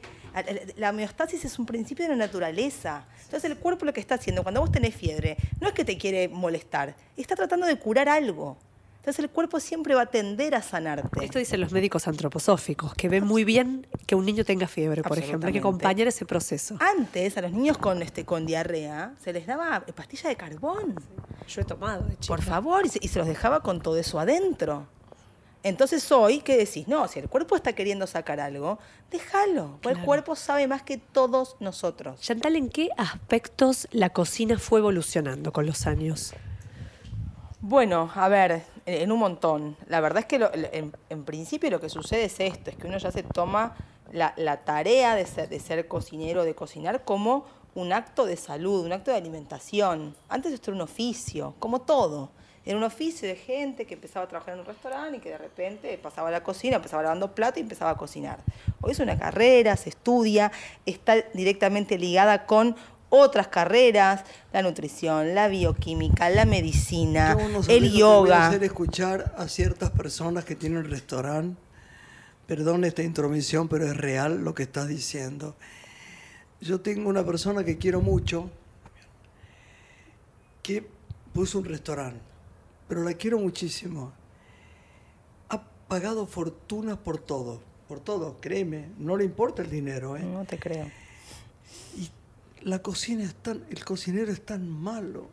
La 0.76 0.90
homeostasis 0.90 1.46
es 1.46 1.58
un 1.58 1.66
principio 1.66 2.04
de 2.04 2.12
la 2.12 2.18
naturaleza. 2.18 3.06
Entonces 3.24 3.50
el 3.50 3.58
cuerpo 3.58 3.86
lo 3.86 3.94
que 3.94 4.02
está 4.02 4.16
haciendo 4.16 4.44
cuando 4.44 4.60
vos 4.60 4.72
tenés 4.72 4.94
fiebre 4.94 5.38
no 5.62 5.70
es 5.70 5.74
que 5.74 5.86
te 5.86 5.98
quiere 5.98 6.28
molestar, 6.28 6.94
está 7.16 7.38
tratando 7.38 7.66
de 7.66 7.80
curar 7.80 8.10
algo. 8.10 8.58
Entonces 9.06 9.24
el 9.24 9.30
cuerpo 9.30 9.60
siempre 9.60 9.94
va 9.94 10.02
a 10.02 10.06
tender 10.08 10.56
a 10.56 10.64
sanarte. 10.64 11.24
Esto 11.24 11.38
dicen 11.38 11.62
los 11.62 11.72
médicos 11.72 12.08
antroposóficos, 12.08 12.96
que 12.96 13.08
ven 13.08 13.24
muy 13.24 13.44
bien 13.44 13.86
que 14.08 14.16
un 14.16 14.26
niño 14.26 14.44
tenga 14.44 14.66
fiebre, 14.66 15.04
por 15.04 15.20
ejemplo, 15.20 15.46
hay 15.46 15.54
que 15.54 15.60
acompañar 15.60 16.08
ese 16.08 16.26
proceso. 16.26 16.76
Antes 16.80 17.38
a 17.38 17.42
los 17.42 17.52
niños 17.52 17.78
con, 17.78 18.02
este, 18.02 18.26
con 18.26 18.48
diarrea 18.48 19.14
se 19.24 19.32
les 19.32 19.46
daba 19.46 19.86
pastilla 19.94 20.30
de 20.30 20.36
carbón. 20.36 20.96
Yo 21.48 21.62
he 21.62 21.66
tomado 21.66 22.02
de 22.02 22.18
Por 22.28 22.42
favor, 22.42 22.84
y 23.00 23.08
se, 23.08 23.20
los 23.20 23.28
dejaba 23.28 23.60
con 23.60 23.80
todo 23.80 23.96
eso 23.96 24.20
adentro. 24.20 24.88
Entonces 25.62 26.12
hoy, 26.12 26.40
¿qué 26.40 26.58
decís? 26.58 26.88
No, 26.88 27.08
si 27.08 27.20
el 27.20 27.30
cuerpo 27.30 27.56
está 27.56 27.74
queriendo 27.74 28.08
sacar 28.08 28.40
algo, 28.40 28.80
déjalo. 29.12 29.80
El 29.84 30.00
cuerpo 30.00 30.36
sabe 30.36 30.68
más 30.68 30.82
que 30.82 30.98
todos 30.98 31.58
nosotros. 31.60 32.22
Chantal, 32.22 32.56
¿en 32.56 32.70
qué 32.70 32.90
aspectos 32.98 33.88
la 33.92 34.10
cocina 34.10 34.58
fue 34.58 34.80
evolucionando 34.80 35.54
con 35.54 35.68
los 35.68 35.86
años? 35.86 36.34
Bueno, 37.68 38.12
a 38.14 38.30
ver, 38.30 38.62
en 38.86 39.12
un 39.12 39.18
montón. 39.18 39.76
La 39.88 40.00
verdad 40.00 40.20
es 40.20 40.26
que 40.28 40.92
en, 41.10 41.24
principio 41.24 41.72
lo 41.72 41.82
que 41.82 41.90
sucede 41.90 42.26
es 42.26 42.40
esto, 42.40 42.70
es 42.70 42.76
que 42.76 42.86
uno 42.86 43.00
ya 43.00 43.10
se 43.12 43.24
toma 43.24 43.76
la, 44.12 44.58
tarea 44.58 45.16
de 45.16 45.26
ser, 45.26 45.50
de 45.50 45.60
ser 45.60 45.88
cocinero, 45.88 46.44
de 46.44 46.54
cocinar 46.54 47.04
como 47.04 47.44
un 47.74 47.92
acto 47.92 48.28
de 48.28 48.38
salud, 48.38 48.86
un 48.86 48.94
acto 48.94 49.10
de 49.10 49.18
alimentación. 49.18 50.16
Antes 50.30 50.54
esto 50.54 50.70
era 50.70 50.76
un 50.76 50.82
oficio, 50.82 51.56
como 51.58 51.82
todo. 51.82 52.30
Era 52.66 52.78
un 52.78 52.84
oficio 52.84 53.28
de 53.28 53.36
gente 53.36 53.86
que 53.86 53.96
empezaba 53.96 54.26
a 54.26 54.28
trabajar 54.28 54.54
en 54.54 54.60
un 54.60 54.68
restaurante 54.68 55.18
y 55.18 55.20
que 55.20 55.30
de 55.30 55.40
repente 55.40 55.98
pasaba 55.98 56.28
a 56.28 56.32
la 56.32 56.44
cocina, 56.44 56.76
empezaba 56.76 57.02
lavando 57.02 57.34
plato 57.34 57.60
y 57.60 57.64
empezaba 57.64 57.90
a 57.90 57.98
cocinar. 57.98 58.44
Hoy 58.82 58.92
es 58.92 59.00
una 59.00 59.18
carrera, 59.18 59.76
se 59.76 59.90
estudia, 59.90 60.52
está 60.86 61.16
directamente 61.34 61.98
ligada 61.98 62.46
con 62.46 62.76
otras 63.10 63.48
carreras, 63.48 64.24
la 64.52 64.62
nutrición, 64.62 65.36
la 65.36 65.48
bioquímica, 65.48 66.30
la 66.30 66.46
medicina, 66.46 67.38
el 67.68 67.92
yoga. 67.92 68.48
hacer 68.48 68.64
escuchar 68.64 69.34
a 69.38 69.48
ciertas 69.48 69.92
personas 69.92 70.46
que 70.46 70.56
tienen 70.56 70.90
restaurante. 70.90 71.60
Perdón 72.48 72.86
esta 72.86 73.02
intromisión, 73.02 73.68
pero 73.68 73.86
es 73.86 73.98
real 73.98 74.44
lo 74.44 74.54
que 74.54 74.64
estás 74.64 74.88
diciendo. 74.88 75.56
Yo 76.62 76.82
tengo 76.82 77.10
una 77.10 77.26
persona 77.26 77.64
que 77.64 77.78
quiero 77.78 78.02
mucho 78.02 78.50
que 80.62 80.88
puso 81.34 81.60
un 81.60 81.66
restaurante 81.66 82.36
pero 82.88 83.04
la 83.04 83.14
quiero 83.14 83.40
muchísimo. 83.40 84.14
Ha 85.50 85.62
pagado 85.88 86.26
fortunas 86.26 86.98
por 86.98 87.18
todo, 87.18 87.62
por 87.88 88.00
todo, 88.00 88.38
créeme, 88.40 88.90
no 88.98 89.18
le 89.18 89.24
importa 89.24 89.62
el 89.62 89.70
dinero. 89.70 90.18
¿eh? 90.18 90.24
No 90.24 90.46
te 90.46 90.58
creo. 90.58 90.90
La 92.66 92.80
cocina 92.80 93.24
es 93.24 93.36
tan, 93.36 93.64
el 93.70 93.86
cocinero 93.86 94.32
es 94.32 94.44
tan 94.44 94.68
malo. 94.68 95.30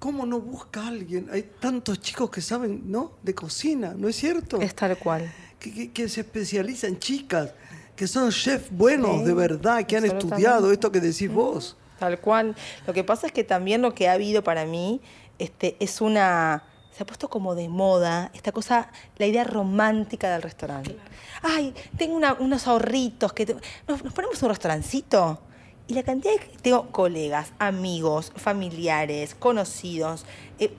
¿Cómo 0.00 0.26
no 0.26 0.40
busca 0.40 0.82
a 0.82 0.88
alguien? 0.88 1.28
Hay 1.32 1.48
tantos 1.60 2.00
chicos 2.00 2.28
que 2.28 2.40
saben, 2.40 2.90
¿no? 2.90 3.12
De 3.22 3.34
cocina, 3.34 3.94
¿no 3.96 4.08
es 4.08 4.16
cierto? 4.16 4.60
Es 4.60 4.74
tal 4.74 4.98
cual. 4.98 5.32
Que, 5.58 6.08
se 6.08 6.20
especializan, 6.20 6.98
chicas, 6.98 7.54
que 7.94 8.08
son 8.08 8.30
chefs 8.32 8.68
buenos, 8.70 9.24
de 9.24 9.32
verdad, 9.32 9.86
que 9.86 9.96
han 9.96 10.04
estudiado 10.04 10.72
esto 10.72 10.92
que 10.92 11.00
decís 11.00 11.32
vos. 11.32 11.76
Tal 12.00 12.20
cual. 12.20 12.56
Lo 12.84 12.92
que 12.92 13.04
pasa 13.04 13.28
es 13.28 13.32
que 13.32 13.44
también 13.44 13.80
lo 13.80 13.94
que 13.94 14.08
ha 14.08 14.12
habido 14.12 14.42
para 14.42 14.66
mí 14.66 15.00
este, 15.38 15.76
es 15.78 16.00
una 16.00 16.64
se 16.98 17.04
ha 17.04 17.06
puesto 17.06 17.30
como 17.30 17.54
de 17.54 17.68
moda 17.68 18.32
esta 18.34 18.50
cosa, 18.50 18.90
la 19.18 19.26
idea 19.26 19.44
romántica 19.44 20.32
del 20.32 20.42
restaurante. 20.42 20.98
Ay, 21.42 21.72
tengo 21.96 22.16
unos 22.40 22.66
ahorritos, 22.66 23.32
que 23.32 23.56
nos, 23.86 24.02
ponemos 24.02 24.42
un 24.42 24.48
restaurancito. 24.48 25.38
Y 25.88 25.94
la 25.94 26.04
cantidad 26.04 26.34
de... 26.34 26.40
Tengo 26.62 26.90
colegas, 26.92 27.52
amigos, 27.58 28.32
familiares, 28.36 29.34
conocidos, 29.34 30.24
eh, 30.58 30.72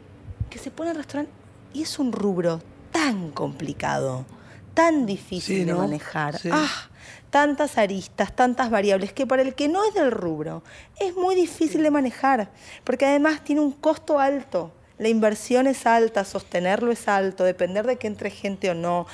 que 0.49 0.60
se 0.60 0.72
ponen 0.72 0.91
al 0.91 0.97
restaurante 0.97 1.32
y 1.74 1.84
es 1.84 1.99
un 1.99 2.12
rubro 2.12 2.62
tan 2.91 3.32
complicado, 3.32 4.26
tan 4.74 5.05
difícil 5.05 5.66
de 5.66 5.74
manejar. 5.74 6.39
Ah, 6.51 6.89
tantas 7.30 7.78
aristas, 7.78 8.36
tantas 8.36 8.70
variables, 8.70 9.14
que 9.14 9.28
para 9.28 9.41
el 9.41 9.53
que 9.53 9.68
no 9.68 9.84
es 9.86 9.93
del 9.93 10.12
rubro 10.12 10.64
es 10.99 11.16
muy 11.16 11.36
difícil 11.36 11.84
de 11.84 11.91
manejar, 11.91 12.49
porque 12.84 13.05
además 13.05 13.43
tiene 13.43 13.62
un 13.62 13.72
costo 13.72 14.20
alto. 14.20 14.74
La 14.97 15.07
inversión 15.07 15.66
es 15.66 15.86
alta, 15.86 16.26
sostenerlo 16.26 16.91
es 16.91 17.07
alto, 17.07 17.45
depender 17.45 17.88
de 17.88 17.95
que 17.95 18.07
entre 18.07 18.30
gente 18.30 18.70
o 18.70 18.74
no. 18.74 19.07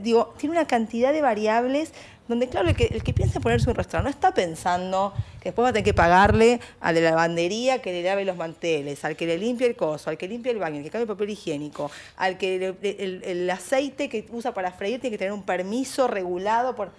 digo, 0.00 0.32
tiene 0.38 0.54
una 0.54 0.66
cantidad 0.66 1.12
de 1.12 1.22
variables 1.22 1.92
donde, 2.28 2.48
claro, 2.48 2.68
el 2.68 2.76
que, 2.76 2.86
el 2.86 3.02
que 3.02 3.12
piensa 3.12 3.38
en 3.38 3.42
ponerse 3.42 3.68
un 3.68 3.76
restaurante 3.76 4.10
no 4.10 4.14
está 4.14 4.32
pensando 4.32 5.12
que 5.40 5.50
después 5.50 5.64
va 5.64 5.68
a 5.68 5.72
tener 5.72 5.84
que 5.84 5.94
pagarle 5.94 6.60
a 6.80 6.92
la 6.92 7.00
lavandería 7.00 7.82
que 7.82 7.92
le 7.92 8.02
lave 8.02 8.24
los 8.24 8.36
manteles, 8.36 9.04
al 9.04 9.14
que 9.16 9.26
le 9.26 9.36
limpie 9.36 9.66
el 9.66 9.76
coso, 9.76 10.10
al 10.10 10.16
que 10.16 10.26
limpie 10.26 10.52
el 10.52 10.58
baño, 10.58 10.78
al 10.78 10.84
que 10.84 10.90
cambie 10.90 11.04
el 11.04 11.08
papel 11.08 11.30
higiénico, 11.30 11.90
al 12.16 12.38
que 12.38 12.74
el 12.82 13.50
aceite 13.50 14.08
que 14.08 14.26
usa 14.30 14.54
para 14.54 14.72
freír 14.72 15.00
tiene 15.00 15.14
que 15.14 15.18
tener 15.18 15.32
un 15.32 15.42
permiso 15.42 16.08
regulado 16.08 16.74
por 16.74 16.90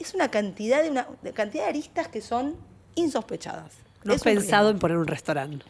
es 0.00 0.14
una 0.14 0.30
cantidad 0.30 0.82
de 0.82 0.90
una 0.90 1.06
cantidad 1.34 1.64
de 1.64 1.68
aristas 1.68 2.08
que 2.08 2.20
son 2.22 2.56
insospechadas. 2.94 3.74
No 4.02 4.14
has 4.14 4.22
pensado 4.22 4.70
en 4.70 4.78
poner 4.78 4.96
un 4.96 5.06
restaurante. 5.06 5.64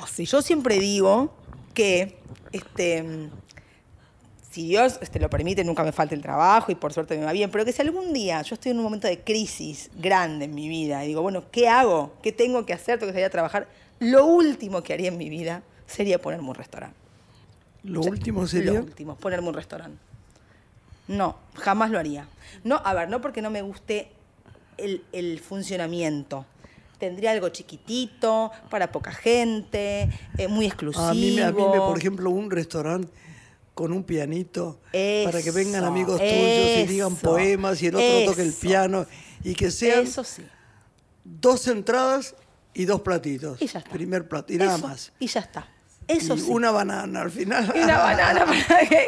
Oh, 0.00 0.22
Yo 0.22 0.42
siempre 0.42 0.78
digo 0.78 1.34
que 1.74 2.18
este, 2.52 3.28
si 4.56 4.68
Dios 4.68 4.98
este, 5.02 5.20
lo 5.20 5.28
permite, 5.28 5.62
nunca 5.64 5.84
me 5.84 5.92
falte 5.92 6.14
el 6.14 6.22
trabajo 6.22 6.72
y 6.72 6.74
por 6.76 6.90
suerte 6.90 7.18
me 7.18 7.26
va 7.26 7.32
bien, 7.32 7.50
pero 7.50 7.62
que 7.66 7.72
si 7.72 7.82
algún 7.82 8.14
día 8.14 8.40
yo 8.40 8.54
estoy 8.54 8.70
en 8.72 8.78
un 8.78 8.84
momento 8.84 9.06
de 9.06 9.20
crisis 9.20 9.90
grande 9.98 10.46
en 10.46 10.54
mi 10.54 10.66
vida 10.66 11.04
y 11.04 11.08
digo, 11.08 11.20
bueno, 11.20 11.44
¿qué 11.52 11.68
hago? 11.68 12.14
¿Qué 12.22 12.32
tengo 12.32 12.64
que 12.64 12.72
hacer? 12.72 12.98
Tengo 12.98 13.10
que 13.10 13.16
salir 13.16 13.26
a 13.26 13.30
trabajar. 13.30 13.68
Lo 13.98 14.24
último 14.24 14.82
que 14.82 14.94
haría 14.94 15.08
en 15.08 15.18
mi 15.18 15.28
vida 15.28 15.62
sería 15.86 16.18
ponerme 16.22 16.48
un 16.48 16.54
restaurante. 16.54 16.96
¿Lo 17.82 18.00
último 18.00 18.46
sería? 18.46 18.72
Lo 18.72 18.80
último, 18.80 19.16
ponerme 19.16 19.46
un 19.48 19.54
restaurante. 19.54 19.98
No, 21.06 21.36
jamás 21.56 21.90
lo 21.90 21.98
haría. 21.98 22.26
No, 22.64 22.80
a 22.82 22.94
ver, 22.94 23.10
no 23.10 23.20
porque 23.20 23.42
no 23.42 23.50
me 23.50 23.60
guste 23.60 24.10
el, 24.78 25.38
funcionamiento. 25.40 26.46
Tendría 26.98 27.32
algo 27.32 27.50
chiquitito, 27.50 28.50
para 28.70 28.90
poca 28.90 29.12
gente, 29.12 30.08
eh, 30.38 30.48
muy 30.48 30.64
exclusivo. 30.64 31.04
A 31.04 31.12
mí, 31.12 31.38
a 31.40 31.52
mí 31.52 31.62
me, 31.62 31.76
por 31.76 31.98
ejemplo, 31.98 32.30
un 32.30 32.50
restaurante 32.50 33.25
con 33.76 33.92
un 33.92 34.04
pianito 34.04 34.80
para 34.90 35.42
que 35.42 35.50
vengan 35.50 35.84
amigos 35.84 36.18
tuyos 36.18 36.78
y 36.78 36.86
digan 36.86 37.14
poemas 37.14 37.82
y 37.82 37.88
el 37.88 37.96
otro 37.96 38.24
toque 38.24 38.40
el 38.40 38.54
piano 38.54 39.04
y 39.44 39.54
que 39.54 39.70
sean 39.70 40.06
dos 41.22 41.68
entradas 41.68 42.34
y 42.72 42.86
dos 42.86 43.02
platitos. 43.02 43.60
Y 43.60 43.66
ya 43.66 43.80
está. 43.80 43.90
Primer 43.90 44.26
plato 44.26 44.50
y 44.54 44.56
nada 44.56 44.78
más. 44.78 45.12
Y 45.18 45.26
ya 45.26 45.40
está. 45.40 45.68
Eso 46.08 46.38
sí. 46.38 46.46
Una 46.48 46.70
banana 46.70 47.20
al 47.20 47.30
final. 47.30 47.70
Y 47.76 47.80
una 47.80 47.98
banana 48.02 48.46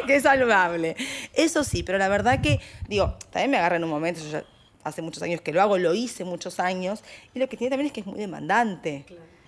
que, 0.05 0.15
es 0.15 0.21
saludable. 0.21 0.95
Eso 1.33 1.63
sí, 1.63 1.81
pero 1.81 1.97
la 1.97 2.07
verdad 2.07 2.39
que, 2.39 2.59
digo, 2.87 3.17
también 3.31 3.49
me 3.49 3.57
agarra 3.57 3.77
en 3.77 3.83
un 3.85 3.89
momento, 3.89 4.21
yo 4.21 4.29
ya 4.29 4.45
hace 4.83 5.01
muchos 5.01 5.23
años 5.23 5.41
que 5.41 5.51
lo 5.51 5.63
hago, 5.63 5.79
lo 5.79 5.95
hice 5.95 6.25
muchos 6.25 6.59
años, 6.59 7.03
y 7.33 7.39
lo 7.39 7.49
que 7.49 7.57
tiene 7.57 7.71
también 7.71 7.87
es 7.87 7.93
que 7.93 8.01
es 8.01 8.05
muy 8.05 8.19
demandante. 8.19 9.03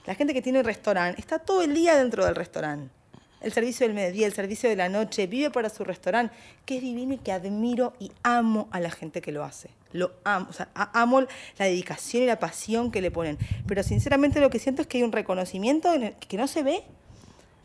La 0.08 0.16
gente 0.16 0.34
que 0.34 0.42
tiene 0.42 0.58
un 0.58 0.66
restaurante 0.66 1.22
está 1.22 1.38
todo 1.38 1.62
el 1.62 1.76
día 1.76 1.96
dentro 1.96 2.26
del 2.26 2.34
restaurante. 2.34 3.01
El 3.42 3.52
servicio 3.52 3.88
del 3.88 3.96
mediodía, 3.96 4.28
el 4.28 4.34
servicio 4.34 4.70
de 4.70 4.76
la 4.76 4.88
noche, 4.88 5.28
vive 5.28 5.50
para 5.50 5.70
su 5.70 5.84
restaurante, 5.84 6.34
que 6.66 6.78
es 6.78 6.82
divino 6.82 7.16
y 7.16 7.18
que 7.18 7.32
admiro 7.32 7.94
y 8.00 8.12
amo 8.24 8.68
a 8.72 8.80
la 8.80 8.92
gente 8.92 9.22
que 9.22 9.32
lo 9.32 9.44
hace. 9.44 9.70
Lo 9.94 10.12
amo, 10.24 10.48
o 10.50 10.54
sea, 10.54 10.70
amo 10.74 11.22
la 11.22 11.66
dedicación 11.66 12.24
y 12.24 12.26
la 12.28 12.40
pasión 12.40 12.92
que 12.92 13.02
le 13.02 13.12
ponen. 13.12 13.38
Pero 13.68 13.84
sinceramente 13.84 14.40
lo 14.40 14.50
que 14.50 14.60
siento 14.60 14.82
es 14.84 14.88
que 14.88 15.00
hay 15.00 15.04
un 15.04 15.12
reconocimiento 15.12 15.92
que 16.28 16.38
no 16.38 16.48
se 16.48 16.64
ve 16.64 16.84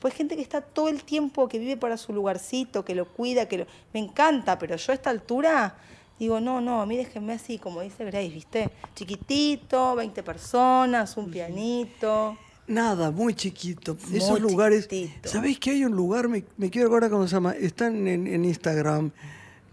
pues 0.00 0.14
gente 0.14 0.36
que 0.36 0.42
está 0.42 0.60
todo 0.60 0.88
el 0.88 1.02
tiempo, 1.04 1.48
que 1.48 1.58
vive 1.58 1.76
para 1.76 1.96
su 1.96 2.12
lugarcito, 2.12 2.84
que 2.84 2.94
lo 2.94 3.06
cuida, 3.06 3.48
que 3.48 3.58
lo... 3.58 3.66
Me 3.92 4.00
encanta, 4.00 4.58
pero 4.58 4.76
yo 4.76 4.92
a 4.92 4.94
esta 4.94 5.10
altura 5.10 5.74
digo, 6.18 6.38
no, 6.40 6.60
no, 6.60 6.80
a 6.80 6.86
mí 6.86 6.96
déjenme 6.96 7.32
así, 7.32 7.58
como 7.58 7.80
dice 7.80 8.04
Grace, 8.04 8.28
¿viste? 8.28 8.70
Chiquitito, 8.94 9.94
20 9.96 10.22
personas, 10.22 11.16
un 11.16 11.30
pianito. 11.30 12.36
Nada, 12.68 13.10
muy 13.10 13.34
chiquito. 13.34 13.96
Esos 14.12 14.40
lugares. 14.40 14.88
¿Sabéis 15.24 15.58
que 15.58 15.70
hay 15.70 15.84
un 15.84 15.92
lugar? 15.92 16.28
Me, 16.28 16.42
quiero 16.70 16.88
acordar 16.88 17.10
cómo 17.10 17.26
se 17.26 17.34
llama. 17.34 17.52
Están 17.52 18.06
en, 18.08 18.44
Instagram. 18.44 19.12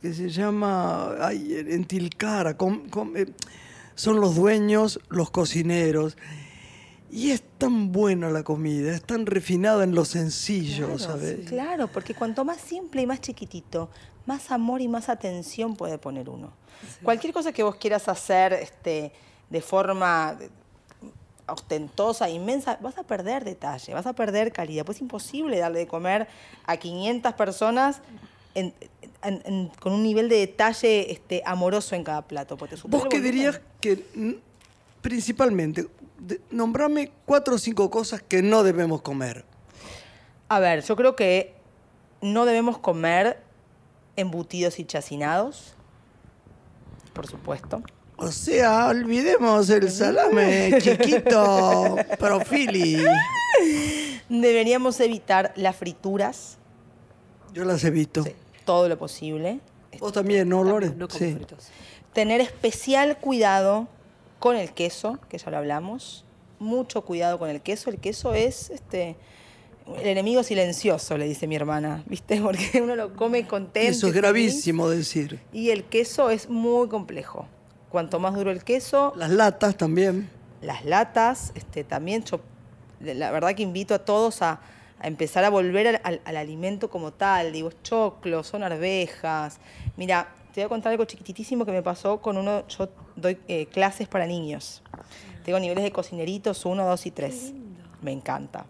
Que 0.01 0.13
se 0.13 0.29
llama. 0.29 1.15
Ay, 1.19 1.55
en 1.67 1.85
Tilcara. 1.85 2.55
Eh, 3.15 3.25
son 3.95 4.19
los 4.19 4.35
dueños, 4.35 4.99
los 5.09 5.31
cocineros. 5.31 6.17
Y 7.09 7.29
es 7.29 7.43
tan 7.59 7.91
buena 7.91 8.31
la 8.31 8.41
comida, 8.41 8.91
es 8.91 9.03
tan 9.03 9.27
refinada 9.27 9.83
en 9.83 9.93
lo 9.93 10.03
sencillo, 10.03 10.97
¿sabes? 10.97 11.47
Claro, 11.47 11.87
porque 11.87 12.15
cuanto 12.15 12.43
más 12.43 12.59
simple 12.59 13.03
y 13.03 13.05
más 13.05 13.21
chiquitito, 13.21 13.91
más 14.25 14.49
amor 14.49 14.81
y 14.81 14.87
más 14.87 15.09
atención 15.09 15.75
puede 15.75 15.99
poner 15.99 16.27
uno. 16.27 16.53
Cualquier 17.03 17.31
cosa 17.31 17.51
que 17.51 17.61
vos 17.61 17.75
quieras 17.75 18.07
hacer 18.07 18.53
este, 18.53 19.11
de 19.51 19.61
forma 19.61 20.39
ostentosa, 21.47 22.29
inmensa, 22.29 22.77
vas 22.81 22.97
a 22.97 23.03
perder 23.03 23.43
detalle, 23.43 23.93
vas 23.93 24.05
a 24.05 24.13
perder 24.13 24.51
calidad. 24.51 24.85
Pues 24.85 24.97
es 24.97 25.01
imposible 25.01 25.57
darle 25.57 25.79
de 25.79 25.87
comer 25.87 26.27
a 26.65 26.77
500 26.77 27.33
personas 27.33 28.01
con 29.79 29.93
un 29.93 30.03
nivel 30.03 30.29
de 30.29 30.37
detalle 30.37 31.11
este, 31.11 31.41
amoroso 31.45 31.95
en 31.95 32.03
cada 32.03 32.21
plato. 32.21 32.57
¿Vos 32.57 33.05
qué 33.09 33.19
dirías 33.19 33.61
que 33.81 34.03
principalmente 35.01 35.87
nombrame 36.49 37.11
cuatro 37.25 37.55
o 37.55 37.57
cinco 37.57 37.89
cosas 37.89 38.21
que 38.21 38.41
no 38.41 38.63
debemos 38.63 39.01
comer. 39.01 39.45
A 40.49 40.59
ver, 40.59 40.83
yo 40.83 40.95
creo 40.95 41.15
que 41.15 41.53
no 42.21 42.45
debemos 42.45 42.77
comer 42.77 43.41
embutidos 44.15 44.79
y 44.79 44.85
chacinados, 44.85 45.75
por 47.13 47.27
supuesto. 47.27 47.81
O 48.23 48.31
sea, 48.31 48.87
olvidemos 48.87 49.69
el 49.69 49.91
salame 49.91 50.77
chiquito, 50.79 51.97
profili. 52.17 53.03
Deberíamos 54.29 54.97
evitar 55.01 55.51
las 55.57 55.75
frituras. 55.75 56.57
Yo 57.53 57.65
las 57.65 57.83
evito. 57.83 58.23
todo 58.63 58.87
lo 58.87 58.97
posible. 58.97 59.59
Vos 59.99 60.13
también, 60.13 60.47
¿no, 60.47 60.63
Lore? 60.63 60.93
sí. 61.09 61.37
Tener 62.13 62.39
especial 62.39 63.17
cuidado 63.17 63.89
con 64.39 64.55
el 64.55 64.71
queso, 64.71 65.19
que 65.27 65.37
ya 65.37 65.51
lo 65.51 65.57
hablamos. 65.57 66.23
Mucho 66.59 67.01
cuidado 67.01 67.37
con 67.37 67.49
el 67.49 67.61
queso. 67.61 67.89
El 67.89 67.99
queso 67.99 68.33
es 68.33 68.69
este, 68.69 69.17
El 69.99 70.07
enemigo 70.07 70.43
silencioso, 70.43 71.17
le 71.17 71.27
dice 71.27 71.45
mi 71.45 71.57
hermana, 71.57 72.05
¿viste? 72.05 72.39
Porque 72.41 72.81
uno 72.81 72.95
lo 72.95 73.15
come 73.15 73.45
contento. 73.45 73.91
Eso 73.91 74.07
es 74.07 74.13
gravísimo 74.13 74.87
decir. 74.87 75.41
Y 75.51 75.71
el 75.71 75.83
queso 75.83 76.29
es 76.29 76.47
muy 76.49 76.87
complejo. 76.87 77.49
Cuanto 77.93 78.19
más 78.19 78.33
duro 78.33 78.49
el 78.49 78.63
queso. 78.63 79.13
Las 79.15 79.29
latas 79.29 79.77
también. 79.77 80.27
Las 80.63 80.83
latas, 80.83 81.51
este, 81.53 81.83
también. 81.83 82.23
Yo, 82.23 82.39
la 82.99 83.29
verdad 83.29 83.53
que 83.53 83.61
invito 83.61 83.93
a 83.93 83.99
todos 83.99 84.41
a, 84.41 84.61
empezar 85.03 85.43
a 85.43 85.51
volver 85.51 86.01
al, 86.03 86.19
alimento 86.35 86.89
como 86.89 87.13
tal. 87.13 87.53
Digo, 87.53 87.69
choclo, 87.83 88.41
son 88.41 88.63
arvejas. 88.63 89.59
Mira, 89.95 90.33
te 90.55 90.61
voy 90.61 90.65
a 90.65 90.69
contar 90.69 90.91
algo 90.91 91.05
chiquititísimo 91.05 91.65
que 91.65 91.71
me 91.71 91.83
pasó 91.83 92.19
con 92.19 92.37
uno. 92.37 92.67
Yo 92.67 92.89
doy 93.15 93.37
eh, 93.47 93.67
clases 93.67 94.07
para 94.07 94.25
niños. 94.25 94.81
Tengo 95.45 95.59
niveles 95.59 95.83
de 95.83 95.91
cocineritos 95.91 96.65
1, 96.65 96.83
2 96.83 97.05
y 97.05 97.11
3. 97.11 97.53
Me 98.01 98.11
encanta. 98.11 98.65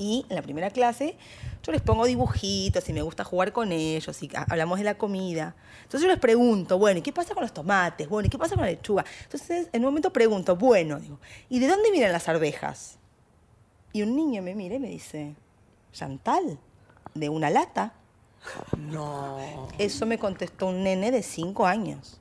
Y 0.00 0.24
en 0.30 0.36
la 0.36 0.40
primera 0.40 0.70
clase 0.70 1.14
yo 1.62 1.72
les 1.72 1.82
pongo 1.82 2.06
dibujitos 2.06 2.88
y 2.88 2.94
me 2.94 3.02
gusta 3.02 3.22
jugar 3.22 3.52
con 3.52 3.70
ellos 3.70 4.22
y 4.22 4.30
hablamos 4.34 4.78
de 4.78 4.84
la 4.86 4.96
comida. 4.96 5.54
Entonces 5.82 6.00
yo 6.00 6.08
les 6.08 6.18
pregunto, 6.18 6.78
bueno, 6.78 7.00
¿y 7.00 7.02
qué 7.02 7.12
pasa 7.12 7.34
con 7.34 7.42
los 7.42 7.52
tomates? 7.52 8.08
Bueno, 8.08 8.26
¿y 8.26 8.30
qué 8.30 8.38
pasa 8.38 8.54
con 8.54 8.64
la 8.64 8.70
lechuga? 8.70 9.04
Entonces 9.24 9.68
en 9.70 9.82
un 9.82 9.88
momento 9.88 10.10
pregunto, 10.10 10.56
bueno, 10.56 10.98
digo, 10.98 11.18
¿y 11.50 11.58
de 11.58 11.68
dónde 11.68 11.90
vienen 11.90 12.12
las 12.12 12.30
arvejas? 12.30 12.96
Y 13.92 14.00
un 14.00 14.16
niño 14.16 14.40
me 14.40 14.54
mira 14.54 14.76
y 14.76 14.78
me 14.78 14.88
dice, 14.88 15.34
Chantal, 15.92 16.58
de 17.12 17.28
una 17.28 17.50
lata. 17.50 17.92
No. 18.78 19.68
Eso 19.76 20.06
me 20.06 20.18
contestó 20.18 20.68
un 20.68 20.82
nene 20.82 21.10
de 21.10 21.22
cinco 21.22 21.66
años 21.66 22.18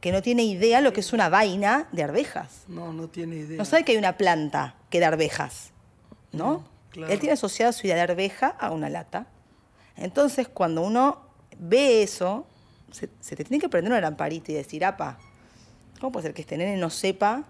que 0.00 0.10
no 0.10 0.22
tiene 0.22 0.42
idea 0.42 0.80
lo 0.80 0.92
que 0.92 1.00
es 1.00 1.12
una 1.12 1.28
vaina 1.28 1.86
de 1.92 2.02
arvejas. 2.02 2.64
No, 2.66 2.92
no 2.92 3.06
tiene 3.06 3.36
idea. 3.36 3.58
No 3.58 3.64
sabe 3.64 3.84
que 3.84 3.92
hay 3.92 3.98
una 3.98 4.16
planta 4.16 4.74
que 4.88 4.98
da 4.98 5.06
arvejas, 5.06 5.70
¿no? 6.32 6.64
Él 6.94 7.18
tiene 7.18 7.32
asociado 7.32 7.72
su 7.72 7.86
idea 7.86 7.96
de 7.96 8.02
arveja 8.02 8.48
a 8.48 8.70
una 8.72 8.88
lata. 8.88 9.26
Entonces, 9.96 10.48
cuando 10.48 10.82
uno 10.82 11.20
ve 11.58 12.02
eso, 12.02 12.46
se, 12.90 13.08
te 13.08 13.44
tiene 13.44 13.60
que 13.60 13.68
prender 13.68 13.92
una 13.92 14.00
lamparita 14.00 14.52
y 14.52 14.54
decir, 14.54 14.84
apa, 14.84 15.18
¿cómo 16.00 16.12
puede 16.12 16.26
ser 16.26 16.34
que 16.34 16.42
este 16.42 16.56
nene 16.56 16.76
no 16.76 16.90
sepa? 16.90 17.44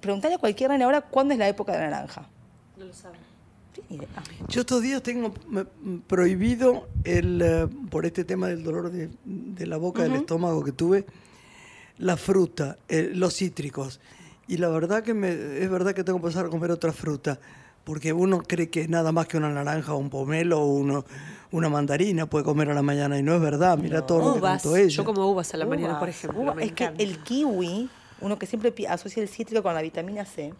preguntarle 0.00 0.36
a 0.36 0.38
cualquier 0.38 0.70
nene 0.70 0.84
ahora 0.84 1.02
cuándo 1.02 1.34
es 1.34 1.38
la 1.38 1.46
época 1.46 1.72
de 1.72 1.78
la 1.78 1.90
naranja. 1.90 2.26
No 2.76 2.86
lo 2.86 2.92
sabe. 2.92 3.18
Yo 4.48 4.60
estos 4.62 4.82
días 4.82 5.02
tengo 5.02 5.32
prohibido 6.06 6.88
el, 7.04 7.40
eh, 7.42 7.68
por 7.90 8.04
este 8.04 8.24
tema 8.24 8.48
del 8.48 8.62
dolor 8.62 8.90
de, 8.90 9.66
la 9.66 9.76
boca, 9.76 10.02
del 10.02 10.14
estómago 10.14 10.64
que 10.64 10.72
tuve, 10.72 11.06
la 11.98 12.16
fruta, 12.16 12.78
eh, 12.88 13.10
los 13.14 13.36
cítricos. 13.36 14.00
Y 14.48 14.56
la 14.56 14.68
verdad 14.68 15.02
que 15.02 15.14
me, 15.14 15.30
es 15.30 15.70
verdad 15.70 15.94
que 15.94 16.02
tengo 16.02 16.18
que 16.18 16.24
pasar 16.24 16.46
a 16.46 16.48
comer 16.48 16.70
otra 16.70 16.92
fruta, 16.92 17.38
porque 17.84 18.12
uno 18.12 18.42
cree 18.42 18.70
que 18.70 18.82
es 18.82 18.88
nada 18.88 19.12
más 19.12 19.26
que 19.26 19.36
una 19.36 19.50
naranja 19.50 19.94
o 19.94 19.98
un 19.98 20.10
pomelo 20.10 20.60
o 20.60 20.66
uno, 20.66 21.04
una 21.52 21.68
mandarina 21.68 22.26
puede 22.26 22.44
comer 22.44 22.70
a 22.70 22.74
la 22.74 22.82
mañana 22.82 23.18
y 23.18 23.22
no 23.22 23.34
es 23.34 23.40
verdad. 23.40 23.78
Mira 23.78 24.06
todo 24.06 24.36
lo 24.36 24.40
que 24.40 24.82
ella. 24.82 24.88
Yo 24.88 25.04
como 25.04 25.26
uvas 25.30 25.52
a 25.54 25.56
la 25.56 25.66
mañana, 25.66 25.98
por 25.98 26.08
ejemplo. 26.08 26.58
es 26.58 26.72
que 26.72 26.90
el 26.98 27.22
kiwi, 27.22 27.88
uno 28.20 28.38
que 28.38 28.46
siempre 28.46 28.74
asocia 28.88 29.22
el 29.22 29.28
cítrico 29.28 29.62
con 29.62 29.74
la 29.74 29.82
vitamina 29.82 30.24
C, 30.24 30.54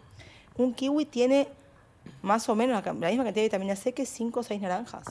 un 0.56 0.74
kiwi 0.74 1.04
tiene 1.04 1.48
más 2.22 2.48
o 2.48 2.54
menos 2.54 2.84
la, 2.84 2.92
misma 2.92 3.24
cantidad 3.24 3.42
de 3.42 3.42
vitamina 3.42 3.76
C 3.76 3.92
que 3.92 4.06
5 4.06 4.40
o 4.40 4.42
6 4.42 4.60
naranjas 4.60 5.04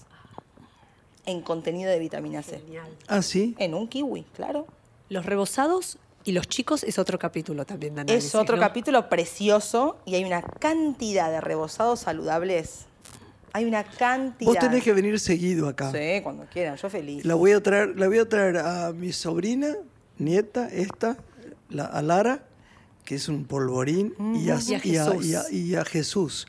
en 1.25 1.41
contenido 1.41 1.91
de 1.91 1.99
vitamina 1.99 2.41
C. 2.41 2.61
Ah, 3.07 3.21
sí. 3.21 3.55
En 3.59 3.73
un 3.75 3.87
kiwi, 3.87 4.23
claro. 4.35 4.65
Los 5.09 5.25
rebozados 5.25 5.97
y 6.25 6.31
los 6.31 6.47
chicos 6.47 6.83
es 6.83 6.99
otro 6.99 7.17
capítulo 7.17 7.65
también 7.65 7.95
de 7.95 8.15
Es 8.15 8.35
otro 8.35 8.57
capítulo 8.57 9.09
precioso 9.09 9.97
y 10.05 10.15
hay 10.15 10.23
una 10.23 10.41
cantidad 10.41 11.31
de 11.31 11.41
rebozados 11.41 12.01
saludables. 12.01 12.85
Hay 13.53 13.65
una 13.65 13.83
cantidad. 13.83 14.51
Vos 14.51 14.59
tenés 14.59 14.83
que 14.83 14.93
venir 14.93 15.19
seguido 15.19 15.67
acá. 15.67 15.91
Sí, 15.91 16.21
cuando 16.21 16.45
quieran, 16.45 16.77
yo 16.77 16.89
feliz. 16.89 17.25
La 17.25 17.35
voy 17.35 17.51
a 17.51 17.63
traer, 17.63 17.99
la 17.99 18.07
voy 18.07 18.19
a 18.19 18.29
traer 18.29 18.57
a 18.57 18.91
mi 18.91 19.11
sobrina, 19.11 19.75
nieta, 20.19 20.67
esta, 20.67 21.17
la, 21.69 21.85
a 21.85 22.01
Lara, 22.03 22.43
que 23.05 23.15
es 23.15 23.27
un 23.27 23.45
polvorín, 23.45 24.13
y, 24.35 24.51
a, 24.51 24.59
y, 25.51 25.73
a, 25.73 25.83
Jesús 25.85 26.47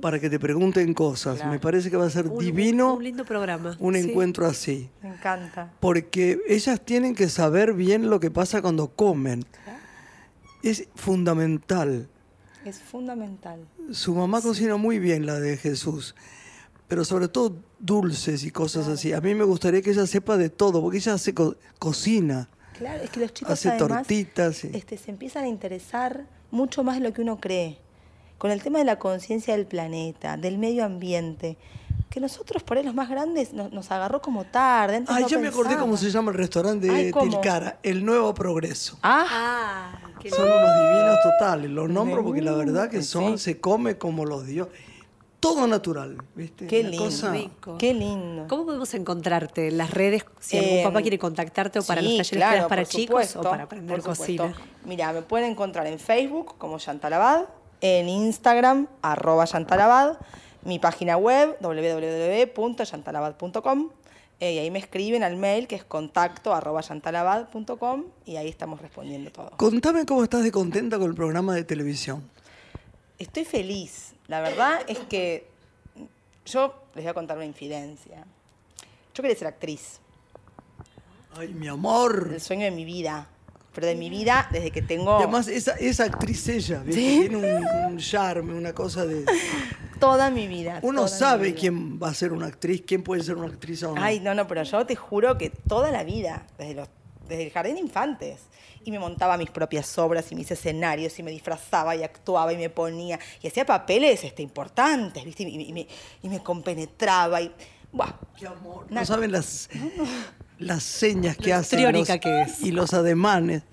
para 0.00 0.18
que 0.18 0.30
te 0.30 0.38
pregunten 0.38 0.94
cosas. 0.94 1.44
Me 1.46 1.58
parece 1.58 1.90
que 1.90 1.96
va 1.96 2.06
a 2.06 2.10
ser 2.10 2.30
divino. 2.30 2.94
Un, 2.94 3.04
lindo 3.04 3.24
programa. 3.24 3.76
Un 3.78 3.96
encuentro 3.96 4.46
así. 4.46 4.88
Me 5.02 5.10
encanta. 5.10 5.72
Porque 5.80 6.40
ellas 6.48 6.80
tienen 6.84 7.14
que 7.14 7.28
saber 7.28 7.74
bien 7.74 8.10
lo 8.10 8.20
que 8.20 8.30
pasa 8.30 8.62
cuando 8.62 8.88
comen. 8.88 9.44
Es 10.62 10.88
fundamental. 10.94 12.08
Es 12.64 12.80
fundamental. 12.80 13.66
Su 13.92 14.14
mamá 14.14 14.42
cocina 14.42 14.76
muy 14.76 14.98
bien 14.98 15.24
la 15.24 15.38
de 15.40 15.56
Jesús, 15.56 16.14
pero 16.88 17.04
sobre 17.04 17.28
todo 17.28 17.56
dulces 17.78 18.44
y 18.44 18.50
cosas 18.50 18.88
así. 18.88 19.12
A 19.12 19.20
mí 19.20 19.34
me 19.34 19.44
gustaría 19.44 19.80
que 19.80 19.90
ella 19.90 20.06
sepa 20.06 20.36
de 20.36 20.50
todo, 20.50 20.82
porque 20.82 20.98
ella 20.98 21.14
hace 21.14 21.32
cocina. 21.78 22.48
Claro, 22.76 23.02
es 23.02 23.10
que 23.10 23.20
los 23.20 23.32
chicos 23.32 23.52
hace 23.52 23.70
tortitas. 23.72 24.64
Este, 24.64 24.98
se 24.98 25.10
empiezan 25.10 25.44
a 25.44 25.48
interesar 25.48 26.26
mucho 26.50 26.84
más 26.84 26.96
de 26.96 27.04
lo 27.04 27.12
que 27.12 27.22
uno 27.22 27.40
cree 27.40 27.78
con 28.38 28.50
el 28.50 28.62
tema 28.62 28.78
de 28.78 28.84
la 28.84 28.98
conciencia 28.98 29.54
del 29.56 29.66
planeta, 29.66 30.36
del 30.36 30.58
medio 30.58 30.84
ambiente, 30.84 31.56
que 32.08 32.20
nosotros 32.20 32.62
por 32.62 32.78
ahí 32.78 32.84
los 32.84 32.94
más 32.94 33.10
grandes 33.10 33.52
nos, 33.52 33.90
agarró 33.90 34.22
como 34.22 34.44
tarde. 34.44 35.04
Ay, 35.08 35.26
yo 35.28 35.38
me 35.40 35.48
acordé 35.48 35.76
cómo 35.76 35.96
se 35.96 36.10
llama 36.10 36.30
el 36.30 36.38
restaurante 36.38 36.86
de 36.86 37.12
Tilcara, 37.12 37.78
El 37.82 38.04
Nuevo 38.04 38.32
Progreso. 38.34 38.98
Ah, 39.02 39.26
ah 39.30 40.00
son 40.30 40.46
unos 40.46 40.74
divinos 40.80 41.18
totales, 41.22 41.70
los 41.70 41.88
nombro 41.90 42.24
porque 42.24 42.42
la 42.42 42.52
verdad 42.52 42.90
que 42.90 43.02
son, 43.02 43.38
se 43.38 43.60
come 43.60 43.98
como 43.98 44.24
los 44.24 44.46
dioses. 44.46 44.72
Todo 45.40 45.68
natural, 45.68 46.18
¿viste? 46.34 46.66
Qué 46.66 46.82
lindo. 46.82 47.78
Qué 47.78 47.94
lindo. 47.94 48.46
¿Cómo 48.48 48.64
podemos 48.64 48.92
encontrarte 48.94 49.68
en 49.68 49.78
las 49.78 49.92
redes 49.92 50.24
si 50.40 50.58
algún 50.58 50.82
papá 50.82 50.98
em, 50.98 51.02
quiere 51.02 51.18
contactarte 51.20 51.78
o 51.78 51.84
para 51.84 52.02
los 52.02 52.28
talleres 52.28 52.64
para 52.64 52.84
chicos 52.84 53.36
o 53.36 53.42
para 53.42 53.62
aprender 53.62 54.00
cocina? 54.00 54.52
Mira, 54.84 55.12
me 55.12 55.22
pueden 55.22 55.52
encontrar 55.52 55.86
en 55.86 56.00
Facebook 56.00 56.56
como 56.58 56.80
Chantalabad, 56.80 57.44
en 57.80 58.08
Instagram, 58.08 58.86
arroba 59.02 59.44
Yantalabad, 59.44 60.18
mi 60.62 60.78
página 60.78 61.16
web, 61.16 61.56
www.yantalabad.com, 61.60 63.90
eh, 64.40 64.52
y 64.52 64.58
ahí 64.58 64.70
me 64.70 64.78
escriben 64.78 65.24
al 65.24 65.36
mail 65.36 65.66
que 65.66 65.74
es 65.74 65.84
contacto 65.84 66.54
arroba 66.54 66.80
yantalabad.com 66.80 68.04
y 68.24 68.36
ahí 68.36 68.48
estamos 68.48 68.80
respondiendo 68.80 69.32
todo. 69.32 69.50
Contame 69.56 70.06
cómo 70.06 70.22
estás 70.22 70.44
de 70.44 70.52
contenta 70.52 70.96
con 70.98 71.10
el 71.10 71.16
programa 71.16 71.54
de 71.54 71.64
televisión. 71.64 72.22
Estoy 73.18 73.44
feliz. 73.44 74.14
La 74.28 74.40
verdad 74.40 74.78
es 74.86 75.00
que 75.00 75.48
yo 76.46 76.72
les 76.94 77.04
voy 77.04 77.10
a 77.10 77.14
contar 77.14 77.36
una 77.36 77.46
infidencia. 77.46 78.24
Yo 79.12 79.22
quería 79.22 79.36
ser 79.36 79.48
actriz. 79.48 79.98
Ay, 81.36 81.48
mi 81.48 81.66
amor. 81.66 82.30
El 82.32 82.40
sueño 82.40 82.64
de 82.64 82.70
mi 82.70 82.84
vida 82.84 83.26
pero 83.74 83.86
de 83.86 83.94
mi 83.94 84.10
vida 84.10 84.48
desde 84.50 84.70
que 84.70 84.82
tengo... 84.82 85.18
además, 85.18 85.48
esa, 85.48 85.72
esa 85.72 86.04
actriz 86.04 86.48
ella, 86.48 86.82
tiene 86.82 87.36
un, 87.36 87.98
charme, 87.98 88.54
una 88.54 88.72
cosa 88.72 89.06
de... 89.06 89.24
Toda 90.00 90.30
mi 90.30 90.46
vida. 90.46 90.78
Uno 90.82 91.08
sabe 91.08 91.54
quién 91.54 92.00
va 92.00 92.08
a 92.08 92.14
ser 92.14 92.32
una 92.32 92.46
actriz, 92.46 92.82
quién 92.86 93.02
puede 93.02 93.22
ser 93.22 93.36
una 93.36 93.48
actriz 93.48 93.82
o 93.82 93.94
no. 93.94 94.02
Ay, 94.02 94.20
no, 94.20 94.32
no, 94.32 94.46
pero 94.46 94.62
yo 94.62 94.86
te 94.86 94.94
juro 94.94 95.36
que 95.36 95.50
toda 95.50 95.90
la 95.90 96.04
vida, 96.04 96.46
desde, 96.56 96.74
los, 96.74 96.88
desde 97.28 97.46
el 97.46 97.50
jardín 97.50 97.74
de 97.74 97.80
infantes, 97.80 98.40
y 98.84 98.90
me 98.90 98.98
montaba 98.98 99.36
mis 99.36 99.50
propias 99.50 99.98
obras 99.98 100.30
y 100.32 100.34
mis 100.34 100.50
escenarios 100.50 101.18
y 101.18 101.22
me 101.22 101.30
disfrazaba 101.30 101.94
y 101.96 102.02
actuaba 102.02 102.52
y 102.52 102.56
me 102.56 102.70
ponía 102.70 103.18
y 103.42 103.48
hacía 103.48 103.66
papeles 103.66 104.24
este, 104.24 104.42
importantes, 104.42 105.24
¿viste? 105.24 105.42
Y, 105.42 105.72
me, 105.72 105.86
y 106.22 106.28
me 106.28 106.42
compenetraba 106.42 107.42
y... 107.42 107.52
Buah, 107.90 108.12
Qué 108.38 108.46
amor. 108.46 108.86
No 108.90 109.04
saben 109.04 109.32
las 109.32 109.68
las 110.58 110.82
señas 110.82 111.36
que 111.36 111.52
hacen 111.52 111.92
que 112.20 112.42
es. 112.42 112.62
y 112.62 112.72
los 112.72 112.92
ademanes. 112.92 113.62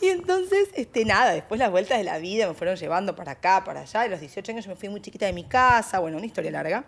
Y 0.00 0.08
entonces, 0.08 0.68
este, 0.74 1.04
nada, 1.04 1.32
después 1.32 1.58
las 1.58 1.70
vueltas 1.70 1.98
de 1.98 2.04
la 2.04 2.18
vida 2.18 2.46
me 2.46 2.54
fueron 2.54 2.76
llevando 2.76 3.16
para 3.16 3.32
acá, 3.32 3.64
para 3.64 3.80
allá. 3.80 4.02
A 4.02 4.08
los 4.08 4.20
18 4.20 4.52
años 4.52 4.64
yo 4.64 4.70
me 4.70 4.76
fui 4.76 4.88
muy 4.88 5.00
chiquita 5.00 5.26
de 5.26 5.32
mi 5.32 5.44
casa, 5.44 5.98
bueno, 6.00 6.16
una 6.16 6.26
historia 6.26 6.50
larga. 6.50 6.84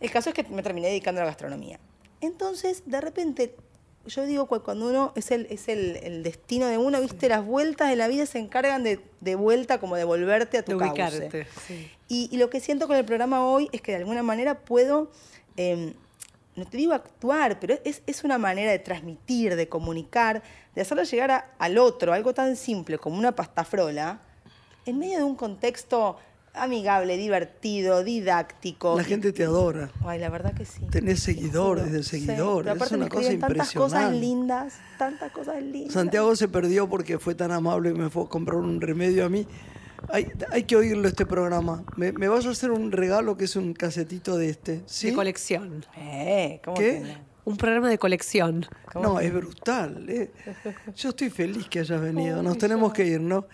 El 0.00 0.10
caso 0.10 0.30
es 0.30 0.34
que 0.34 0.44
me 0.44 0.62
terminé 0.62 0.88
dedicando 0.88 1.20
a 1.20 1.24
la 1.24 1.30
gastronomía. 1.30 1.80
Entonces, 2.20 2.82
de 2.86 3.00
repente, 3.00 3.56
yo 4.06 4.24
digo, 4.26 4.46
cuando 4.46 4.88
uno 4.88 5.12
es 5.16 5.30
el, 5.30 5.46
es 5.50 5.68
el, 5.68 6.22
destino 6.22 6.66
de 6.66 6.78
uno, 6.78 7.00
viste, 7.00 7.28
las 7.28 7.44
vueltas 7.44 7.88
de 7.88 7.96
la 7.96 8.08
vida 8.08 8.26
se 8.26 8.38
encargan 8.38 8.84
de, 8.84 9.00
de 9.20 9.34
vuelta 9.34 9.78
como 9.78 9.96
de 9.96 10.04
volverte 10.04 10.58
a 10.58 10.64
tu 10.64 10.78
de 10.78 11.46
Y, 12.08 12.36
lo 12.36 12.50
que 12.50 12.60
siento 12.60 12.86
con 12.86 12.96
el 12.96 13.04
programa 13.04 13.44
hoy 13.44 13.68
es 13.72 13.80
que 13.80 13.92
de 13.92 13.98
alguna 13.98 14.22
manera 14.22 14.60
puedo... 14.60 15.10
Em, 15.56 15.94
no 16.60 16.66
te 16.66 16.76
digo 16.76 16.92
actuar, 16.92 17.58
pero 17.58 17.74
es, 17.84 18.24
una 18.24 18.38
manera 18.38 18.70
de 18.70 18.78
transmitir, 18.78 19.56
de 19.56 19.68
comunicar, 19.68 20.42
de 20.74 20.82
hacerlo 20.82 21.02
llegar 21.04 21.54
al 21.58 21.78
otro, 21.78 22.12
algo 22.12 22.34
tan 22.34 22.54
simple 22.54 22.98
como 22.98 23.18
una 23.18 23.32
pastafrola, 23.32 24.20
en 24.84 24.98
medio 24.98 25.18
de 25.18 25.24
un 25.24 25.36
contexto 25.36 26.18
amigable, 26.52 27.16
divertido, 27.16 28.04
didáctico. 28.04 28.96
La 28.96 29.04
gente 29.04 29.32
te 29.32 29.44
adora. 29.44 29.90
Ay, 30.04 30.18
la 30.18 30.28
verdad 30.28 30.52
que 30.52 30.66
sí. 30.66 30.84
Tenés 30.90 31.22
seguidores 31.22 31.90
de 31.92 32.02
seguidores. 32.02 32.82
es 32.82 32.92
una 32.92 33.08
cosa 33.08 33.32
impresionante. 33.32 33.46
Tantas 33.46 33.72
cosas 33.72 34.12
lindas, 34.12 34.74
tantas 34.98 35.32
cosas 35.32 35.62
lindas. 35.62 35.94
Santiago 35.94 36.36
se 36.36 36.48
perdió 36.48 36.88
porque 36.88 37.18
fue 37.18 37.34
tan 37.34 37.52
amable 37.52 37.90
y 37.90 37.94
me 37.94 38.10
fue 38.10 38.24
a 38.24 38.26
comprar 38.26 38.58
un 38.58 38.80
remedio 38.80 39.24
a 39.24 39.28
mí 39.30 39.46
Hay, 40.08 40.64
que 40.64 40.76
oírlo 40.76 41.08
este 41.08 41.26
programa. 41.26 41.84
Me, 41.96 42.10
vas 42.10 42.46
a 42.46 42.50
hacer 42.50 42.70
un 42.70 42.92
regalo 42.92 43.36
que 43.36 43.44
es 43.44 43.56
un 43.56 43.74
casetito 43.74 44.36
de 44.36 44.50
este. 44.50 44.82
¿sí? 44.86 45.08
De 45.08 45.14
colección. 45.14 45.84
Eh, 45.96 46.60
¿cómo 46.64 46.76
¿Qué? 46.76 47.02
Un 47.44 47.56
programa 47.56 47.88
de 47.88 47.98
colección. 47.98 48.66
No, 48.94 49.20
es 49.20 49.32
brutal. 49.32 50.06
Eh. 50.08 50.30
Yo 50.96 51.10
estoy 51.10 51.30
feliz 51.30 51.68
que 51.68 51.80
hayas 51.80 52.00
venido. 52.00 52.42
Nos 52.42 52.58
tenemos 52.58 52.92
que 52.92 53.06
ir, 53.06 53.20
¿no? 53.20 53.46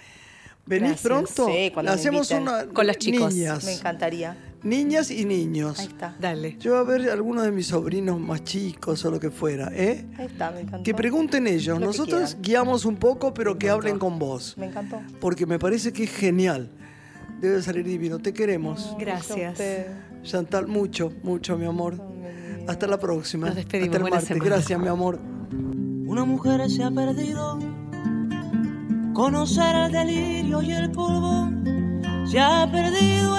¿Venís 0.66 1.00
pronto? 1.00 1.46
Sí, 1.46 1.70
cuando 1.72 1.92
Hacemos 1.92 2.30
una 2.32 2.66
con 2.66 2.86
las 2.86 2.98
chicos. 2.98 3.32
Niñas. 3.32 3.64
Me 3.64 3.74
encantaría. 3.74 4.36
Niñas 4.66 5.12
y 5.12 5.24
niños. 5.24 5.78
Ahí 5.78 5.86
está. 5.86 6.16
Dale. 6.18 6.56
Yo 6.58 6.72
voy 6.72 6.80
a 6.80 6.98
ver 6.98 7.10
a 7.10 7.12
algunos 7.12 7.44
de 7.44 7.52
mis 7.52 7.68
sobrinos 7.68 8.18
más 8.20 8.42
chicos 8.42 9.04
o 9.04 9.12
lo 9.12 9.20
que 9.20 9.30
fuera, 9.30 9.70
¿eh? 9.72 10.04
Ahí 10.18 10.26
está, 10.26 10.50
me 10.50 10.62
encantó. 10.62 10.82
Que 10.82 10.92
pregunten 10.92 11.46
ellos. 11.46 11.78
Nosotros 11.78 12.36
guiamos 12.40 12.84
un 12.84 12.96
poco, 12.96 13.32
pero 13.32 13.56
que 13.56 13.70
hablen 13.70 13.96
con 14.00 14.18
vos. 14.18 14.56
Me 14.58 14.66
encantó. 14.66 15.00
Porque 15.20 15.46
me 15.46 15.60
parece 15.60 15.92
que 15.92 16.02
es 16.02 16.10
genial. 16.10 16.68
Debe 17.40 17.62
salir 17.62 17.84
divino. 17.84 18.18
Te 18.18 18.32
queremos. 18.32 18.96
Gracias. 18.98 19.62
Chantal, 20.24 20.66
mucho, 20.66 21.12
mucho, 21.22 21.56
mi 21.56 21.66
amor. 21.66 22.00
Hasta 22.66 22.88
la 22.88 22.98
próxima. 22.98 23.46
Nos 23.46 23.54
despedimos. 23.54 23.94
Hasta 23.94 24.08
el 24.08 24.12
martes. 24.12 24.42
Gracias, 24.42 24.80
mi 24.80 24.88
amor. 24.88 25.20
Una 26.06 26.24
mujer 26.24 26.68
se 26.68 26.82
ha 26.82 26.90
perdido 26.90 27.60
conocer 29.14 29.76
el 29.76 29.92
delirio 29.92 30.60
y 30.60 30.72
el 30.72 30.90
polvo. 30.90 31.50
Se 32.28 32.40
ha 32.40 32.68
perdido 32.68 33.38